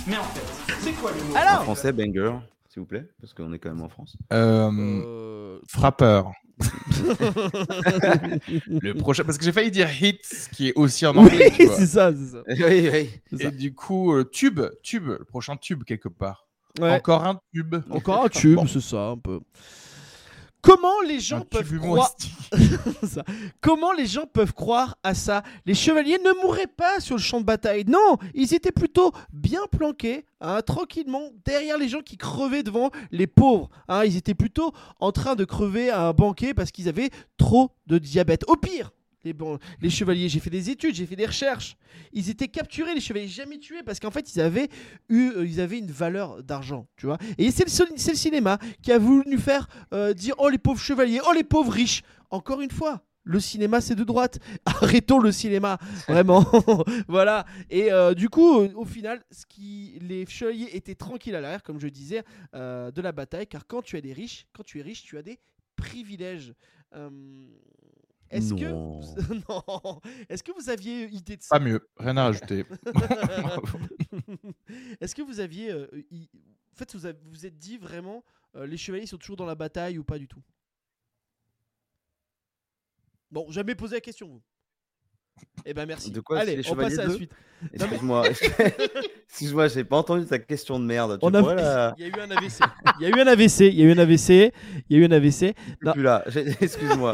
Mais 0.08 0.18
en 0.18 0.24
fait, 0.24 0.74
c'est 0.80 0.94
quoi 0.94 1.12
le 1.12 1.24
mot 1.24 1.34
En 1.34 1.38
Alors, 1.38 1.64
français, 1.64 1.92
banger, 1.92 2.34
s'il 2.70 2.80
vous 2.82 2.86
plaît, 2.86 3.06
parce 3.20 3.34
qu'on 3.34 3.52
est 3.54 3.60
quand 3.60 3.70
même 3.70 3.82
en 3.82 3.90
France. 3.90 4.16
Euh, 4.34 4.72
euh, 4.72 5.60
Frappeur. 5.68 6.32
le 8.68 8.94
prochain, 8.94 9.24
parce 9.24 9.38
que 9.38 9.46
j'ai 9.46 9.52
failli 9.52 9.72
dire 9.72 9.90
hit, 10.02 10.50
qui 10.52 10.70
est 10.70 10.74
aussi 10.76 11.06
en 11.06 11.16
anglais. 11.16 11.54
oui, 11.60 11.68
c'est 11.76 11.86
ça, 11.86 12.12
c'est 12.14 12.32
ça. 12.32 12.44
oui, 12.48 12.90
oui. 12.92 13.10
c'est 13.30 13.38
ça. 13.44 13.48
Et 13.48 13.52
du 13.52 13.74
coup, 13.74 14.14
euh, 14.14 14.24
tube, 14.26 14.62
tube, 14.84 15.08
le 15.08 15.26
prochain 15.26 15.56
tube 15.58 15.84
quelque 15.84 16.10
part. 16.10 16.48
Ouais. 16.80 16.92
Encore 16.94 17.26
un 17.26 17.40
tube. 17.54 17.76
Encore 17.90 18.26
un 18.26 18.30
tube, 18.30 18.56
Bon. 18.56 18.68
c'est 18.68 18.82
ça, 18.82 19.08
un 19.08 19.18
peu. 19.18 19.40
Comment 20.62 21.02
les 21.08 21.20
gens 21.20 21.38
Un 21.38 21.42
peuvent 21.42 21.78
croire. 21.80 22.12
Comment 23.62 23.94
les 23.94 24.06
gens 24.06 24.26
peuvent 24.32 24.54
croire 24.54 24.98
à 25.04 25.14
ça? 25.14 25.44
Les 25.66 25.74
chevaliers 25.74 26.20
ne 26.20 26.42
mouraient 26.42 26.68
pas 26.68 27.00
sur 27.00 27.16
le 27.16 27.22
champ 27.22 27.40
de 27.40 27.46
bataille. 27.46 27.86
Non, 27.88 28.18
ils 28.34 28.54
étaient 28.54 28.72
plutôt 28.72 29.12
bien 29.32 29.62
planqués, 29.72 30.26
hein, 30.42 30.62
tranquillement, 30.62 31.30
derrière 31.46 31.78
les 31.78 31.88
gens 31.90 32.02
qui 32.02 32.18
crevaient 32.18 32.64
devant 32.64 32.90
les 33.12 33.28
pauvres. 33.28 33.70
hein. 33.88 34.04
ils 34.06 34.18
étaient 34.18 34.34
plutôt 34.36 34.74
en 35.00 35.12
train 35.12 35.36
de 35.36 35.46
crever 35.46 35.90
à 35.90 36.02
un 36.08 36.14
banquet 36.14 36.54
parce 36.54 36.72
qu'ils 36.72 36.90
avaient 36.90 37.10
trop 37.38 37.72
de 37.88 37.98
diabète. 37.98 38.44
Au 38.48 38.56
pire, 38.56 38.92
les, 39.24 39.90
chevaliers, 39.90 40.30
j'ai 40.30 40.40
fait 40.40 40.50
des 40.50 40.70
études, 40.70 40.96
j'ai 40.96 41.06
fait 41.06 41.16
des 41.16 41.26
recherches. 41.26 41.76
Ils 42.14 42.30
étaient 42.30 42.48
capturés, 42.48 42.94
les 42.94 43.02
chevaliers 43.02 43.28
jamais 43.28 43.58
tués 43.58 43.84
parce 43.84 44.00
qu'en 44.00 44.12
fait, 44.12 44.34
ils 44.34 44.42
avaient 44.42 44.70
eu, 45.10 45.32
euh, 45.32 45.46
ils 45.46 45.60
avaient 45.60 45.80
une 45.80 45.92
valeur 45.92 46.42
d'argent, 46.44 46.88
tu 46.96 47.06
vois. 47.06 47.18
Et 47.38 47.52
c'est 47.52 47.66
le, 47.66 48.16
cinéma 48.16 48.60
qui 48.82 48.92
a 48.92 48.98
voulu 48.98 49.38
faire 49.38 49.68
euh, 49.94 50.14
dire 50.14 50.36
oh 50.38 50.50
les 50.50 50.58
pauvres 50.58 50.80
chevaliers, 50.80 51.20
oh 51.28 51.34
les 51.34 51.44
pauvres 51.44 51.72
riches. 51.72 52.04
Encore 52.30 52.62
une 52.62 52.72
fois, 52.72 53.02
le 53.24 53.40
cinéma 53.40 53.82
c'est 53.82 53.96
de 53.96 54.06
droite. 54.06 54.40
Arrêtons 54.66 55.20
le 55.20 55.32
cinéma, 55.34 55.78
vraiment. 56.08 56.46
voilà. 57.08 57.46
Et 57.70 57.92
euh, 57.92 58.14
du 58.14 58.30
coup, 58.30 58.60
au 58.60 58.86
final, 58.86 59.22
ce 59.32 59.46
qui, 59.46 60.00
les 60.02 60.26
chevaliers 60.28 60.70
étaient 60.74 60.96
tranquilles 60.96 61.36
à 61.36 61.42
l'arrière, 61.42 61.64
comme 61.64 61.80
je 61.80 61.88
disais, 61.88 62.24
de 62.54 63.02
la 63.02 63.12
bataille, 63.12 63.48
car 63.48 63.68
quand 63.68 63.82
tu 63.82 63.98
es 63.98 64.02
des 64.02 64.14
riches, 64.14 64.48
quand 64.54 64.64
tu 64.64 64.80
es 64.80 64.82
riche, 64.82 65.04
tu 65.04 65.18
as 65.18 65.24
des 65.24 65.40
privilèges. 65.76 66.54
Est-ce 68.30 68.54
que 68.54 68.66
Non. 69.50 70.02
Est-ce 70.30 70.44
que 70.44 70.52
vous 70.52 70.70
aviez 70.70 71.08
idée 71.10 71.38
de 71.38 71.42
ça? 71.42 71.58
Pas 71.58 71.64
mieux, 71.64 71.88
rien 71.98 72.16
à 72.18 72.26
rajouter. 72.26 72.66
Est-ce 75.02 75.16
que 75.16 75.22
vous 75.22 75.40
aviez. 75.40 75.72
euh, 75.72 75.88
i- 76.12 76.30
En 76.74 76.78
fait, 76.78 76.94
vous 76.96 77.06
avez- 77.06 77.18
vous 77.24 77.30
vous 77.32 77.46
êtes 77.46 77.58
dit 77.58 77.78
vraiment, 77.78 78.24
euh, 78.56 78.66
les 78.68 78.78
chevaliers 78.78 79.06
sont 79.08 79.18
toujours 79.18 79.38
dans 79.38 79.46
la 79.46 79.56
bataille 79.56 79.98
ou 79.98 80.04
pas 80.04 80.20
du 80.20 80.28
tout? 80.28 80.44
Bon, 83.32 83.50
jamais 83.52 83.76
posé 83.76 83.96
la 83.96 84.02
question, 84.02 84.28
vous. 84.28 84.42
Eh 85.66 85.74
ben 85.74 85.86
merci. 85.86 86.12
De 86.12 86.20
quoi, 86.22 86.40
Allez, 86.40 86.56
les 86.56 86.70
on 86.72 86.76
passe 86.76 86.92
chevaliers 86.94 87.00
à 87.00 87.08
la 87.08 87.14
suite. 87.16 87.32
Excuse-moi. 87.74 88.24
Excuse-moi, 89.30 89.68
j'ai 89.68 89.84
pas 89.84 89.98
entendu 89.98 90.26
ta 90.26 90.40
question 90.40 90.80
de 90.80 90.86
merde. 90.86 91.20
Tu 91.20 91.26
On 91.26 91.34
a- 91.34 91.40
pourrais 91.42 91.56
la- 91.56 91.94
Il 91.98 92.08
y 92.08 92.10
a 92.10 92.18
eu 92.18 92.22
un 92.22 92.32
AVC. 92.32 92.60
Il 93.00 93.04
y 93.04 93.06
a 93.06 93.10
eu 93.18 93.20
un 93.22 93.28
AVC. 93.28 93.60
Il 93.68 93.76
y 93.76 93.82
a 93.84 93.86
eu 93.86 93.92
un 93.92 93.98
AVC. 93.98 94.54
Il 94.90 94.96
y 94.98 95.00
a 95.00 95.04
eu 95.04 95.06
un 95.06 95.12
AVC. 95.12 95.56
Non. 95.84 95.92
Plus 95.92 96.02
là. 96.04 96.24
Excuse-moi. 96.62 97.12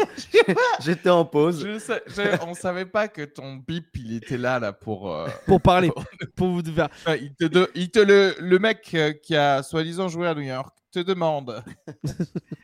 J'étais 0.81 1.09
en 1.09 1.25
pause. 1.25 1.65
Je 1.65 1.79
sais- 1.79 2.03
je- 2.07 2.45
on 2.47 2.53
savait 2.53 2.85
pas 2.85 3.07
que 3.07 3.23
ton 3.23 3.55
bip, 3.55 3.87
il 3.97 4.15
était 4.17 4.37
là, 4.37 4.59
là 4.59 4.71
pour. 4.71 5.11
euh, 5.13 5.27
Pour 5.47 5.59
parler. 5.61 5.91
pour 6.35 6.49
vous 6.49 6.63
faire. 6.63 6.89
enfin, 6.91 7.15
il 7.15 7.33
te, 7.33 7.45
de- 7.45 7.71
il 7.73 7.89
te 7.89 7.99
le, 7.99 8.35
le 8.39 8.59
mec 8.59 8.91
euh, 8.93 9.13
qui 9.13 9.35
a 9.35 9.63
soi-disant 9.63 10.07
joué 10.09 10.27
à 10.27 10.35
New 10.35 10.41
York 10.41 10.75
te 10.91 10.99
demande 10.99 11.61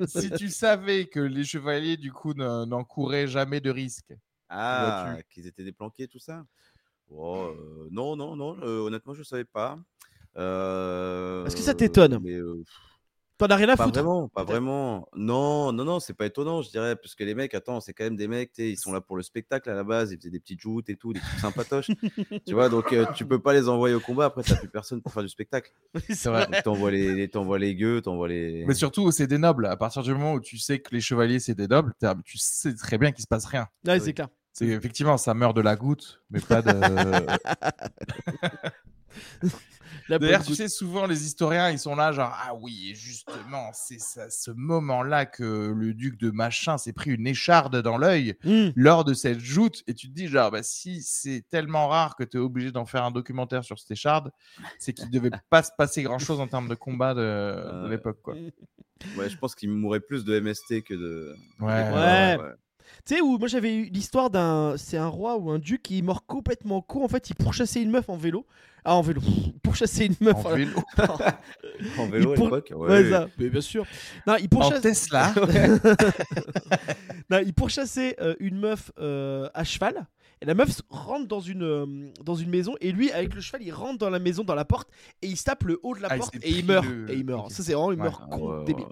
si 0.06 0.32
tu 0.32 0.48
savais 0.50 1.06
que 1.06 1.20
les 1.20 1.44
chevaliers 1.44 1.98
du 1.98 2.14
coup 2.14 2.34
ne- 2.34 2.64
n'encouraient 2.66 3.28
jamais 3.28 3.60
de 3.60 3.70
risque. 3.70 4.14
Ah, 4.54 5.18
qu'ils 5.30 5.48
étaient 5.48 5.64
déplanqués, 5.64 6.08
tout 6.08 6.20
ça? 6.20 6.46
Oh, 7.10 7.48
euh, 7.58 7.88
Non, 7.92 8.16
non, 8.16 8.36
non. 8.36 8.58
euh, 8.62 8.80
honnêtement, 8.82 9.14
je 9.14 9.24
savais 9.24 9.46
pas. 9.46 9.80
Euh, 10.38 11.46
Est-ce 11.46 11.56
que 11.56 11.62
ça 11.62 11.74
t'étonne? 11.74 12.20
mais, 12.22 12.36
euh, 12.36 12.64
T'en 13.38 13.48
as 13.48 13.56
rien 13.56 13.70
à 13.70 13.76
Pas 13.76 13.86
foutre. 13.86 13.98
vraiment, 13.98 14.28
pas 14.28 14.44
vraiment. 14.44 15.08
Non, 15.16 15.72
non, 15.72 15.84
non, 15.84 16.00
c'est 16.00 16.14
pas 16.14 16.28
étonnant, 16.28 16.62
je 16.62 16.70
dirais, 16.70 16.96
parce 16.96 17.16
que 17.16 17.24
les 17.24 17.34
mecs, 17.34 17.56
attends, 17.56 17.80
c'est 17.80 17.92
quand 17.92 18.04
même 18.04 18.16
des 18.16 18.28
mecs, 18.28 18.52
ils 18.60 18.78
sont 18.78 18.92
là 18.92 19.02
pour 19.02 19.18
le 19.18 19.24
spectacle 19.24 19.68
à 19.72 19.74
la 19.74 19.84
base, 19.84 20.12
ils 20.12 20.18
faisaient 20.20 20.30
des 20.30 20.40
petites 20.40 20.60
joutes 20.60 20.90
et 20.90 20.96
tout, 20.96 21.12
des 21.12 21.20
trucs 21.20 21.40
sympatoches. 21.40 21.88
tu 22.46 22.54
vois, 22.54 22.70
donc 22.70 22.94
euh, 22.94 23.08
tu 23.16 23.26
peux 23.26 23.40
pas 23.40 23.54
les 23.54 23.68
envoyer 23.68 23.96
au 23.96 24.00
combat, 24.00 24.26
après 24.26 24.44
t'as 24.44 24.56
plus 24.58 24.68
personne 24.68 25.02
pour 25.02 25.12
faire 25.12 25.24
du 25.24 25.30
spectacle. 25.30 25.74
C'est 26.10 26.30
vrai. 26.30 26.62
T'envoies 26.64 26.92
les, 26.92 27.16
les- 27.16 27.30
t'envoies 27.30 27.58
les 27.58 27.74
gueux, 27.74 28.00
t'envoies 28.00 28.28
les. 28.28 28.64
Mais 28.68 28.76
surtout, 28.76 29.10
c'est 29.10 29.26
des 29.26 29.40
nobles. 29.40 29.66
À 29.66 29.76
partir 29.76 30.04
du 30.04 30.12
moment 30.14 30.34
où 30.34 30.40
tu 30.40 30.60
sais 30.60 30.80
que 30.80 30.94
les 30.94 31.02
chevaliers, 31.02 31.40
c'est 31.40 31.56
des 31.56 31.68
nobles, 31.68 31.96
tu 32.24 32.38
sais 32.38 32.76
très 32.76 33.00
bien 33.00 33.12
qu'il 33.12 33.24
se 33.24 33.28
passe 33.28 33.46
rien. 33.46 33.68
Ouais, 33.88 33.94
Oui. 33.94 34.02
c'est 34.02 34.14
clair. 34.14 34.28
C'est 34.54 34.68
effectivement, 34.68 35.18
ça 35.18 35.34
meurt 35.34 35.56
de 35.56 35.62
la 35.62 35.76
goutte, 35.76 36.22
mais 36.30 36.40
pas 36.40 36.62
de. 36.62 36.72
La 40.08 40.20
D'ailleurs, 40.20 40.44
tu 40.44 40.56
sais, 40.56 40.68
souvent 40.68 41.06
les 41.06 41.26
historiens, 41.26 41.70
ils 41.70 41.80
sont 41.80 41.96
là, 41.96 42.12
genre 42.12 42.34
ah 42.34 42.54
oui, 42.56 42.90
et 42.92 42.96
justement, 42.96 43.70
c'est 43.74 44.00
ça, 44.00 44.30
ce 44.30 44.52
moment-là 44.52 45.26
que 45.26 45.72
le 45.74 45.94
duc 45.94 46.20
de 46.20 46.32
machin 46.32 46.78
s'est 46.78 46.92
pris 46.92 47.12
une 47.12 47.28
écharde 47.28 47.82
dans 47.82 47.98
l'œil. 47.98 48.36
Hmm. 48.44 48.70
lors 48.76 49.06
de 49.06 49.14
cette 49.14 49.40
joute, 49.40 49.84
et 49.88 49.94
tu 49.94 50.10
te 50.10 50.14
dis 50.14 50.28
genre 50.28 50.52
bah 50.52 50.64
si 50.64 51.02
c'est 51.02 51.46
tellement 51.50 51.88
rare 51.88 52.16
que 52.16 52.24
tu 52.24 52.38
es 52.38 52.40
obligé 52.40 52.72
d'en 52.72 52.86
faire 52.86 53.04
un 53.04 53.12
documentaire 53.12 53.64
sur 53.64 53.80
cette 53.80 53.92
écharde, 53.92 54.32
c'est 54.80 54.94
qu'il 54.94 55.10
devait 55.12 55.32
pas 55.50 55.64
se 55.64 55.72
passer 55.78 56.04
grand-chose 56.04 56.40
en 56.40 56.48
termes 56.48 56.68
de 56.68 56.76
combat 56.76 57.14
de, 57.14 57.20
de 57.20 57.26
Euh, 57.26 57.90
l'époque 57.90 58.20
quoi. 58.22 58.36
Ouais, 59.18 59.30
je 59.30 59.38
pense 59.38 59.56
qu'ils 59.56 59.72
mourraient 59.72 60.00
plus 60.00 60.24
de 60.26 60.40
MST 60.40 60.84
que 60.84 60.94
de. 60.94 61.36
Ouais. 61.60 61.68
Ouais. 61.68 62.38
Tu 63.06 63.16
sais, 63.16 63.22
où 63.22 63.38
moi 63.38 63.48
j'avais 63.48 63.74
eu 63.76 63.84
l'histoire 63.86 64.30
d'un. 64.30 64.76
C'est 64.78 64.98
un 64.98 65.08
roi 65.08 65.38
ou 65.38 65.50
un 65.52 65.60
duc 65.60 65.82
qui 65.84 66.00
est 66.00 66.02
mort 66.02 66.26
complètement 66.26 66.82
con. 66.82 67.04
En 67.04 67.08
fait, 67.08 67.30
il 67.30 67.36
pourchassait 67.36 67.82
une 67.82 67.92
meuf 67.92 68.10
en 68.10 68.18
vélo. 68.18 68.46
Ah, 68.84 68.96
en 68.96 69.02
vélo. 69.02 69.22
Pourchassait 69.64 70.08
une 70.08 70.16
meuf 70.22 70.44
En 70.44 70.50
vélo, 70.56 70.72
En 72.00 72.08
vélo 72.08 72.32
à 72.32 72.36
pour- 72.36 72.46
l'époque. 72.46 72.74
Ouais, 72.76 72.90
Ouais, 72.90 73.10
ça. 73.12 73.28
Mais 73.38 73.50
bien 73.50 73.62
sûr. 73.62 73.86
Non, 74.26 74.36
il 74.38 74.46
en 74.46 74.48
pourchasse- 74.48 74.82
Tesla. 74.82 75.34
Non, 77.30 77.38
il 77.46 77.54
pourchassait 77.54 78.16
euh, 78.20 78.34
une 78.40 78.58
meuf 78.60 78.92
euh, 79.00 79.48
à 79.54 79.64
cheval. 79.64 80.06
Et 80.42 80.46
la 80.46 80.56
meuf 80.56 80.82
rentre 80.90 81.28
dans 81.28 81.40
une, 81.40 81.62
euh, 81.64 81.86
dans 82.24 82.34
une 82.36 82.50
maison. 82.50 82.74
Et 82.82 82.92
lui, 82.92 83.12
avec 83.12 83.36
le 83.36 83.42
cheval, 83.42 83.62
il 83.62 83.72
rentre 83.72 84.00
dans 84.00 84.10
la 84.10 84.18
maison, 84.20 84.44
dans 84.44 84.56
la 84.56 84.66
porte. 84.66 84.90
Et 85.22 85.28
il 85.28 85.38
se 85.38 85.44
tape 85.44 85.64
le 85.64 85.80
haut 85.84 85.96
de 85.96 86.02
la 86.02 86.08
Ah, 86.12 86.18
porte. 86.18 86.36
Et 86.42 86.50
il 86.50 86.66
meurt. 86.66 86.86
le- 86.88 87.12
Et 87.12 87.18
il 87.18 87.24
meurt. 87.26 87.52
Ça, 87.52 87.62
c'est 87.64 87.74
vraiment, 87.74 87.92
il 87.92 88.00
Ouais. 88.00 88.04
meurt 88.04 88.30
con, 88.32 88.58
ouais, 88.60 88.66
débile. 88.66 88.86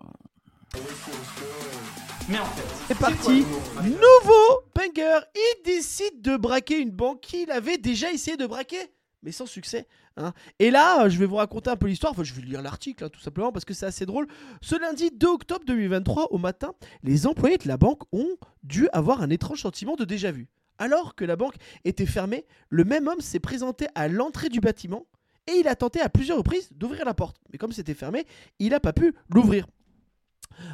Ouais. 2.29 2.33
Mais 2.33 2.39
en 2.39 2.45
fait, 2.45 2.63
C'est 2.87 2.97
parti. 2.97 3.45
Nouveau 3.83 4.63
banger. 4.75 5.19
Il 5.35 5.63
décide 5.65 6.21
de 6.21 6.37
braquer 6.37 6.79
une 6.79 6.91
banque 6.91 7.21
qu'il 7.21 7.51
avait 7.51 7.77
déjà 7.77 8.11
essayé 8.11 8.37
de 8.37 8.45
braquer, 8.45 8.77
mais 9.23 9.31
sans 9.31 9.45
succès. 9.45 9.87
hein. 10.17 10.33
Et 10.59 10.71
là, 10.71 11.05
euh, 11.05 11.09
je 11.09 11.17
vais 11.17 11.25
vous 11.25 11.35
raconter 11.37 11.69
un 11.69 11.75
peu 11.75 11.87
l'histoire. 11.87 12.11
Enfin, 12.13 12.23
je 12.23 12.33
vais 12.33 12.41
lire 12.41 12.61
l'article, 12.61 13.03
hein, 13.03 13.09
tout 13.09 13.19
simplement, 13.19 13.51
parce 13.51 13.65
que 13.65 13.73
c'est 13.73 13.85
assez 13.85 14.05
drôle. 14.05 14.27
Ce 14.61 14.79
lundi 14.79 15.09
2 15.11 15.27
octobre 15.27 15.65
2023, 15.65 16.31
au 16.31 16.37
matin, 16.37 16.73
les 17.03 17.27
employés 17.27 17.57
de 17.57 17.67
la 17.67 17.77
banque 17.77 18.01
ont 18.11 18.37
dû 18.63 18.87
avoir 18.93 19.21
un 19.21 19.29
étrange 19.29 19.61
sentiment 19.61 19.95
de 19.95 20.05
déjà-vu. 20.05 20.47
Alors 20.77 21.15
que 21.15 21.25
la 21.25 21.35
banque 21.35 21.55
était 21.83 22.05
fermée, 22.05 22.45
le 22.69 22.85
même 22.85 23.07
homme 23.07 23.19
s'est 23.19 23.39
présenté 23.41 23.87
à 23.95 24.07
l'entrée 24.07 24.47
du 24.47 24.61
bâtiment 24.61 25.05
et 25.47 25.53
il 25.59 25.67
a 25.67 25.75
tenté 25.75 25.99
à 25.99 26.07
plusieurs 26.07 26.37
reprises 26.37 26.69
d'ouvrir 26.71 27.03
la 27.03 27.13
porte. 27.13 27.35
Mais 27.51 27.57
comme 27.57 27.73
c'était 27.73 27.93
fermé, 27.93 28.25
il 28.59 28.69
n'a 28.69 28.79
pas 28.79 28.93
pu 28.93 29.13
l'ouvrir. 29.29 29.65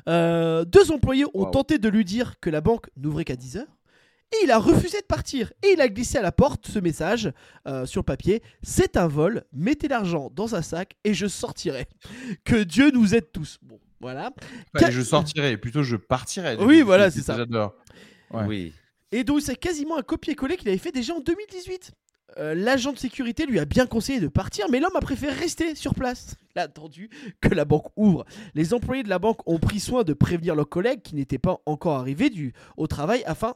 Euh, 0.07 0.65
deux 0.65 0.91
employés 0.91 1.25
ont 1.33 1.45
Wow. 1.45 1.51
tenté 1.51 1.77
de 1.77 1.89
lui 1.89 2.05
dire 2.05 2.39
que 2.39 2.49
la 2.49 2.61
banque 2.61 2.87
n'ouvrait 2.97 3.25
qu'à 3.25 3.35
10h. 3.35 3.65
Et 4.33 4.37
il 4.43 4.51
a 4.51 4.57
refusé 4.57 4.99
de 4.99 5.05
partir. 5.05 5.53
Et 5.63 5.73
il 5.73 5.81
a 5.81 5.87
glissé 5.87 6.17
à 6.17 6.21
la 6.21 6.31
porte 6.31 6.67
ce 6.67 6.79
message 6.79 7.31
euh, 7.67 7.85
sur 7.85 8.01
le 8.01 8.05
papier. 8.05 8.41
C'est 8.63 8.97
un 8.97 9.07
vol, 9.07 9.43
mettez 9.53 9.87
l'argent 9.87 10.31
dans 10.33 10.55
un 10.55 10.61
sac 10.61 10.95
et 11.03 11.13
je 11.13 11.27
sortirai. 11.27 11.87
Que 12.43 12.63
Dieu 12.63 12.89
nous 12.91 13.13
aide 13.15 13.31
tous. 13.31 13.57
Bon, 13.61 13.79
voilà. 14.01 14.31
Enfin, 14.75 14.89
je 14.89 15.01
sortirais, 15.01 15.57
plutôt 15.57 15.83
je 15.83 15.95
partirais. 15.95 16.57
du 16.57 16.63
Oui, 16.63 16.79
coup, 16.79 16.87
voilà, 16.87 17.11
c'est 17.11 17.21
ça. 17.21 17.37
Ouais. 18.31 18.43
Oui. 18.47 18.73
Et 19.11 19.23
donc 19.23 19.41
c'est 19.41 19.55
quasiment 19.55 19.97
un 19.97 20.01
copier-coller 20.01 20.57
qu'il 20.57 20.67
avait 20.67 20.77
fait 20.79 20.91
déjà 20.91 21.13
en 21.13 21.19
2018. 21.21 21.91
Euh, 22.37 22.53
L'agent 22.55 22.91
de 22.91 22.97
sécurité 22.97 23.45
lui 23.45 23.59
a 23.59 23.65
bien 23.65 23.85
conseillé 23.85 24.19
de 24.19 24.27
partir, 24.27 24.65
mais 24.69 24.79
l'homme 24.79 24.95
a 24.95 24.99
préféré 24.99 25.33
rester 25.33 25.75
sur 25.75 25.93
place. 25.93 26.35
Il 26.55 26.59
a 26.59 26.63
attendu 26.63 27.09
que 27.41 27.49
la 27.53 27.65
banque 27.65 27.87
ouvre. 27.95 28.25
Les 28.55 28.73
employés 28.73 29.03
de 29.03 29.09
la 29.09 29.19
banque 29.19 29.39
ont 29.47 29.59
pris 29.59 29.79
soin 29.79 30.03
de 30.03 30.13
prévenir 30.13 30.55
leurs 30.55 30.67
collègues 30.69 31.01
qui 31.01 31.15
n'étaient 31.15 31.37
pas 31.37 31.59
encore 31.65 31.95
arrivés 31.97 32.29
du, 32.29 32.53
au 32.77 32.87
travail 32.87 33.23
afin, 33.25 33.53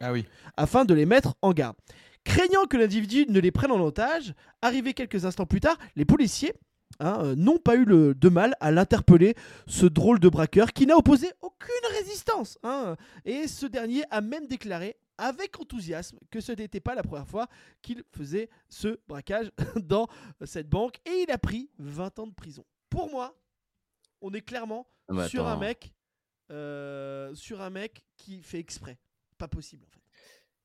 Ah 0.00 0.12
oui. 0.12 0.24
afin 0.56 0.84
de 0.84 0.94
les 0.94 1.04
mettre 1.06 1.34
en 1.42 1.52
garde. 1.52 1.76
Craignant 2.24 2.64
que 2.64 2.76
l'individu 2.76 3.26
ne 3.28 3.38
les 3.38 3.50
prenne 3.52 3.70
en 3.70 3.80
otage, 3.80 4.34
arrivés 4.62 4.94
quelques 4.94 5.24
instants 5.26 5.46
plus 5.46 5.60
tard, 5.60 5.76
les 5.94 6.04
policiers 6.04 6.54
hein, 7.00 7.18
euh, 7.22 7.34
n'ont 7.36 7.58
pas 7.58 7.76
eu 7.76 7.84
le, 7.84 8.14
de 8.14 8.28
mal 8.28 8.54
à 8.60 8.70
l'interpeller, 8.72 9.34
ce 9.66 9.86
drôle 9.86 10.18
de 10.20 10.28
braqueur 10.28 10.72
qui 10.72 10.86
n'a 10.86 10.96
opposé 10.96 11.28
aucune 11.42 11.96
résistance. 11.98 12.58
hein. 12.64 12.96
Et 13.24 13.46
ce 13.46 13.66
dernier 13.66 14.02
a 14.10 14.20
même 14.22 14.46
déclaré 14.48 14.96
avec 15.18 15.58
enthousiasme 15.60 16.18
que 16.30 16.40
ce 16.40 16.52
n'était 16.52 16.80
pas 16.80 16.94
la 16.94 17.02
première 17.02 17.26
fois 17.28 17.48
qu'il 17.82 18.02
faisait 18.12 18.48
ce 18.68 18.98
braquage 19.08 19.50
dans 19.76 20.08
cette 20.44 20.68
banque 20.68 20.96
et 21.06 21.24
il 21.26 21.30
a 21.30 21.38
pris 21.38 21.70
20 21.78 22.18
ans 22.18 22.26
de 22.26 22.34
prison. 22.34 22.64
Pour 22.90 23.10
moi, 23.10 23.38
on 24.20 24.32
est 24.32 24.40
clairement 24.42 24.86
Ah, 25.08 25.28
sur 25.28 25.46
un 25.46 25.56
mec 25.56 25.92
euh, 26.50 27.34
sur 27.34 27.60
un 27.60 27.70
mec 27.70 28.04
qui 28.16 28.40
fait 28.42 28.60
exprès. 28.60 28.98
Pas 29.36 29.48
possible 29.48 29.84
en 29.84 29.90
fait. 29.90 30.00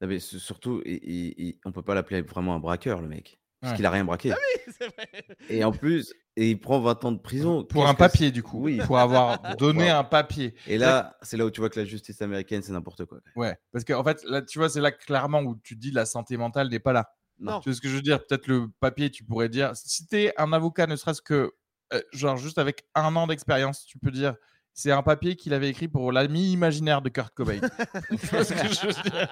Non, 0.02 0.08
mais 0.08 0.20
surtout, 0.20 0.82
il- 0.86 1.00
il- 1.04 1.34
il- 1.38 1.60
on 1.66 1.72
peut 1.72 1.82
pas 1.84 1.96
l'appeler 1.96 2.22
vraiment 2.22 2.54
un 2.56 2.60
braqueur, 2.60 3.02
le 3.02 3.08
mec. 3.08 3.40
Parce 3.62 3.74
Ouais. 3.74 3.78
qu'il 3.78 3.86
a 3.86 3.91
rien 3.91 4.04
braqué. 4.04 4.30
Vrai. 4.80 5.26
Et 5.50 5.63
en 5.63 5.71
plus, 5.71 6.12
et 6.36 6.50
il 6.50 6.60
prend 6.60 6.80
20 6.80 7.06
ans 7.06 7.12
de 7.12 7.19
prison. 7.19 7.63
Pour 7.63 7.88
un 7.88 7.93
papier, 7.93 8.32
du 8.32 8.41
coup. 8.41 8.63
Oui. 8.63 8.80
Pour 8.88 8.97
avoir 8.97 9.39
donné 9.58 9.89
un 9.91 10.04
papier. 10.04 10.56
Et 10.65 10.80
là, 10.80 11.15
c'est 11.21 11.38
là 11.38 11.45
où 11.45 11.52
tu 11.52 11.60
vois 11.62 11.69
que 11.69 11.80
la 11.80 11.86
justice 11.86 12.21
américaine, 12.24 12.63
c'est 12.63 12.71
n'importe 12.71 13.06
quoi. 13.06 13.19
Ouais. 13.36 13.56
Parce 13.71 13.86
qu'en 13.86 14.04
fait, 14.04 14.24
là, 14.24 14.41
tu 14.41 14.58
vois, 14.58 14.67
c'est 14.69 14.82
là 14.82 14.91
clairement 14.91 15.41
où 15.41 15.56
tu 15.63 15.76
dis 15.76 15.91
la 15.91 16.06
santé 16.06 16.38
mentale 16.38 16.69
n'est 16.69 16.80
pas 16.80 16.93
là. 16.93 17.12
Non. 17.39 17.60
Tu 17.60 17.69
vois 17.69 17.76
ce 17.76 17.82
que 17.82 17.88
je 17.89 17.95
veux 17.95 18.02
dire? 18.02 18.26
Peut-être 18.26 18.47
le 18.47 18.67
papier, 18.80 19.12
tu 19.12 19.24
pourrais 19.24 19.50
dire. 19.50 19.71
Si 19.76 20.08
t'es 20.08 20.34
un 20.38 20.54
avocat, 20.54 20.88
ne 20.88 20.95
serait-ce 20.95 21.21
que, 21.21 21.54
euh, 21.93 22.02
genre, 22.13 22.38
juste 22.38 22.58
avec 22.58 22.86
un 22.95 23.15
an 23.15 23.28
d'expérience, 23.28 23.86
tu 23.86 24.00
peux 24.00 24.12
dire. 24.12 24.36
C'est 24.74 24.91
un 24.91 25.04
papier 25.04 25.36
qu'il 25.36 25.54
avait 25.54 25.69
écrit 25.69 25.88
pour 25.89 26.12
l'ami 26.12 26.52
imaginaire 26.52 27.02
de 27.02 27.10
Kurt 27.10 27.34
Cobain. 27.36 27.60
tu 28.10 28.26
vois 28.28 28.43
ce 28.45 28.54
que 28.54 28.67
je 28.74 28.88
veux 28.88 29.10
dire? 29.12 29.28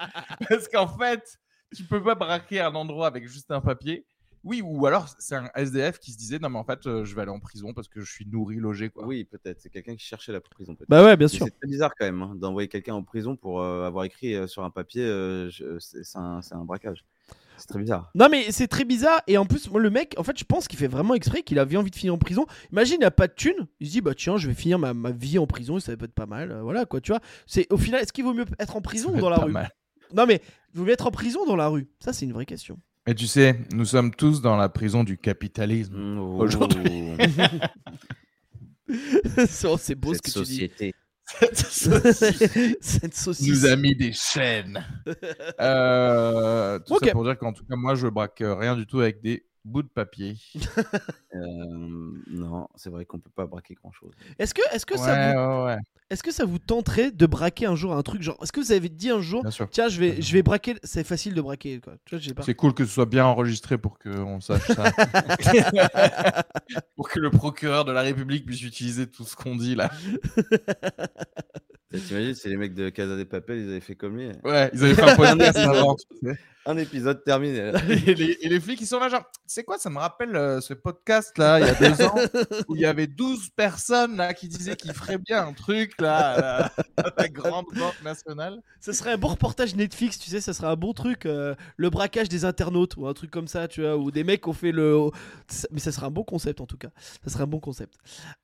Parce 0.48 0.68
qu'en 0.68 0.86
fait, 0.86 1.38
tu 1.74 1.82
peux 1.84 2.02
pas 2.02 2.14
braquer 2.14 2.60
un 2.60 2.74
endroit 2.74 3.06
avec 3.06 3.26
juste 3.26 3.50
un 3.50 3.60
papier. 3.60 4.04
Oui, 4.42 4.62
ou 4.64 4.86
alors 4.86 5.06
c'est 5.18 5.34
un 5.36 5.50
SDF 5.54 5.98
qui 5.98 6.12
se 6.12 6.16
disait 6.18 6.38
non 6.38 6.48
mais 6.48 6.58
en 6.58 6.64
fait 6.64 6.86
euh, 6.86 7.04
je 7.04 7.14
vais 7.14 7.22
aller 7.22 7.30
en 7.30 7.40
prison 7.40 7.74
parce 7.74 7.88
que 7.88 8.00
je 8.00 8.10
suis 8.10 8.26
nourri, 8.26 8.56
logé 8.56 8.88
quoi. 8.88 9.04
Oui, 9.06 9.24
peut-être. 9.24 9.60
C'est 9.60 9.68
quelqu'un 9.70 9.94
qui 9.96 10.04
cherchait 10.04 10.32
la 10.32 10.40
prison. 10.40 10.74
peut-être. 10.74 10.88
Bah 10.88 11.04
ouais, 11.04 11.16
bien 11.16 11.28
sûr. 11.28 11.44
C'est 11.44 11.58
très 11.58 11.68
bizarre 11.68 11.92
quand 11.98 12.06
même 12.06 12.22
hein, 12.22 12.34
d'envoyer 12.36 12.68
quelqu'un 12.68 12.94
en 12.94 13.02
prison 13.02 13.36
pour 13.36 13.60
euh, 13.60 13.86
avoir 13.86 14.04
écrit 14.04 14.34
euh, 14.34 14.46
sur 14.46 14.64
un 14.64 14.70
papier 14.70 15.04
euh, 15.04 15.50
je- 15.50 15.78
c'est 15.78 16.16
un, 16.16 16.40
c'est 16.40 16.54
un 16.54 16.64
braquage. 16.64 17.04
C'est 17.58 17.66
très 17.66 17.78
bizarre. 17.80 18.10
Non 18.14 18.28
mais 18.30 18.50
c'est 18.52 18.68
très 18.68 18.84
bizarre 18.86 19.20
et 19.26 19.36
en 19.36 19.44
plus 19.44 19.70
moi 19.70 19.78
le 19.78 19.90
mec 19.90 20.14
en 20.16 20.22
fait 20.22 20.38
je 20.38 20.44
pense 20.44 20.66
qu'il 20.66 20.78
fait 20.78 20.86
vraiment 20.88 21.12
exprès 21.12 21.42
qu'il 21.42 21.58
avait 21.58 21.76
envie 21.76 21.90
de 21.90 21.96
finir 21.96 22.14
en 22.14 22.18
prison. 22.18 22.46
Imagine 22.72 22.96
il 23.00 23.04
a 23.04 23.10
pas 23.10 23.28
de 23.28 23.34
thune, 23.34 23.66
il 23.80 23.88
se 23.88 23.92
dit 23.92 24.00
bah 24.00 24.14
tiens 24.16 24.38
je 24.38 24.48
vais 24.48 24.54
finir 24.54 24.78
ma, 24.78 24.94
ma 24.94 25.10
vie 25.10 25.38
en 25.38 25.46
prison 25.46 25.78
ça 25.80 25.94
peut 25.98 26.06
être 26.06 26.14
pas 26.14 26.24
mal. 26.24 26.50
euh, 26.50 26.62
voilà 26.62 26.86
quoi 26.86 27.02
tu 27.02 27.12
vois. 27.12 27.20
C'est 27.46 27.70
au 27.70 27.76
final 27.76 28.00
est-ce 28.00 28.14
qu'il 28.14 28.24
vaut 28.24 28.32
mieux 28.32 28.46
être 28.58 28.76
en 28.76 28.80
prison 28.80 29.10
Ça 29.10 29.18
ou 29.18 29.20
dans 29.20 29.28
la 29.28 29.36
pas 29.36 29.44
rue? 29.44 29.52
mal. 29.52 29.70
Non 30.14 30.24
mais 30.24 30.40
il 30.72 30.78
vaut 30.78 30.86
mieux 30.86 30.92
être 30.92 31.06
en 31.06 31.10
prison 31.10 31.40
ou 31.42 31.46
dans 31.46 31.56
la 31.56 31.68
rue? 31.68 31.86
Ça 32.00 32.14
c'est 32.14 32.24
une 32.24 32.32
vraie 32.32 32.46
question. 32.46 32.78
Et 33.06 33.14
tu 33.14 33.26
sais, 33.26 33.58
nous 33.72 33.84
sommes 33.86 34.14
tous 34.14 34.40
dans 34.42 34.56
la 34.56 34.68
prison 34.68 35.04
du 35.04 35.16
capitalisme. 35.18 35.96
Mmh, 35.96 36.18
Aujourd'hui. 36.38 37.16
oh, 38.88 39.46
Oh, 39.64 39.76
c'est 39.78 39.94
beau 39.94 40.14
ce 40.14 40.20
cette 40.22 40.22
que 40.22 40.30
tu 40.30 40.44
dis. 40.44 40.68
société. 40.68 40.94
Cette 42.82 43.14
saucisse. 43.14 43.48
nous 43.64 43.66
a 43.66 43.76
mis 43.76 43.94
des 43.94 44.12
chaînes. 44.12 44.84
Euh, 45.60 46.78
tout 46.80 46.98
ça 46.98 47.08
pour 47.08 47.24
dire 47.24 47.38
qu'en 47.38 47.52
tout 47.52 47.64
cas, 47.64 47.76
moi, 47.76 47.94
je 47.94 48.08
braque 48.08 48.42
rien 48.44 48.76
du 48.76 48.86
tout 48.86 49.00
avec 49.00 49.22
des 49.22 49.46
bouts 49.64 49.82
de 49.82 49.88
papier. 49.88 50.36
Euh, 51.32 52.12
non, 52.26 52.68
c'est 52.74 52.90
vrai 52.90 53.04
qu'on 53.04 53.20
peut 53.20 53.30
pas 53.32 53.46
braquer 53.46 53.74
grand 53.74 53.92
chose. 53.92 54.10
Est-ce 54.40 54.52
que 54.52 54.62
est-ce 54.74 54.84
que 54.84 54.94
ouais, 54.94 55.00
ça 55.00 55.32
vous 55.32 55.38
ouais, 55.38 55.64
ouais, 55.64 55.78
est-ce 56.10 56.24
que 56.24 56.32
ça 56.32 56.44
vous 56.44 56.58
tenterait 56.58 57.12
de 57.12 57.24
braquer 57.24 57.66
un 57.66 57.76
jour 57.76 57.94
un 57.94 58.02
truc 58.02 58.20
genre 58.20 58.36
est-ce 58.42 58.50
que 58.50 58.58
vous 58.58 58.72
avez 58.72 58.88
dit 58.88 59.10
un 59.10 59.20
jour 59.20 59.44
tiens 59.70 59.88
je 59.88 60.00
vais 60.00 60.20
je 60.20 60.32
vais 60.32 60.42
braquer 60.42 60.74
c'est 60.82 61.04
facile 61.04 61.34
de 61.34 61.40
braquer 61.40 61.78
quoi. 61.78 61.94
Tu 62.04 62.16
vois 62.16 62.20
je 62.20 62.28
sais 62.28 62.34
pas. 62.34 62.42
C'est 62.42 62.54
cool 62.54 62.74
que 62.74 62.84
ce 62.84 62.92
soit 62.92 63.06
bien 63.06 63.24
enregistré 63.24 63.78
pour 63.78 63.96
qu'on 64.00 64.40
sache 64.40 64.66
ça. 64.66 64.90
pour 66.96 67.08
que 67.08 67.20
le 67.20 67.30
procureur 67.30 67.84
de 67.84 67.92
la 67.92 68.02
République 68.02 68.44
puisse 68.44 68.62
utiliser 68.62 69.06
tout 69.06 69.24
ce 69.24 69.36
qu'on 69.36 69.54
dit 69.54 69.76
là. 69.76 69.88
T'imagines, 71.92 72.34
c'est 72.34 72.48
les 72.48 72.56
mecs 72.56 72.74
de 72.74 72.88
Casa 72.88 73.16
des 73.16 73.24
Papel, 73.24 73.58
ils 73.58 73.68
avaient 73.68 73.80
fait 73.80 73.96
comme 73.96 74.16
lui. 74.16 74.30
Ouais, 74.44 74.70
ils 74.72 74.84
avaient 74.84 74.94
fait 74.94 75.10
un 75.10 75.16
podcast 75.16 75.56
avant. 75.58 75.96
Un 76.70 76.76
épisode 76.76 77.24
terminé. 77.24 77.72
et, 78.06 78.14
les, 78.14 78.38
et 78.40 78.48
les 78.48 78.60
flics, 78.60 78.80
ils 78.80 78.86
sont 78.86 78.98
là, 78.98 79.08
genre, 79.08 79.24
c'est 79.46 79.64
quoi, 79.64 79.78
ça 79.78 79.90
me 79.90 79.98
rappelle 79.98 80.36
euh, 80.36 80.60
ce 80.60 80.74
podcast 80.74 81.36
là, 81.38 81.58
il 81.60 81.66
y 81.66 81.68
a 81.68 81.74
deux 81.74 82.02
ans, 82.04 82.14
où 82.68 82.76
il 82.76 82.82
y 82.82 82.86
avait 82.86 83.06
12 83.06 83.50
personnes 83.50 84.16
là 84.16 84.34
qui 84.34 84.48
disaient 84.48 84.76
qu'ils 84.76 84.92
feraient 84.92 85.18
bien 85.18 85.46
un 85.46 85.52
truc 85.52 86.00
là, 86.00 86.70
à 86.96 87.02
la, 87.16 87.28
grande 87.28 87.66
banque 87.74 88.02
nationale. 88.04 88.62
Ce 88.80 88.92
serait 88.92 89.12
un 89.12 89.18
bon 89.18 89.28
reportage 89.28 89.74
Netflix, 89.74 90.18
tu 90.18 90.30
sais, 90.30 90.40
ça 90.40 90.52
serait 90.52 90.68
un 90.68 90.76
bon 90.76 90.92
truc, 90.92 91.26
euh, 91.26 91.54
le 91.76 91.90
braquage 91.90 92.28
des 92.28 92.44
internautes 92.44 92.96
ou 92.96 93.06
un 93.06 93.14
truc 93.14 93.30
comme 93.30 93.48
ça, 93.48 93.66
tu 93.68 93.82
vois, 93.82 93.96
ou 93.96 94.10
des 94.10 94.24
mecs 94.24 94.46
ont 94.46 94.52
fait 94.52 94.72
le. 94.72 95.10
Mais 95.70 95.80
ça 95.80 95.92
serait 95.92 96.06
un 96.06 96.10
bon 96.10 96.24
concept 96.24 96.60
en 96.60 96.66
tout 96.66 96.78
cas. 96.78 96.90
Ça 97.24 97.30
serait 97.30 97.42
un 97.42 97.48
bon 97.48 97.60
concept. 97.60 97.94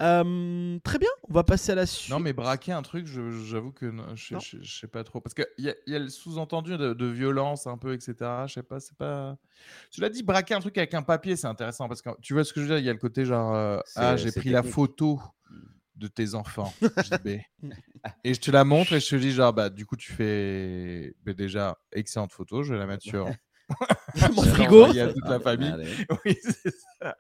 Euh, 0.03 0.79
très 0.83 0.99
bien, 0.99 1.11
on 1.29 1.35
va 1.35 1.45
passer 1.45 1.73
à 1.73 1.75
la 1.77 1.87
suite. 1.87 2.11
Non, 2.11 2.19
mais 2.19 2.33
braquer 2.33 2.73
un 2.73 2.83
truc, 2.83 3.07
j'avoue 3.07 3.73
que 3.73 3.87
non, 3.87 4.05
je, 4.15 4.35
Non. 4.35 4.41
je- 4.41 4.59
je 4.61 4.79
sais 4.81 4.89
pas 4.89 5.05
trop. 5.05 5.21
Parce 5.21 5.35
qu'il 5.35 5.47
y, 5.59 5.73
y 5.87 5.95
a 5.95 5.99
le 5.99 6.09
sous-entendu 6.09 6.77
de, 6.77 6.95
de 6.95 7.07
violence 7.07 7.67
un 7.67 7.79
peu, 7.79 7.93
etc. 7.95 8.16
Je 8.21 8.47
sais 8.55 8.63
pas, 8.63 8.81
c'est 8.81 8.97
pas. 8.97 9.37
Cela 9.91 10.09
dit, 10.09 10.23
braquer 10.23 10.55
un 10.55 10.61
truc 10.61 10.77
avec 10.79 10.95
un 10.95 11.03
papier, 11.03 11.37
c'est 11.37 11.47
intéressant 11.47 11.89
parce 11.89 12.03
que 12.03 12.11
tu 12.21 12.33
vois 12.35 12.45
ce 12.45 12.53
que 12.53 12.61
je 12.61 12.67
veux 12.67 12.71
dire, 12.75 12.79
il 12.79 12.85
y 12.85 12.91
a 12.91 12.93
le 12.93 12.99
côté 12.99 13.25
genre, 13.25 13.55
euh, 13.55 13.79
ah, 13.97 14.17
j'ai 14.17 14.33
pris 14.33 14.51
la 14.51 14.63
photo 14.63 15.21
de 15.97 16.09
tes 16.09 16.35
enfants, 16.35 16.73
JB. 17.05 17.29
et 18.25 18.35
je 18.35 18.41
te 18.41 18.51
la 18.51 18.65
montre 18.65 18.93
et 18.93 19.01
je 19.01 19.09
te 19.09 19.17
dis 19.17 19.33
genre, 19.33 19.53
bah, 19.53 19.71
du 19.71 19.87
coup, 19.87 19.97
tu 19.97 20.13
fais 20.13 21.15
bah, 21.25 21.33
déjà 21.33 21.77
excellente 21.93 22.33
photo, 22.33 22.63
je 22.63 22.75
vais 22.75 22.79
la 22.79 22.87
mettre 22.87 23.03
sur 23.05 23.31
Mon 24.35 24.43
frigo. 24.43 24.81
l'envoyer 24.81 25.01
à 25.03 25.09
toute 25.09 25.23
Ah, 25.25 25.31
la 25.31 25.41
famille. 25.41 25.71
allez. 25.71 25.97
oui, 26.25 26.37
c'est 26.43 26.75
ça. 27.01 27.17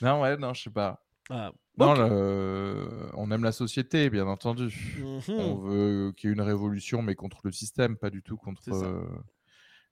Non, 0.00 0.22
ouais, 0.22 0.36
non, 0.36 0.54
je 0.54 0.62
sais 0.62 0.70
pas. 0.70 1.04
Ah, 1.28 1.52
Non, 1.76 1.94
le- 1.94 3.10
on 3.14 3.30
aime 3.30 3.44
la 3.44 3.52
société, 3.52 4.08
bien 4.10 4.26
entendu. 4.26 4.96
Mhm. 4.98 5.34
On 5.38 5.54
veut 5.56 6.12
qu'il 6.16 6.28
y 6.28 6.32
ait 6.32 6.34
une 6.34 6.40
révolution, 6.40 7.02
mais 7.02 7.14
contre 7.14 7.40
le 7.44 7.52
système, 7.52 7.96
pas 7.96 8.10
du 8.10 8.22
tout 8.22 8.36
contre 8.36 8.62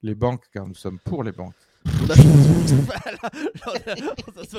les 0.02 0.14
banques, 0.14 0.44
car 0.52 0.66
nous 0.66 0.74
sommes 0.74 0.98
pour 0.98 1.22
les 1.24 1.32
banques. 1.32 1.54
On 1.87 2.11
a- 2.11 2.16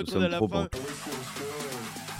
qu'on 0.03 0.19
la 0.19 0.39
fin. 0.39 0.67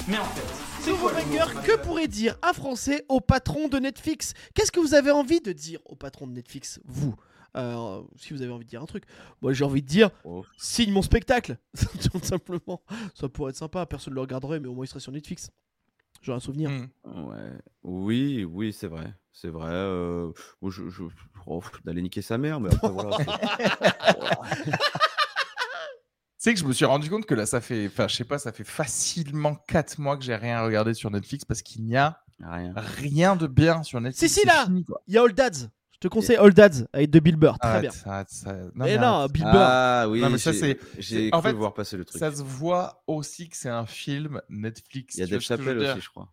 Mais 0.07 0.17
en 0.17 0.23
fait, 0.25 0.41
c'est 0.81 0.91
quoi 0.97 1.13
banger, 1.13 1.45
que 1.65 1.77
pourrait 1.83 2.07
dire 2.07 2.37
un 2.41 2.53
Français 2.53 3.05
au 3.09 3.19
patron 3.21 3.67
de 3.67 3.77
Netflix? 3.77 4.33
Qu'est-ce 4.55 4.71
que 4.71 4.79
vous 4.79 4.93
avez 4.93 5.11
envie 5.11 5.39
de 5.41 5.51
dire 5.51 5.79
au 5.85 5.95
patron 5.95 6.25
de 6.27 6.33
Netflix, 6.33 6.79
vous? 6.85 7.15
Euh, 7.57 8.01
Si 8.17 8.33
vous 8.33 8.41
avez 8.41 8.51
envie 8.51 8.65
de 8.65 8.69
dire 8.69 8.81
un 8.81 8.85
truc. 8.85 9.03
Moi 9.41 9.53
j'ai 9.53 9.63
envie 9.63 9.81
de 9.81 9.87
dire 9.87 10.09
Oh. 10.23 10.43
signe 10.57 10.91
mon 10.91 11.01
spectacle 11.01 11.57
Tout 12.11 12.19
simplement. 12.23 12.81
Ça 13.15 13.27
pourrait 13.29 13.49
être 13.51 13.57
sympa, 13.57 13.85
personne 13.85 14.11
ne 14.13 14.15
le 14.15 14.21
regarderait, 14.21 14.59
mais 14.59 14.67
au 14.67 14.73
moins 14.73 14.85
il 14.85 14.87
serait 14.87 14.99
sur 14.99 15.11
Netflix. 15.11 15.49
J'aurais 16.21 16.37
un 16.37 16.39
souvenir. 16.39 16.69
Ouais. 17.05 17.51
Oui, 17.83 18.43
oui, 18.43 18.73
c'est 18.73 18.87
vrai. 18.87 19.13
C'est 19.31 19.49
vrai. 19.49 19.71
euh, 19.71 20.31
je, 20.67 20.89
je- 20.89 21.03
oh, 21.45 21.61
d'aller 21.85 22.01
niquer 22.01 22.21
sa 22.21 22.37
mère, 22.37 22.59
mais 22.59 22.73
après, 22.73 22.89
voilà. 22.89 23.17
c'est- 23.17 23.25
Tu 26.41 26.43
sais 26.43 26.53
que 26.53 26.59
je 26.61 26.65
me 26.65 26.71
suis 26.71 26.85
rendu 26.85 27.09
compte 27.09 27.25
que 27.25 27.33
là, 27.35 27.45
ça 27.45 27.59
fait, 27.59 27.87
enfin, 27.87 28.07
je 28.07 28.15
sais 28.15 28.23
pas, 28.23 28.39
ça 28.39 28.53
fait 28.53 28.63
facilement 28.63 29.55
4 29.67 29.97
mois 29.99 30.15
que 30.17 30.23
j'ai 30.23 30.35
rien 30.37 30.61
regardé 30.63 30.93
sur 30.93 31.11
Netflix 31.11 31.43
parce 31.43 31.61
qu'il 31.61 31.83
n'y 31.85 31.97
a 31.97 32.21
Rien. 32.41 32.73
rien 32.75 33.35
de 33.35 33.45
bien 33.45 33.83
sur 33.83 33.99
Netflix. 33.99 34.33
Si, 34.33 34.39
si, 34.41 34.47
là. 34.47 34.65
Il 35.07 35.13
y 35.13 35.17
a 35.17 35.23
Old 35.23 35.35
Dads. 35.35 35.69
Je 36.01 36.07
te 36.07 36.13
conseille 36.13 36.37
Old 36.37 36.53
Dads 36.55 36.85
avec 36.93 37.09
de 37.09 37.19
Bill 37.19 37.35
Burr. 37.35 37.57
Très 37.59 37.69
Arrête, 37.69 37.81
bien. 37.81 37.91
arrête, 38.05 38.29
ça- 38.29 38.53
non, 38.53 38.69
mais 38.75 38.95
mais 38.95 38.97
non. 38.99 39.25
Bill 39.25 39.43
Burr. 39.43 39.51
Ah 39.55 40.05
oui, 40.09 40.21
Non, 40.21 40.29
mais 40.29 40.37
ça, 40.37 40.53
j'ai- 40.53 40.59
c'est- 40.59 40.79
j'ai 40.97 41.25
c'est- 41.25 41.29
cru 41.31 41.41
fait, 41.41 41.51
voir 41.51 41.73
passer 41.73 41.97
le 41.97 42.05
truc. 42.05 42.17
Ça 42.19 42.33
se 42.33 42.41
voit 42.41 43.03
aussi 43.05 43.49
que 43.49 43.57
c'est 43.57 43.67
un 43.67 43.85
film 43.85 44.41
Netflix. 44.47 45.15
Il 45.15 45.19
y 45.19 45.23
a 45.23 45.25
tu 45.25 45.31
Dave 45.33 45.41
Chappelle 45.41 45.77
aussi, 45.77 45.99
je 45.99 46.09
crois. 46.09 46.29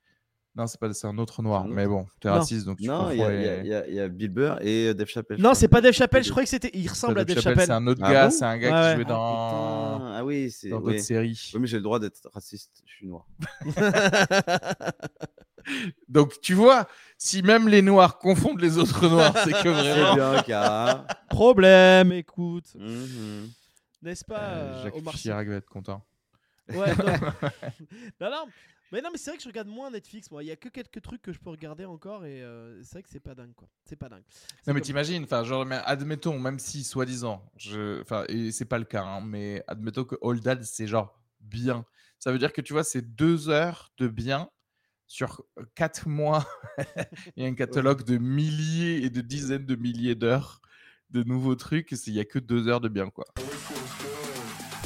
Non, 0.54 0.68
c'est 0.68 0.78
pas, 0.78 0.92
c'est 0.94 1.08
un 1.08 1.18
autre 1.18 1.42
noir. 1.42 1.66
Mais 1.66 1.84
bon, 1.86 2.06
t'es 2.20 2.28
Non. 2.28 2.34
raciste, 2.36 2.64
donc 2.64 2.78
tu 2.78 2.86
Non, 2.86 3.10
il 3.10 3.18
y, 3.18 3.22
a- 3.22 3.86
y 3.88 4.06
y 4.06 4.08
Bill 4.08 4.28
Burr 4.30 4.58
et 4.60 4.94
Dave 4.94 5.08
Chappelle. 5.08 5.40
Non, 5.40 5.52
c'est 5.52 5.66
pas 5.68 5.80
Dave 5.80 5.92
Chappelle. 5.94 6.22
Je 6.22 6.30
croyais 6.30 6.44
que 6.46 6.50
c'était. 6.50 6.70
Il 6.72 6.88
ressemble 6.88 7.18
à 7.18 7.24
Dave 7.24 7.36
C'est 7.38 7.42
Chappelle. 7.42 7.70
un 7.72 7.86
autre 7.88 8.00
Ah 8.04 8.12
gars, 8.12 8.24
bon 8.28 8.30
c'est 8.30 8.44
un 8.44 8.58
gars 8.58 8.70
Ouais, 8.82 8.90
qui 8.90 8.94
jouait 8.98 9.04
dans, 9.04 9.96
Putain, 9.98 10.12
Ah 10.14 10.24
oui, 10.24 10.50
c'est. 10.52 10.68
dans 10.68 10.80
d'autres 10.80 10.98
séries. 11.00 11.50
Oui, 11.54 11.60
mais 11.60 11.66
j'ai 11.66 11.78
le 11.78 11.82
droit 11.82 11.98
d'être 11.98 12.20
raciste. 12.32 12.70
Je 12.86 12.92
suis 12.94 13.08
noir. 13.08 13.26
Donc 16.08 16.40
tu 16.40 16.54
vois, 16.54 16.86
si 17.18 17.42
même 17.42 17.68
les 17.68 17.82
noirs 17.82 18.18
confondent 18.18 18.60
les 18.60 18.78
autres 18.78 19.08
noirs, 19.08 19.34
c'est 19.44 19.52
que 19.52 19.68
vraiment. 19.68 20.14
bien, 20.14 20.42
car. 20.42 21.06
Problème, 21.28 22.12
écoute. 22.12 22.74
Mhm. 22.74 23.50
N'est-ce 24.02 24.24
pas, 24.24 24.40
Euh, 24.40 24.54
euh, 24.78 24.82
Jacques 24.84 24.96
Omar 24.96 25.14
Chirac 25.14 25.48
va 25.48 25.54
être 25.56 25.68
content. 25.68 26.04
Ouais, 26.68 26.94
non. 26.96 27.04
non, 28.20 28.30
non. 28.30 28.46
Mais 28.92 29.00
non, 29.02 29.08
mais 29.10 29.18
c'est 29.18 29.30
vrai 29.30 29.36
que 29.36 29.42
je 29.42 29.48
regarde 29.48 29.66
moins 29.66 29.90
Netflix, 29.90 30.30
moi. 30.30 30.44
Il 30.44 30.46
y 30.46 30.52
a 30.52 30.56
que 30.56 30.68
quelques 30.68 31.02
trucs 31.02 31.20
que 31.20 31.32
je 31.32 31.40
peux 31.40 31.50
regarder 31.50 31.84
encore 31.84 32.24
et 32.24 32.40
euh, 32.42 32.80
c'est 32.84 32.92
vrai 32.92 33.02
que 33.02 33.08
c'est 33.10 33.18
pas 33.18 33.34
dingue, 33.34 33.52
quoi. 33.54 33.68
C'est 33.84 33.96
pas 33.96 34.08
dingue. 34.08 34.22
Non 34.66 34.74
mais 34.74 34.80
t'imagines, 34.80 35.24
enfin 35.24 35.42
genre, 35.42 35.66
mais 35.66 35.80
admettons, 35.84 36.38
même 36.38 36.60
si 36.60 36.84
soi-disant, 36.84 37.42
je, 37.56 38.00
enfin, 38.02 38.24
et 38.28 38.52
c'est 38.52 38.64
pas 38.64 38.78
le 38.78 38.84
cas, 38.84 39.02
hein, 39.02 39.20
mais 39.22 39.64
admettons 39.66 40.04
que 40.04 40.14
All 40.22 40.38
Dad 40.38 40.62
c'est 40.62 40.86
genre 40.86 41.18
bien. 41.40 41.84
Ça 42.20 42.30
veut 42.30 42.38
dire 42.38 42.52
que 42.52 42.60
tu 42.60 42.72
vois, 42.74 42.84
c'est 42.84 43.02
deux 43.02 43.48
heures 43.48 43.90
de 43.98 44.06
bien 44.06 44.48
sur 45.06 45.42
quatre 45.74 46.08
mois. 46.08 46.46
Il 47.36 47.42
y 47.42 47.46
a 47.46 47.48
un 47.48 47.54
catalogue 47.54 48.02
de 48.04 48.18
milliers 48.18 49.04
et 49.04 49.10
de 49.10 49.20
dizaines 49.20 49.66
de 49.66 49.76
milliers 49.76 50.14
d'heures 50.14 50.60
de 51.10 51.22
nouveaux 51.22 51.54
trucs. 51.54 51.92
Il 52.06 52.14
y 52.14 52.20
a 52.20 52.24
que 52.24 52.38
deux 52.38 52.68
heures 52.68 52.80
de 52.80 52.88
bien 52.88 53.08
quoi. 53.10 53.24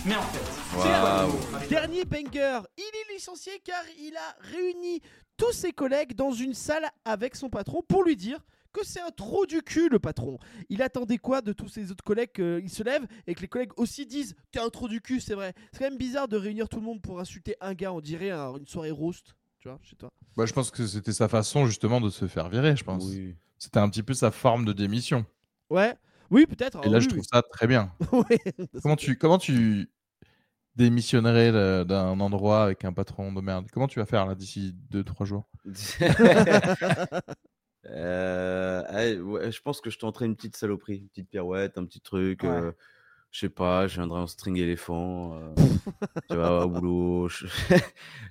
Mais 0.06 0.16
en 0.16 0.22
fait. 0.22 1.68
Dernier 1.68 2.04
banger, 2.04 2.60
il 2.78 2.82
est 2.82 3.14
licencié 3.14 3.52
car 3.64 3.82
il 3.98 4.14
a 4.16 4.36
réuni 4.52 5.00
tous 5.36 5.52
ses 5.52 5.72
collègues 5.72 6.14
dans 6.14 6.32
une 6.32 6.54
salle 6.54 6.86
avec 7.04 7.36
son 7.36 7.48
patron 7.50 7.82
pour 7.86 8.04
lui 8.04 8.16
dire 8.16 8.38
que 8.72 8.84
c'est 8.84 9.00
un 9.00 9.10
trou 9.10 9.46
du 9.46 9.62
cul 9.62 9.88
le 9.88 9.98
patron. 9.98 10.38
Il 10.68 10.80
attendait 10.82 11.18
quoi 11.18 11.40
de 11.42 11.52
tous 11.52 11.68
ses 11.68 11.90
autres 11.90 12.04
collègues 12.04 12.32
qu'ils 12.32 12.70
se 12.70 12.82
lèvent 12.84 13.06
et 13.26 13.34
que 13.34 13.40
les 13.40 13.48
collègues 13.48 13.72
aussi 13.76 14.06
disent 14.06 14.36
t'es 14.52 14.60
un 14.60 14.68
trou 14.70 14.86
du 14.88 15.00
cul, 15.00 15.20
c'est 15.20 15.34
vrai. 15.34 15.54
C'est 15.72 15.80
quand 15.80 15.90
même 15.90 15.98
bizarre 15.98 16.28
de 16.28 16.36
réunir 16.36 16.68
tout 16.68 16.78
le 16.78 16.84
monde 16.86 17.02
pour 17.02 17.18
insulter 17.20 17.56
un 17.60 17.74
gars, 17.74 17.92
on 17.92 18.00
dirait 18.00 18.30
un- 18.30 18.56
une 18.56 18.66
soirée 18.66 18.92
roast, 18.92 19.34
tu 19.60 19.68
vois, 19.68 19.78
chez 19.82 19.96
toi. 19.96 20.10
Bah, 20.36 20.46
je 20.46 20.52
pense 20.52 20.70
que 20.70 20.86
c'était 20.86 21.12
sa 21.12 21.28
façon 21.28 21.66
justement 21.66 22.00
de 22.00 22.10
se 22.10 22.26
faire 22.26 22.48
virer, 22.48 22.76
je 22.76 22.84
pense. 22.84 23.04
Oui. 23.04 23.36
C'était 23.58 23.78
un 23.78 23.88
petit 23.88 24.02
peu 24.02 24.14
sa 24.14 24.30
forme 24.30 24.64
de 24.64 24.72
démission. 24.72 25.26
Ouais, 25.68 25.94
oui 26.30 26.46
peut-être. 26.46 26.84
Et 26.84 26.88
là, 26.88 26.98
oui, 26.98 27.04
je 27.04 27.08
trouve 27.10 27.24
ça 27.30 27.42
très 27.42 27.66
bien. 27.66 27.92
Comment 28.82 28.96
tu, 28.96 29.18
comment 29.18 29.38
tu 29.38 29.90
démissionnerais 30.76 31.84
d'un 31.84 32.18
endroit 32.20 32.64
avec 32.64 32.84
un 32.84 32.92
patron 32.92 33.32
de 33.32 33.40
merde? 33.40 33.66
Comment 33.70 33.86
tu 33.86 33.98
vas 33.98 34.06
faire 34.06 34.26
là 34.26 34.34
d'ici 34.34 34.74
2-3 34.90 35.26
jours? 35.26 35.48
Euh, 37.86 38.82
allez, 38.88 39.18
ouais, 39.18 39.50
je 39.50 39.60
pense 39.62 39.80
que 39.80 39.90
je 39.90 39.98
tenterai 39.98 40.26
une 40.26 40.36
petite 40.36 40.56
saloperie, 40.56 40.98
une 40.98 41.08
petite 41.08 41.30
pirouette, 41.30 41.78
un 41.78 41.84
petit 41.84 42.00
truc. 42.00 42.42
Ouais. 42.42 42.50
euh, 42.50 42.72
je 43.32 43.38
sais 43.40 43.48
pas, 43.48 43.86
je 43.86 43.94
viendrai 43.96 44.20
en 44.20 44.26
string 44.26 44.56
éléphant. 44.58 45.34
euh, 45.34 45.54
tu 46.28 46.36
vois, 46.36 46.64
au 46.66 46.68
boulot. 46.70 47.28
Je... 47.28 47.46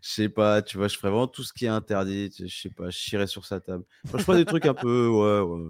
sais 0.01 0.29
pas, 0.29 0.61
tu 0.61 0.77
vois, 0.77 0.87
je 0.87 0.97
ferais 0.97 1.09
vraiment 1.09 1.27
tout 1.27 1.43
ce 1.43 1.53
qui 1.53 1.65
est 1.65 1.69
interdit. 1.69 2.31
Je 2.37 2.47
sais 2.47 2.69
pas, 2.69 2.89
je 2.89 2.97
chierais 2.97 3.27
sur 3.27 3.45
sa 3.45 3.59
table. 3.59 3.83
Enfin, 4.05 4.17
je 4.17 4.23
ferais 4.23 4.37
des 4.39 4.45
trucs 4.45 4.65
un 4.65 4.73
peu, 4.73 5.07
ouais, 5.07 5.39
ouais. 5.41 5.69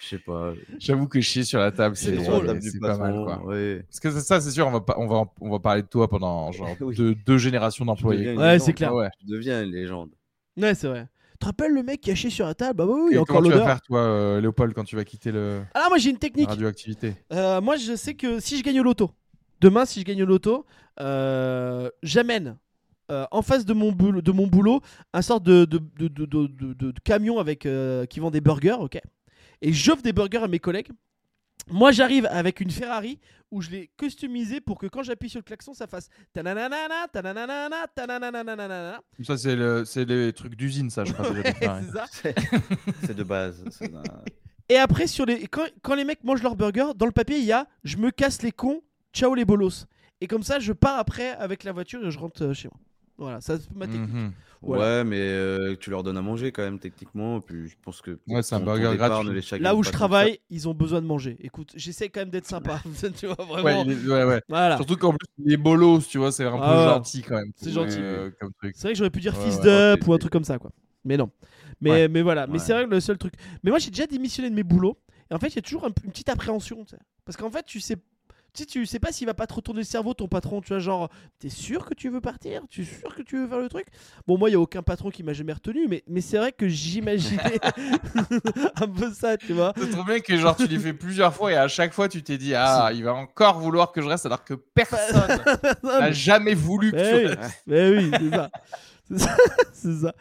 Je 0.00 0.08
sais 0.08 0.18
pas. 0.18 0.52
J'avoue 0.78 1.06
que 1.08 1.20
chier 1.20 1.44
sur 1.44 1.60
la 1.60 1.70
table, 1.72 1.94
C'est 1.96 2.16
c'est 2.16 2.22
sur 2.22 2.32
la 2.32 2.38
drôle. 2.38 2.46
table 2.46 2.60
du 2.60 2.70
c'est 2.70 2.80
pas 2.80 2.96
mal. 2.98 3.12
patron, 3.12 3.24
Quoi. 3.24 3.44
ouais. 3.46 3.82
Parce 3.88 4.00
que 4.00 4.10
c'est 4.10 4.20
ça, 4.20 4.40
c'est 4.40 4.50
sûr, 4.50 4.66
on 4.66 4.70
va, 4.72 4.80
pas, 4.80 4.94
on, 4.98 5.06
va, 5.06 5.24
on 5.40 5.50
va 5.50 5.58
parler 5.60 5.82
de 5.82 5.86
toi 5.88 6.08
pendant 6.08 6.50
genre 6.52 6.74
Oui. 6.80 6.96
deux, 6.96 7.14
deux 7.14 7.38
générations 7.38 7.84
d'employés. 7.84 8.36
Ouais, 8.36 8.58
c'est 8.58 8.72
clair. 8.72 8.94
Ouais. 8.94 9.10
Tu 9.20 9.26
deviens 9.26 9.62
une 9.62 9.70
légende. 9.72 10.10
Ouais, 10.56 10.74
c'est 10.74 10.88
vrai. 10.88 11.08
Tu 11.42 11.46
te 11.46 11.48
rappelles 11.48 11.72
le 11.74 11.82
mec 11.82 12.00
qui 12.00 12.12
a 12.12 12.14
chié 12.14 12.30
sur 12.30 12.46
la 12.46 12.54
table? 12.54 12.76
Bah 12.76 12.84
oui, 12.86 13.00
il 13.10 13.14
y 13.14 13.16
Et 13.16 13.18
a 13.18 13.24
comment 13.24 13.40
encore 13.40 13.42
tu 13.42 13.48
vas 13.50 13.54
l'odeur. 13.56 13.66
faire, 13.66 13.82
toi, 13.82 13.98
euh, 13.98 14.40
Léopold, 14.40 14.74
quand 14.74 14.84
tu 14.84 14.94
vas 14.94 15.04
quitter 15.04 15.32
le 15.32 15.62
Ah, 15.74 15.86
moi 15.88 15.98
j'ai 15.98 16.10
une 16.10 16.14
la 16.14 16.20
technique. 16.20 16.48
radioactivité? 16.50 17.14
Euh, 17.32 17.60
moi, 17.60 17.74
je 17.76 17.96
sais 17.96 18.14
que 18.14 18.38
si 18.38 18.56
je 18.58 18.62
gagne 18.62 18.78
au 18.78 18.84
loto, 18.84 19.10
demain, 19.60 19.84
si 19.84 19.98
je 19.98 20.04
gagne 20.04 20.22
au 20.22 20.26
loto, 20.26 20.64
euh, 21.00 21.90
j'amène 22.04 22.58
euh, 23.10 23.26
en 23.32 23.42
face 23.42 23.64
de 23.64 23.72
mon, 23.72 23.90
boulot, 23.90 24.22
de 24.22 24.30
mon 24.30 24.46
boulot 24.46 24.82
un 25.12 25.20
sorte 25.20 25.42
de, 25.42 25.64
de, 25.64 25.78
de, 25.98 26.06
de- 26.06 26.26
de- 26.26 26.46
de- 26.46 26.74
de 26.92 27.00
camion 27.02 27.40
avec, 27.40 27.66
euh, 27.66 28.06
qui 28.06 28.20
vend 28.20 28.30
des 28.30 28.40
burgers, 28.40 28.76
ok? 28.78 29.00
Et 29.62 29.72
j'offre 29.72 30.02
des 30.02 30.12
burgers 30.12 30.44
à 30.44 30.48
mes 30.48 30.60
collègues. 30.60 30.90
Moi, 31.70 31.92
j'arrive 31.92 32.26
avec 32.26 32.60
une 32.60 32.70
Ferrari 32.70 33.18
où 33.50 33.60
je 33.60 33.70
l'ai 33.70 33.90
customisé 33.96 34.60
pour 34.60 34.78
que 34.78 34.86
quand 34.86 35.02
j'appuie 35.02 35.28
sur 35.28 35.38
le 35.38 35.44
klaxon, 35.44 35.74
ça 35.74 35.86
fasse 35.86 36.08
tananana, 36.32 37.08
tananana, 37.12 37.86
tananana. 37.94 39.00
Ça, 39.22 39.36
c'est 39.36 39.54
le, 39.54 39.84
c'est 39.84 40.04
les 40.04 40.32
trucs 40.32 40.56
d'usine, 40.56 40.90
ça, 40.90 41.04
je 41.04 41.12
crois. 41.12 41.30
Ouais, 41.30 41.42
c'est 41.60 41.92
ça. 41.92 42.06
C'est 42.10 42.34
c'est 43.04 43.14
de 43.14 43.22
base. 43.22 43.62
Et 44.68 44.76
après, 44.76 45.06
sur 45.06 45.26
les... 45.26 45.46
quand, 45.48 45.66
quand 45.82 45.94
les 45.94 46.04
mecs 46.04 46.24
mangent 46.24 46.42
leur 46.42 46.56
burger, 46.56 46.92
dans 46.96 47.06
le 47.06 47.12
papier, 47.12 47.38
il 47.38 47.44
y 47.44 47.52
a 47.52 47.66
Je 47.84 47.98
me 47.98 48.10
casse 48.10 48.42
les 48.42 48.52
cons, 48.52 48.82
ciao 49.12 49.34
les 49.34 49.44
bolos. 49.44 49.86
Et 50.20 50.26
comme 50.26 50.42
ça, 50.42 50.58
je 50.60 50.72
pars 50.72 50.98
après 50.98 51.30
avec 51.32 51.64
la 51.64 51.72
voiture 51.72 52.06
et 52.06 52.10
je 52.10 52.18
rentre 52.18 52.44
euh, 52.44 52.54
chez 52.54 52.68
moi. 52.68 52.80
Voilà, 53.18 53.40
ça 53.40 53.58
c'est 53.58 53.74
ma 53.76 53.86
technique. 53.86 54.10
Mhm. 54.12 54.32
Voilà. 54.62 54.82
Ouais, 54.98 55.04
mais 55.04 55.18
euh, 55.20 55.76
tu 55.78 55.90
leur 55.90 56.02
donnes 56.04 56.16
à 56.16 56.22
manger 56.22 56.52
quand 56.52 56.62
même, 56.62 56.78
techniquement. 56.78 57.40
Puis 57.40 57.68
je 57.68 57.74
pense 57.82 58.00
que. 58.00 58.18
Ouais, 58.28 58.42
c'est 58.42 58.54
un 58.54 58.60
burger 58.60 58.90
départ 58.92 59.08
gratuit. 59.10 59.28
ne 59.28 59.34
les 59.34 59.42
chagrine 59.42 59.64
Là 59.64 59.74
où 59.74 59.82
je 59.82 59.90
travaille, 59.90 60.38
ils 60.50 60.68
ont 60.68 60.74
besoin 60.74 61.02
de 61.02 61.06
manger. 61.06 61.36
Écoute, 61.40 61.72
j'essaie 61.74 62.08
quand 62.10 62.20
même 62.20 62.30
d'être 62.30 62.46
sympa. 62.46 62.80
tu 63.18 63.26
vois, 63.26 63.34
vraiment. 63.44 63.84
Ouais, 63.84 63.94
ouais, 64.06 64.24
ouais. 64.24 64.40
Voilà. 64.48 64.76
Surtout 64.76 64.96
qu'en 64.96 65.10
plus, 65.10 65.26
les 65.44 65.56
bolos, 65.56 66.06
tu 66.08 66.18
vois, 66.18 66.30
c'est 66.30 66.44
un 66.44 66.52
peu 66.52 66.58
Ah 66.62 66.94
gentil 66.94 67.22
quand 67.22 67.34
même. 67.36 67.50
C'est 67.56 67.72
gentil. 67.72 67.96
euh, 67.98 68.30
comme 68.40 68.52
truc. 68.54 68.74
C'est 68.76 68.82
vrai 68.82 68.92
que 68.92 68.98
j'aurais 68.98 69.10
pu 69.10 69.20
dire 69.20 69.36
Ouais, 69.36 69.44
fils 69.44 69.56
ouais, 69.64 69.96
d'up 69.96 70.06
ou 70.06 70.12
un 70.14 70.18
truc 70.18 70.32
comme 70.32 70.44
ça, 70.44 70.58
quoi. 70.58 70.70
Mais 71.04 71.16
non. 71.16 71.30
Mais, 71.80 71.90
Ouais. 71.90 72.08
mais 72.08 72.22
voilà. 72.22 72.46
Mais 72.46 72.60
c'est 72.60 72.72
vrai 72.72 72.84
que 72.84 72.90
le 72.90 73.00
seul 73.00 73.18
truc. 73.18 73.34
Mais 73.64 73.70
moi, 73.70 73.80
j'ai 73.80 73.90
déjà 73.90 74.06
démissionné 74.06 74.48
de 74.48 74.54
mes 74.54 74.62
boulots. 74.62 74.96
Et 75.28 75.34
en 75.34 75.38
fait, 75.38 75.48
il 75.48 75.56
y 75.56 75.58
a 75.58 75.62
toujours 75.62 75.84
un- 75.84 75.92
une 76.04 76.12
petite 76.12 76.28
appréhension. 76.28 76.86
Parce 77.24 77.36
qu'en 77.36 77.50
fait, 77.50 77.64
tu 77.64 77.80
sais. 77.80 77.96
Tu 78.54 78.64
sais, 78.64 78.66
tu 78.66 78.84
sais 78.84 78.98
pas 78.98 79.12
s'il 79.12 79.26
va 79.26 79.32
pas 79.32 79.46
te 79.46 79.54
retourner 79.54 79.80
le 79.80 79.84
cerveau, 79.86 80.12
ton 80.12 80.28
patron. 80.28 80.60
Tu 80.60 80.68
vois, 80.68 80.78
genre, 80.78 81.08
t'es 81.38 81.48
sûr 81.48 81.86
que 81.86 81.94
tu 81.94 82.10
veux 82.10 82.20
partir? 82.20 82.60
Tu 82.68 82.82
es 82.82 82.84
sûr 82.84 83.14
que 83.14 83.22
tu 83.22 83.38
veux 83.38 83.48
faire 83.48 83.60
le 83.60 83.68
truc? 83.70 83.86
Bon, 84.26 84.36
moi, 84.36 84.50
il 84.50 84.52
y 84.52 84.56
a 84.56 84.60
aucun 84.60 84.82
patron 84.82 85.08
qui 85.10 85.22
m'a 85.22 85.32
jamais 85.32 85.54
retenu. 85.54 85.86
Mais, 85.88 86.02
mais 86.06 86.20
c'est 86.20 86.36
vrai 86.36 86.52
que 86.52 86.68
j'imaginais 86.68 87.58
un 88.76 88.88
peu 88.88 89.10
ça, 89.12 89.38
tu 89.38 89.54
vois. 89.54 89.72
C'est 89.78 89.88
trop 89.90 90.04
bien 90.04 90.20
que 90.20 90.36
genre 90.36 90.54
tu 90.54 90.66
l'as 90.66 90.78
fait 90.78 90.92
plusieurs 90.92 91.34
fois 91.34 91.50
et 91.52 91.56
à 91.56 91.66
chaque 91.68 91.94
fois 91.94 92.08
tu 92.10 92.22
t'es 92.22 92.36
dit 92.36 92.54
ah 92.54 92.90
il 92.92 93.02
va 93.04 93.14
encore 93.14 93.58
vouloir 93.58 93.90
que 93.92 94.02
je 94.02 94.06
reste 94.08 94.26
alors 94.26 94.44
que 94.44 94.54
personne 94.54 95.40
n'a 95.82 96.12
jamais 96.12 96.54
voulu 96.54 96.92
que 96.92 96.96
tu 96.96 97.02
Mais 97.02 97.14
oui, 97.26 97.26
restes. 97.34 97.62
mais 97.66 97.90
oui, 97.90 98.10
c'est 98.20 98.30
ça. 98.36 98.50
C'est 99.10 99.18
ça. 99.18 99.36
c'est 99.72 100.00
ça. 100.00 100.14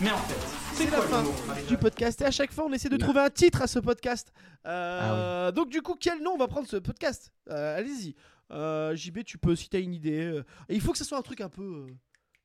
Mais 0.00 0.10
en 0.10 0.16
fait, 0.16 0.51
C'est 0.74 0.90
la 0.90 1.00
fin 1.02 1.22
du 1.68 1.76
podcast. 1.76 2.20
Et 2.20 2.24
à 2.24 2.30
chaque 2.30 2.52
fois, 2.52 2.64
on 2.66 2.72
essaie 2.72 2.88
de 2.88 2.96
trouver 2.96 3.20
un 3.20 3.30
titre 3.30 3.62
à 3.62 3.66
ce 3.66 3.78
podcast. 3.78 4.32
Euh, 4.66 5.48
Ah 5.48 5.52
Donc, 5.52 5.68
du 5.70 5.82
coup, 5.82 5.94
quel 5.98 6.22
nom 6.22 6.32
on 6.32 6.38
va 6.38 6.48
prendre 6.48 6.66
ce 6.66 6.76
podcast 6.76 7.32
Euh, 7.50 7.78
Allez-y. 7.78 8.14
Euh, 8.50 8.94
JB, 8.94 9.24
tu 9.24 9.38
peux, 9.38 9.56
si 9.56 9.68
t'as 9.68 9.80
une 9.80 9.94
idée. 9.94 10.24
euh, 10.24 10.44
et 10.68 10.74
il 10.74 10.80
faut 10.80 10.92
que 10.92 10.98
ce 10.98 11.04
soit 11.04 11.18
un 11.18 11.22
truc 11.22 11.40
un 11.40 11.48
peu 11.48 11.62
euh, 11.88 11.94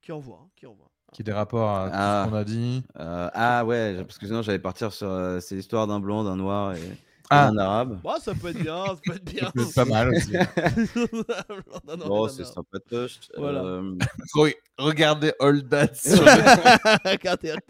qui 0.02 0.12
envoie. 0.12 0.40
hein, 0.44 0.50
qui 0.56 0.66
envoie. 0.66 0.90
Qui 1.14 1.22
a 1.22 1.24
des 1.24 1.32
rapports 1.34 1.70
à 1.70 1.86
tout 1.90 1.96
Ah. 1.98 2.24
ce 2.26 2.30
qu'on 2.30 2.36
a 2.38 2.44
dit. 2.44 2.84
Euh, 3.00 3.30
ah 3.34 3.66
ouais, 3.66 3.96
parce 4.04 4.18
que 4.18 4.26
sinon 4.26 4.42
j'allais 4.42 4.60
partir 4.60 4.92
sur. 4.94 5.08
euh, 5.08 5.40
c'est 5.40 5.56
l'histoire 5.56 5.88
d'un 5.88 6.00
blanc, 6.00 6.24
d'un 6.24 6.36
noir 6.36 6.74
et 6.76 6.98
Ah. 7.30 7.52
d'un 7.52 7.58
arabe. 7.58 8.00
Bon, 8.02 8.16
ça 8.20 8.34
peut 8.34 8.48
être 8.50 8.60
bien, 8.62 8.86
ça 8.86 8.96
peut 9.04 9.14
être 9.16 9.24
bien. 9.26 9.44
Ça 9.46 9.52
peut 9.52 9.62
être 9.62 9.76
pas 9.76 9.86
mal 9.86 10.10
aussi. 10.10 10.32
non, 11.88 11.98
non, 11.98 12.08
non, 12.08 12.28
c'est 12.28 12.46
sympatoche. 12.46 13.20
Voilà. 13.38 13.64
Euh, 13.64 13.96
Re- 14.36 14.56
Regardez 14.78 15.34
Old 15.40 15.68
Dad 15.68 15.96
sur 15.96 16.22
le- 16.24 17.10
Regardez. 17.12 17.54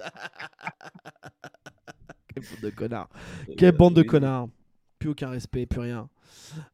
Quelle 2.34 2.44
bande 2.44 2.62
de 2.62 2.70
connards. 2.70 3.10
Quelle 3.58 3.72
bande 3.76 3.94
de 3.96 4.04
connards. 4.04 4.50
Plus 5.00 5.10
aucun 5.10 5.30
respect, 5.30 5.66
plus 5.66 5.82
rien. 5.82 6.10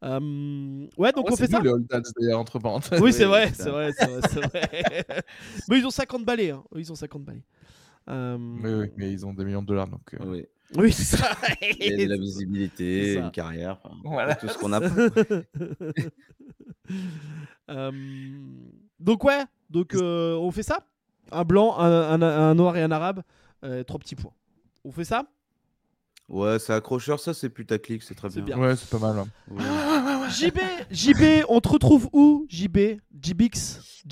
Euh, 0.04 0.88
Ouais, 0.98 1.12
donc 1.12 1.26
Ouais, 1.26 1.34
on 1.34 1.36
fait 1.36 1.46
c'est 1.48 1.52
ça 1.54 1.62
Old 1.62 1.88
Dads 1.88 2.02
d'ailleurs 2.20 2.40
entre 2.40 2.60
parenthèses. 2.60 3.02
Oui, 3.02 3.12
c'est 3.14 3.26
vrai, 3.26 3.52
c'est 3.54 3.70
vrai, 3.70 3.92
c'est 3.98 4.06
vrai, 4.08 4.22
c'est 4.30 4.40
vrai. 4.40 5.06
mais 5.70 5.80
ils 5.80 5.86
ont 5.86 5.92
50 5.92 6.24
balais, 6.26 6.52
hein. 6.52 6.64
Ils 6.76 6.92
ont 6.92 6.96
50 6.96 7.24
balais. 7.24 7.44
Euh, 8.10 8.38
Oui, 8.38 8.72
oui, 8.74 8.92
mais 8.98 9.12
ils 9.12 9.26
ont 9.26 9.34
des 9.34 9.44
millions 9.46 9.62
de 9.62 9.68
dollars 9.68 9.88
donc. 9.88 10.14
euh, 10.14 10.18
oui. 10.26 10.46
Oui, 10.78 10.92
c'est 10.92 11.18
ça. 11.18 11.30
Il 11.80 11.86
y 11.88 11.94
a 11.94 12.06
de 12.06 12.10
la 12.10 12.18
visibilité, 12.18 13.16
une 13.16 13.32
carrière, 13.32 13.80
enfin, 13.84 13.96
Voilà. 14.04 14.36
tout 14.36 14.48
ce 14.48 14.58
qu'on 14.58 14.74
a. 14.74 14.80
Euh, 17.70 17.92
donc 19.00 19.24
ouais, 19.24 19.44
donc 19.70 19.96
euh, 19.96 20.36
on 20.36 20.52
fait 20.52 20.64
ça? 20.64 20.86
Un 21.32 21.44
blanc, 21.46 21.78
un, 21.80 22.22
un- 22.22 22.22
un 22.22 22.54
noir 22.56 22.76
et 22.76 22.82
un 22.82 22.92
arabe, 22.92 23.24
euh, 23.64 23.84
trois 23.84 24.00
petits 24.00 24.16
points. 24.16 24.34
On 24.84 24.92
fait 24.92 25.06
ça? 25.06 25.24
Ouais, 26.28 26.60
c'est 26.60 26.74
accrocheur, 26.74 27.20
ça 27.20 27.34
c'est 27.34 27.50
putaclic, 27.50 28.04
c'est 28.04 28.16
très 28.16 28.30
C'est 28.30 28.42
bien. 28.42 28.58
bien. 28.58 28.68
Ouais, 28.68 28.76
c'est 28.76 28.90
pas 28.90 29.00
mal. 29.00 29.18
hein. 29.20 29.28
Oui. 29.50 29.64
JB, 30.30 30.58
JB, 30.92 31.46
on 31.50 31.60
te 31.62 31.70
retrouve 31.70 32.10
où? 32.12 32.46
JB, 32.50 33.00
JBX, 33.22 33.80
me 34.06 34.10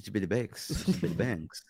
JBTpax, 0.00 0.72
JB 0.86 1.16
Banks. 1.16 1.62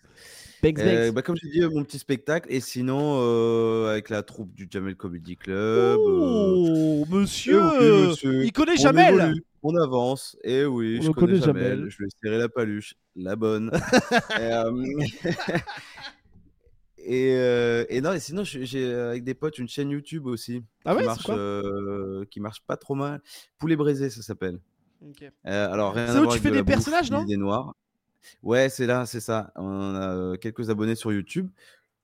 Bex 0.65 0.81
Euh, 0.81 0.85
Bex. 0.85 1.13
bah, 1.15 1.23
comme 1.23 1.37
j'ai 1.37 1.49
dit, 1.51 1.63
euh, 1.63 1.71
mon 1.71 1.85
petit 1.85 1.99
spectacle, 1.99 2.47
et 2.51 2.61
sinon, 2.61 3.19
euh, 3.21 3.91
avec 3.91 4.09
la 4.09 4.23
troupe 4.23 4.53
du 4.55 4.67
Jamel 4.71 4.97
Comedy 4.97 5.37
Club. 5.37 5.55
euh, 5.57 5.97
Oh, 5.99 7.05
monsieur, 7.09 7.61
oui, 7.63 8.09
monsieur, 8.09 8.45
il 8.45 8.53
connaît 8.53 8.73
on 8.79 8.83
Jamel. 8.83 9.15
évolue, 9.15 9.45
On 9.63 9.77
avance, 9.77 10.37
et 10.43 10.65
oui, 10.65 10.99
On 11.01 11.05
je 11.05 11.11
connais 11.13 11.37
Jamel, 11.37 11.77
Jamel. 11.79 11.91
je 11.91 11.99
vais 12.03 12.09
serrer 12.23 12.39
la 12.39 12.49
paluche, 12.49 12.95
la 13.17 13.37
bonne. 13.37 13.71
et, 16.99 17.33
euh, 17.35 17.85
non, 18.03 18.13
et 18.13 18.21
sinon, 18.21 18.45
j'ai 18.45 18.93
avec 18.95 19.25
des 19.25 19.35
potes 19.35 19.59
une 19.59 19.69
chaîne 19.69 19.91
YouTube 19.91 20.27
aussi. 20.27 20.63
Ah 20.85 20.93
qui 20.93 20.99
ouais, 20.99 21.05
marche, 21.05 21.25
quoi? 21.25 21.35
euh, 21.37 22.25
qui 22.31 22.41
marche 22.41 22.63
pas 22.67 22.77
trop 22.77 22.95
mal. 22.95 23.21
Poulet 23.59 23.77
braisé, 23.77 24.11
ça 24.11 24.23
s'appelle. 24.23 24.59
Ok. 25.07 25.23
Euh, 25.23 25.73
alors, 25.73 25.93
rien 25.95 26.07
C'est 26.09 26.19
où 26.19 26.23
tu 26.25 26.29
avec 26.31 26.43
fais 26.43 26.49
de 26.51 26.55
des 26.57 26.63
bouffe 26.63 26.75
personnages, 26.75 27.11
non? 27.11 27.25
Des 27.25 27.37
noirs. 27.37 27.75
Ouais, 28.43 28.69
c'est 28.69 28.87
là, 28.87 29.07
c'est 29.07 29.21
ça. 29.21 29.53
On 29.57 29.95
a 29.95 30.15
euh, 30.15 30.37
quelques 30.37 30.71
abonnés 30.71 30.95
sur 30.95 31.13
YouTube. 31.13 31.51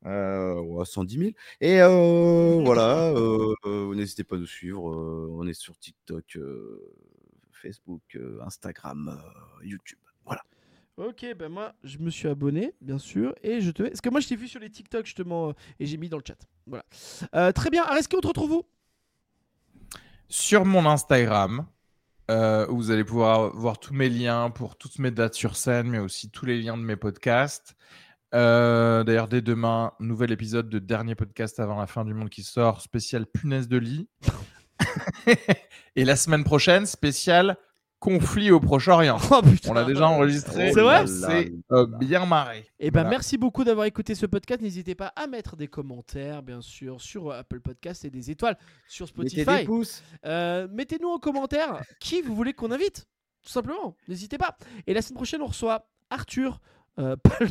Euh, 0.07 0.55
ouais, 0.61 0.85
110 0.85 1.19
000. 1.19 1.31
Et 1.61 1.81
euh, 1.83 2.63
voilà, 2.65 3.09
euh, 3.17 3.55
euh, 3.67 3.95
n'hésitez 3.95 4.25
pas 4.25 4.37
à 4.37 4.39
nous 4.39 4.47
suivre. 4.47 4.91
euh, 4.91 5.29
on 5.33 5.47
est 5.47 5.53
sur 5.55 5.77
TikTok, 5.79 6.37
euh, 6.37 6.95
Facebook, 7.53 8.03
euh, 8.17 8.41
Instagram, 8.43 9.09
euh, 9.15 9.65
YouTube. 9.67 9.99
Voilà. 10.25 10.43
Ok, 10.97 11.27
ben 11.37 11.49
moi 11.51 11.75
je 11.85 11.99
me 11.99 12.11
suis 12.11 12.29
abonné, 12.29 12.75
bien 12.81 12.99
sûr, 12.99 13.35
et 13.43 13.61
je 13.61 13.71
te. 13.71 13.83
Parce 13.83 14.01
que 14.01 14.09
moi 14.11 14.21
je 14.21 14.29
t'ai 14.29 14.37
vu 14.37 14.49
sur 14.49 14.61
les 14.61 14.71
TikTok 14.71 15.05
justement 15.05 15.51
euh, 15.51 15.53
et 15.79 15.87
j'ai 15.87 15.97
mis 15.99 16.09
dans 16.09 16.19
le 16.19 16.23
chat. 16.27 16.39
Voilà. 16.67 16.85
Euh, 17.35 17.53
très 17.53 17.71
bien. 17.71 17.83
Areski, 17.85 18.17
on 18.17 18.21
te 18.21 18.27
retrouve 18.27 18.53
où? 18.53 18.63
Sur 20.29 20.65
mon 20.65 20.87
Instagram, 20.87 21.67
euh, 22.31 22.67
où 22.69 22.77
vous 22.77 22.91
allez 22.93 23.05
pouvoir 23.05 23.55
voir 23.57 23.79
tous 23.79 23.93
mes 23.93 24.09
liens 24.09 24.51
pour 24.51 24.77
toutes 24.77 24.99
mes 25.01 25.11
dates 25.11 25.35
sur 25.35 25.57
scène, 25.57 25.89
mais 25.89 25.99
aussi 25.99 26.31
tous 26.31 26.47
les 26.47 26.61
liens 26.63 26.77
de 26.77 26.83
mes 26.83 26.97
podcasts. 26.97 27.75
Euh, 28.35 29.03
D'ailleurs, 29.03 29.27
dès 29.27 29.43
demain, 29.43 29.93
nouvel 29.99 30.31
épisode 30.31 30.69
de 30.69 30.79
dernier 30.79 31.17
podcast 31.17 31.59
avant 31.59 31.81
la 31.81 31.89
fin 31.89 32.05
du 32.05 32.15
monde 32.15 32.31
qui 32.31 32.45
sort, 32.45 32.83
spécial 32.83 33.27
punaise 33.27 33.67
de 33.67 33.79
lit. 33.79 34.09
Et 35.97 36.05
la 36.05 36.15
semaine 36.15 36.45
prochaine, 36.45 36.87
spécial 36.87 37.57
conflit 38.01 38.51
au 38.51 38.59
Proche-Orient. 38.59 39.19
Oh, 39.31 39.43
putain. 39.43 39.71
On 39.71 39.75
l'a 39.75 39.85
déjà 39.85 40.09
enregistré. 40.09 40.73
C'est 40.73 40.81
vrai 40.81 41.07
C'est 41.07 41.53
euh, 41.71 41.87
bien 41.87 42.27
marré. 42.27 42.67
Eh 42.81 42.91
ben, 42.91 43.01
Voilà. 43.03 43.11
merci 43.11 43.39
beaucoup 43.39 43.63
d'avoir 43.63 43.87
écouté 43.87 44.15
ce 44.17 44.27
podcast. 44.27 44.61
N'hésitez 44.63 44.95
pas 44.97 45.13
à 45.15 45.27
mettre 45.29 45.55
des 45.57 45.69
commentaires, 45.69 46.43
bien 46.43 46.61
sûr, 46.61 47.01
sur 47.01 47.31
Apple 47.31 47.61
Podcast 47.61 48.05
et 48.05 48.11
des 48.11 48.31
étoiles 48.31 48.57
sur 48.89 49.07
Mettez 49.17 49.43
Spotify. 49.43 49.61
des 49.61 49.65
pouces. 49.67 50.03
Euh, 50.27 50.67
Mettez-nous 50.73 51.09
en 51.11 51.19
commentaire 51.19 51.81
qui 52.01 52.23
vous 52.23 52.35
voulez 52.35 52.53
qu'on 52.55 52.73
invite. 52.73 53.07
Tout 53.43 53.51
simplement. 53.51 53.95
N'hésitez 54.09 54.37
pas. 54.39 54.57
Et 54.87 54.95
la 54.95 55.03
semaine 55.03 55.17
prochaine, 55.17 55.43
on 55.43 55.47
reçoit 55.47 55.87
Arthur, 56.11 56.61
euh, 56.99 57.17
pas 57.23 57.37
le- 57.41 57.49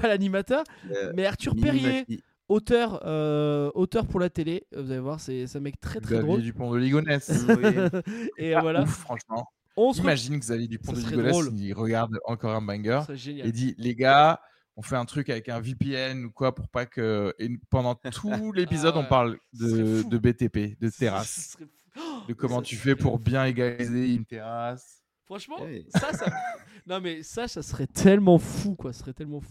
pas 0.00 0.06
l'animateur, 0.08 0.62
Euh, 0.92 1.12
mais 1.16 1.26
Arthur 1.26 1.54
Perrier, 1.60 2.04
auteur, 2.48 3.00
euh, 3.06 3.70
auteur 3.74 4.06
pour 4.06 4.20
la 4.20 4.30
télé. 4.30 4.66
Euh, 4.76 4.82
Vous 4.82 4.90
allez 4.92 5.00
voir, 5.00 5.18
c'est 5.20 5.46
c'est 5.48 5.58
un 5.58 5.60
mec 5.62 5.80
très 5.80 6.00
très 6.00 6.14
Xavier 6.16 6.26
drôle. 6.28 6.42
Dupont 6.42 6.70
de 6.72 6.78
Ligonnès. 6.78 7.28
Et 8.38 8.54
Ah, 8.54 8.60
voilà. 8.60 8.82
ouf, 8.82 8.90
franchement. 8.90 9.46
On 9.88 9.92
se. 9.92 10.00
Imagine 10.00 10.38
Xavier 10.38 10.68
Dupont 10.68 10.92
de 10.92 11.00
drôle. 11.00 11.50
il 11.58 11.72
regarde 11.72 12.18
encore 12.26 12.54
un 12.54 12.60
banger 12.62 13.00
et 13.26 13.50
dit 13.52 13.74
les 13.78 13.94
gars, 13.94 14.40
on 14.76 14.82
fait 14.82 14.96
un 14.96 15.04
truc 15.04 15.28
avec 15.30 15.48
un 15.48 15.60
VPN 15.60 16.26
ou 16.26 16.30
quoi 16.30 16.54
pour 16.54 16.68
pas 16.68 16.86
que. 16.86 17.34
Et 17.38 17.50
pendant 17.70 17.94
tout 18.12 18.52
l'épisode, 18.52 18.92
Ah 18.96 18.98
ouais. 19.00 19.04
on 19.04 19.08
parle 19.08 19.38
Ce 19.52 19.68
serait 19.68 20.04
de, 20.04 20.18
BTP, 20.18 20.78
de 20.80 20.88
terrasse. 20.90 21.56
Oh, 21.96 22.20
de 22.28 22.34
comment 22.34 22.58
ça- 22.58 22.62
tu 22.62 22.76
fais 22.76 22.94
pour 22.94 23.18
bien 23.18 23.44
égaliser 23.46 24.14
une 24.14 24.24
terrasse. 24.24 25.02
Franchement, 25.24 25.56
Hey. 25.66 25.86
ça, 25.92 26.12
ça. 26.12 26.26
Non, 26.86 27.00
mais 27.00 27.22
ça, 27.24 27.48
ça 27.48 27.62
serait 27.62 27.88
tellement 27.88 28.38
fou, 28.38 28.74
quoi. 28.76 28.92
Serait 28.92 29.12
tellement 29.12 29.40
fou. 29.40 29.50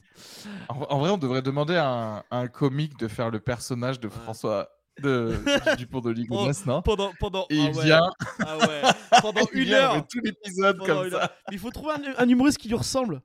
En, 0.69 0.75
en 0.89 0.99
vrai, 0.99 1.09
on 1.11 1.17
devrait 1.17 1.41
demander 1.41 1.75
à 1.75 1.87
un, 1.87 2.17
à 2.31 2.37
un 2.39 2.47
comique 2.47 2.97
de 2.97 3.07
faire 3.09 3.29
le 3.29 3.39
personnage 3.41 3.99
de 3.99 4.07
François 4.07 4.69
de, 4.99 5.75
Dupont 5.77 6.01
de 6.01 6.11
Ligonnès, 6.11 6.65
non 6.65 6.81
Pendant. 6.81 7.11
pendant 7.19 7.45
Et 7.49 7.59
ah 7.59 7.69
il 7.71 7.77
ouais. 7.77 7.83
vient, 7.85 8.09
Ah 8.45 8.57
ouais. 8.57 8.81
Pendant 9.21 9.41
il 9.53 9.59
une 9.59 9.65
vient, 9.65 9.77
heure. 9.77 9.93
fait 9.95 10.01
tout 10.09 10.19
l'épisode 10.23 10.77
Pendant 10.77 10.93
comme 10.95 11.05
une 11.05 11.11
ça. 11.11 11.23
heure. 11.23 11.29
Mais 11.49 11.55
il 11.55 11.59
faut 11.59 11.71
trouver 11.71 11.93
un, 11.93 12.23
un 12.23 12.29
humoriste 12.29 12.57
qui 12.57 12.67
lui 12.67 12.75
ressemble. 12.75 13.21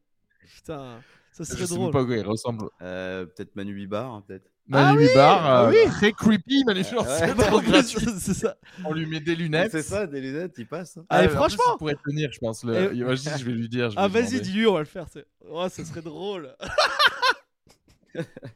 Putain, 0.57 0.99
ça 1.33 1.45
Je 1.45 1.53
serait 1.53 1.66
sais 1.66 1.75
drôle. 1.75 1.91
pas 1.93 2.01
à 2.01 2.05
quoi 2.05 2.16
il 2.16 2.27
ressemble. 2.27 2.66
Euh, 2.83 3.27
Peut-être 3.27 3.55
Manu 3.57 3.75
Bibar, 3.75 4.12
hein, 4.12 4.25
peut-être. 4.27 4.51
Manu 4.66 5.01
oui, 5.03 5.09
Bibar, 5.09 5.45
ah 5.45 5.64
euh, 5.64 5.70
oui. 5.70 5.91
très 5.91 6.12
creepy, 6.12 6.64
Manu 6.64 6.83
Bibar, 6.85 7.05
Ouais. 7.07 7.18
c'est 7.18 7.35
trop 7.35 7.57
en 7.59 7.61
plus, 7.61 7.70
gratuit. 7.70 8.07
c'est 8.18 8.33
ça. 8.35 8.57
On 8.85 8.95
lui 8.95 9.05
met 9.05 9.20
des 9.20 9.37
lunettes. 9.37 9.72
C'est 9.72 9.83
ça, 9.83 10.07
des 10.07 10.22
lunettes, 10.22 10.55
il 10.57 10.66
passe. 10.66 10.97
hein. 10.97 11.05
Ah, 11.11 11.20
plus, 11.25 11.35
franchement. 11.35 11.64
il 11.75 11.79
pourrait 11.79 11.97
tenir, 12.03 12.31
je 12.33 12.39
pense. 12.39 12.64
Le... 12.64 12.95
Je 12.95 13.45
vais 13.45 13.53
lui 13.53 13.68
dire. 13.68 13.91
je 13.91 13.97
vais 13.97 14.01
Ah, 14.01 14.07
lui 14.09 14.14
vas-y, 14.14 14.41
dis-lui, 14.41 14.66
on 14.66 14.72
va 14.72 14.79
le 14.79 14.85
faire. 14.87 15.07
c'est- 15.12 15.27
Oh, 15.51 15.66
ça 15.68 15.85
serait 15.85 16.01
drôle. 16.01 16.57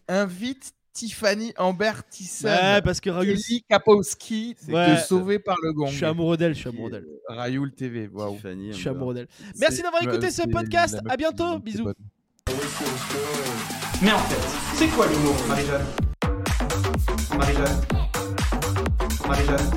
Invite 0.08 0.72
Tiffany 0.98 1.52
Amber 1.56 1.92
Thyssen. 2.10 2.48
Ouais, 2.50 2.82
parce 2.82 3.00
que 3.00 3.08
Raoul. 3.08 3.26
Kelly 3.26 3.64
Kapowski 3.70 4.56
C'est 4.58 4.72
Ouais. 4.72 4.96
Sauvé 4.96 5.38
par 5.38 5.56
le 5.62 5.72
Gong. 5.72 5.86
Je 5.86 5.94
suis 5.96 6.04
amoureux 6.04 6.36
d'elle, 6.36 6.54
je 6.54 6.58
suis 6.58 6.68
amoureux 6.68 6.90
d'elle. 6.90 7.06
Rayoul 7.28 7.72
TV. 7.72 8.08
Waouh. 8.12 8.36
Je 8.42 8.72
suis 8.72 8.88
amoureux 8.88 9.14
d'elle. 9.14 9.28
Merci 9.60 9.82
d'avoir 9.82 10.02
écouté 10.02 10.26
euh, 10.26 10.30
ce 10.30 10.42
podcast. 10.48 10.98
À 11.08 11.16
bientôt. 11.16 11.60
Bisous. 11.60 11.84
bonne. 11.84 11.94
Mais 14.02 14.10
en 14.12 14.18
fait, 14.18 14.48
c'est 14.74 14.88
quoi 14.88 15.06
l'humour, 15.06 15.36
Marie-Jeanne? 15.46 15.86
Marie-Jeanne? 17.36 17.80
Marie-Jeanne? 19.28 19.70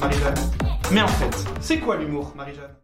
Marie-Jeanne? 0.00 0.34
Mais 0.92 1.02
en 1.02 1.08
fait, 1.08 1.34
c'est 1.60 1.78
quoi 1.78 1.96
l'humour, 1.98 2.32
Marie-Jeanne? 2.34 2.74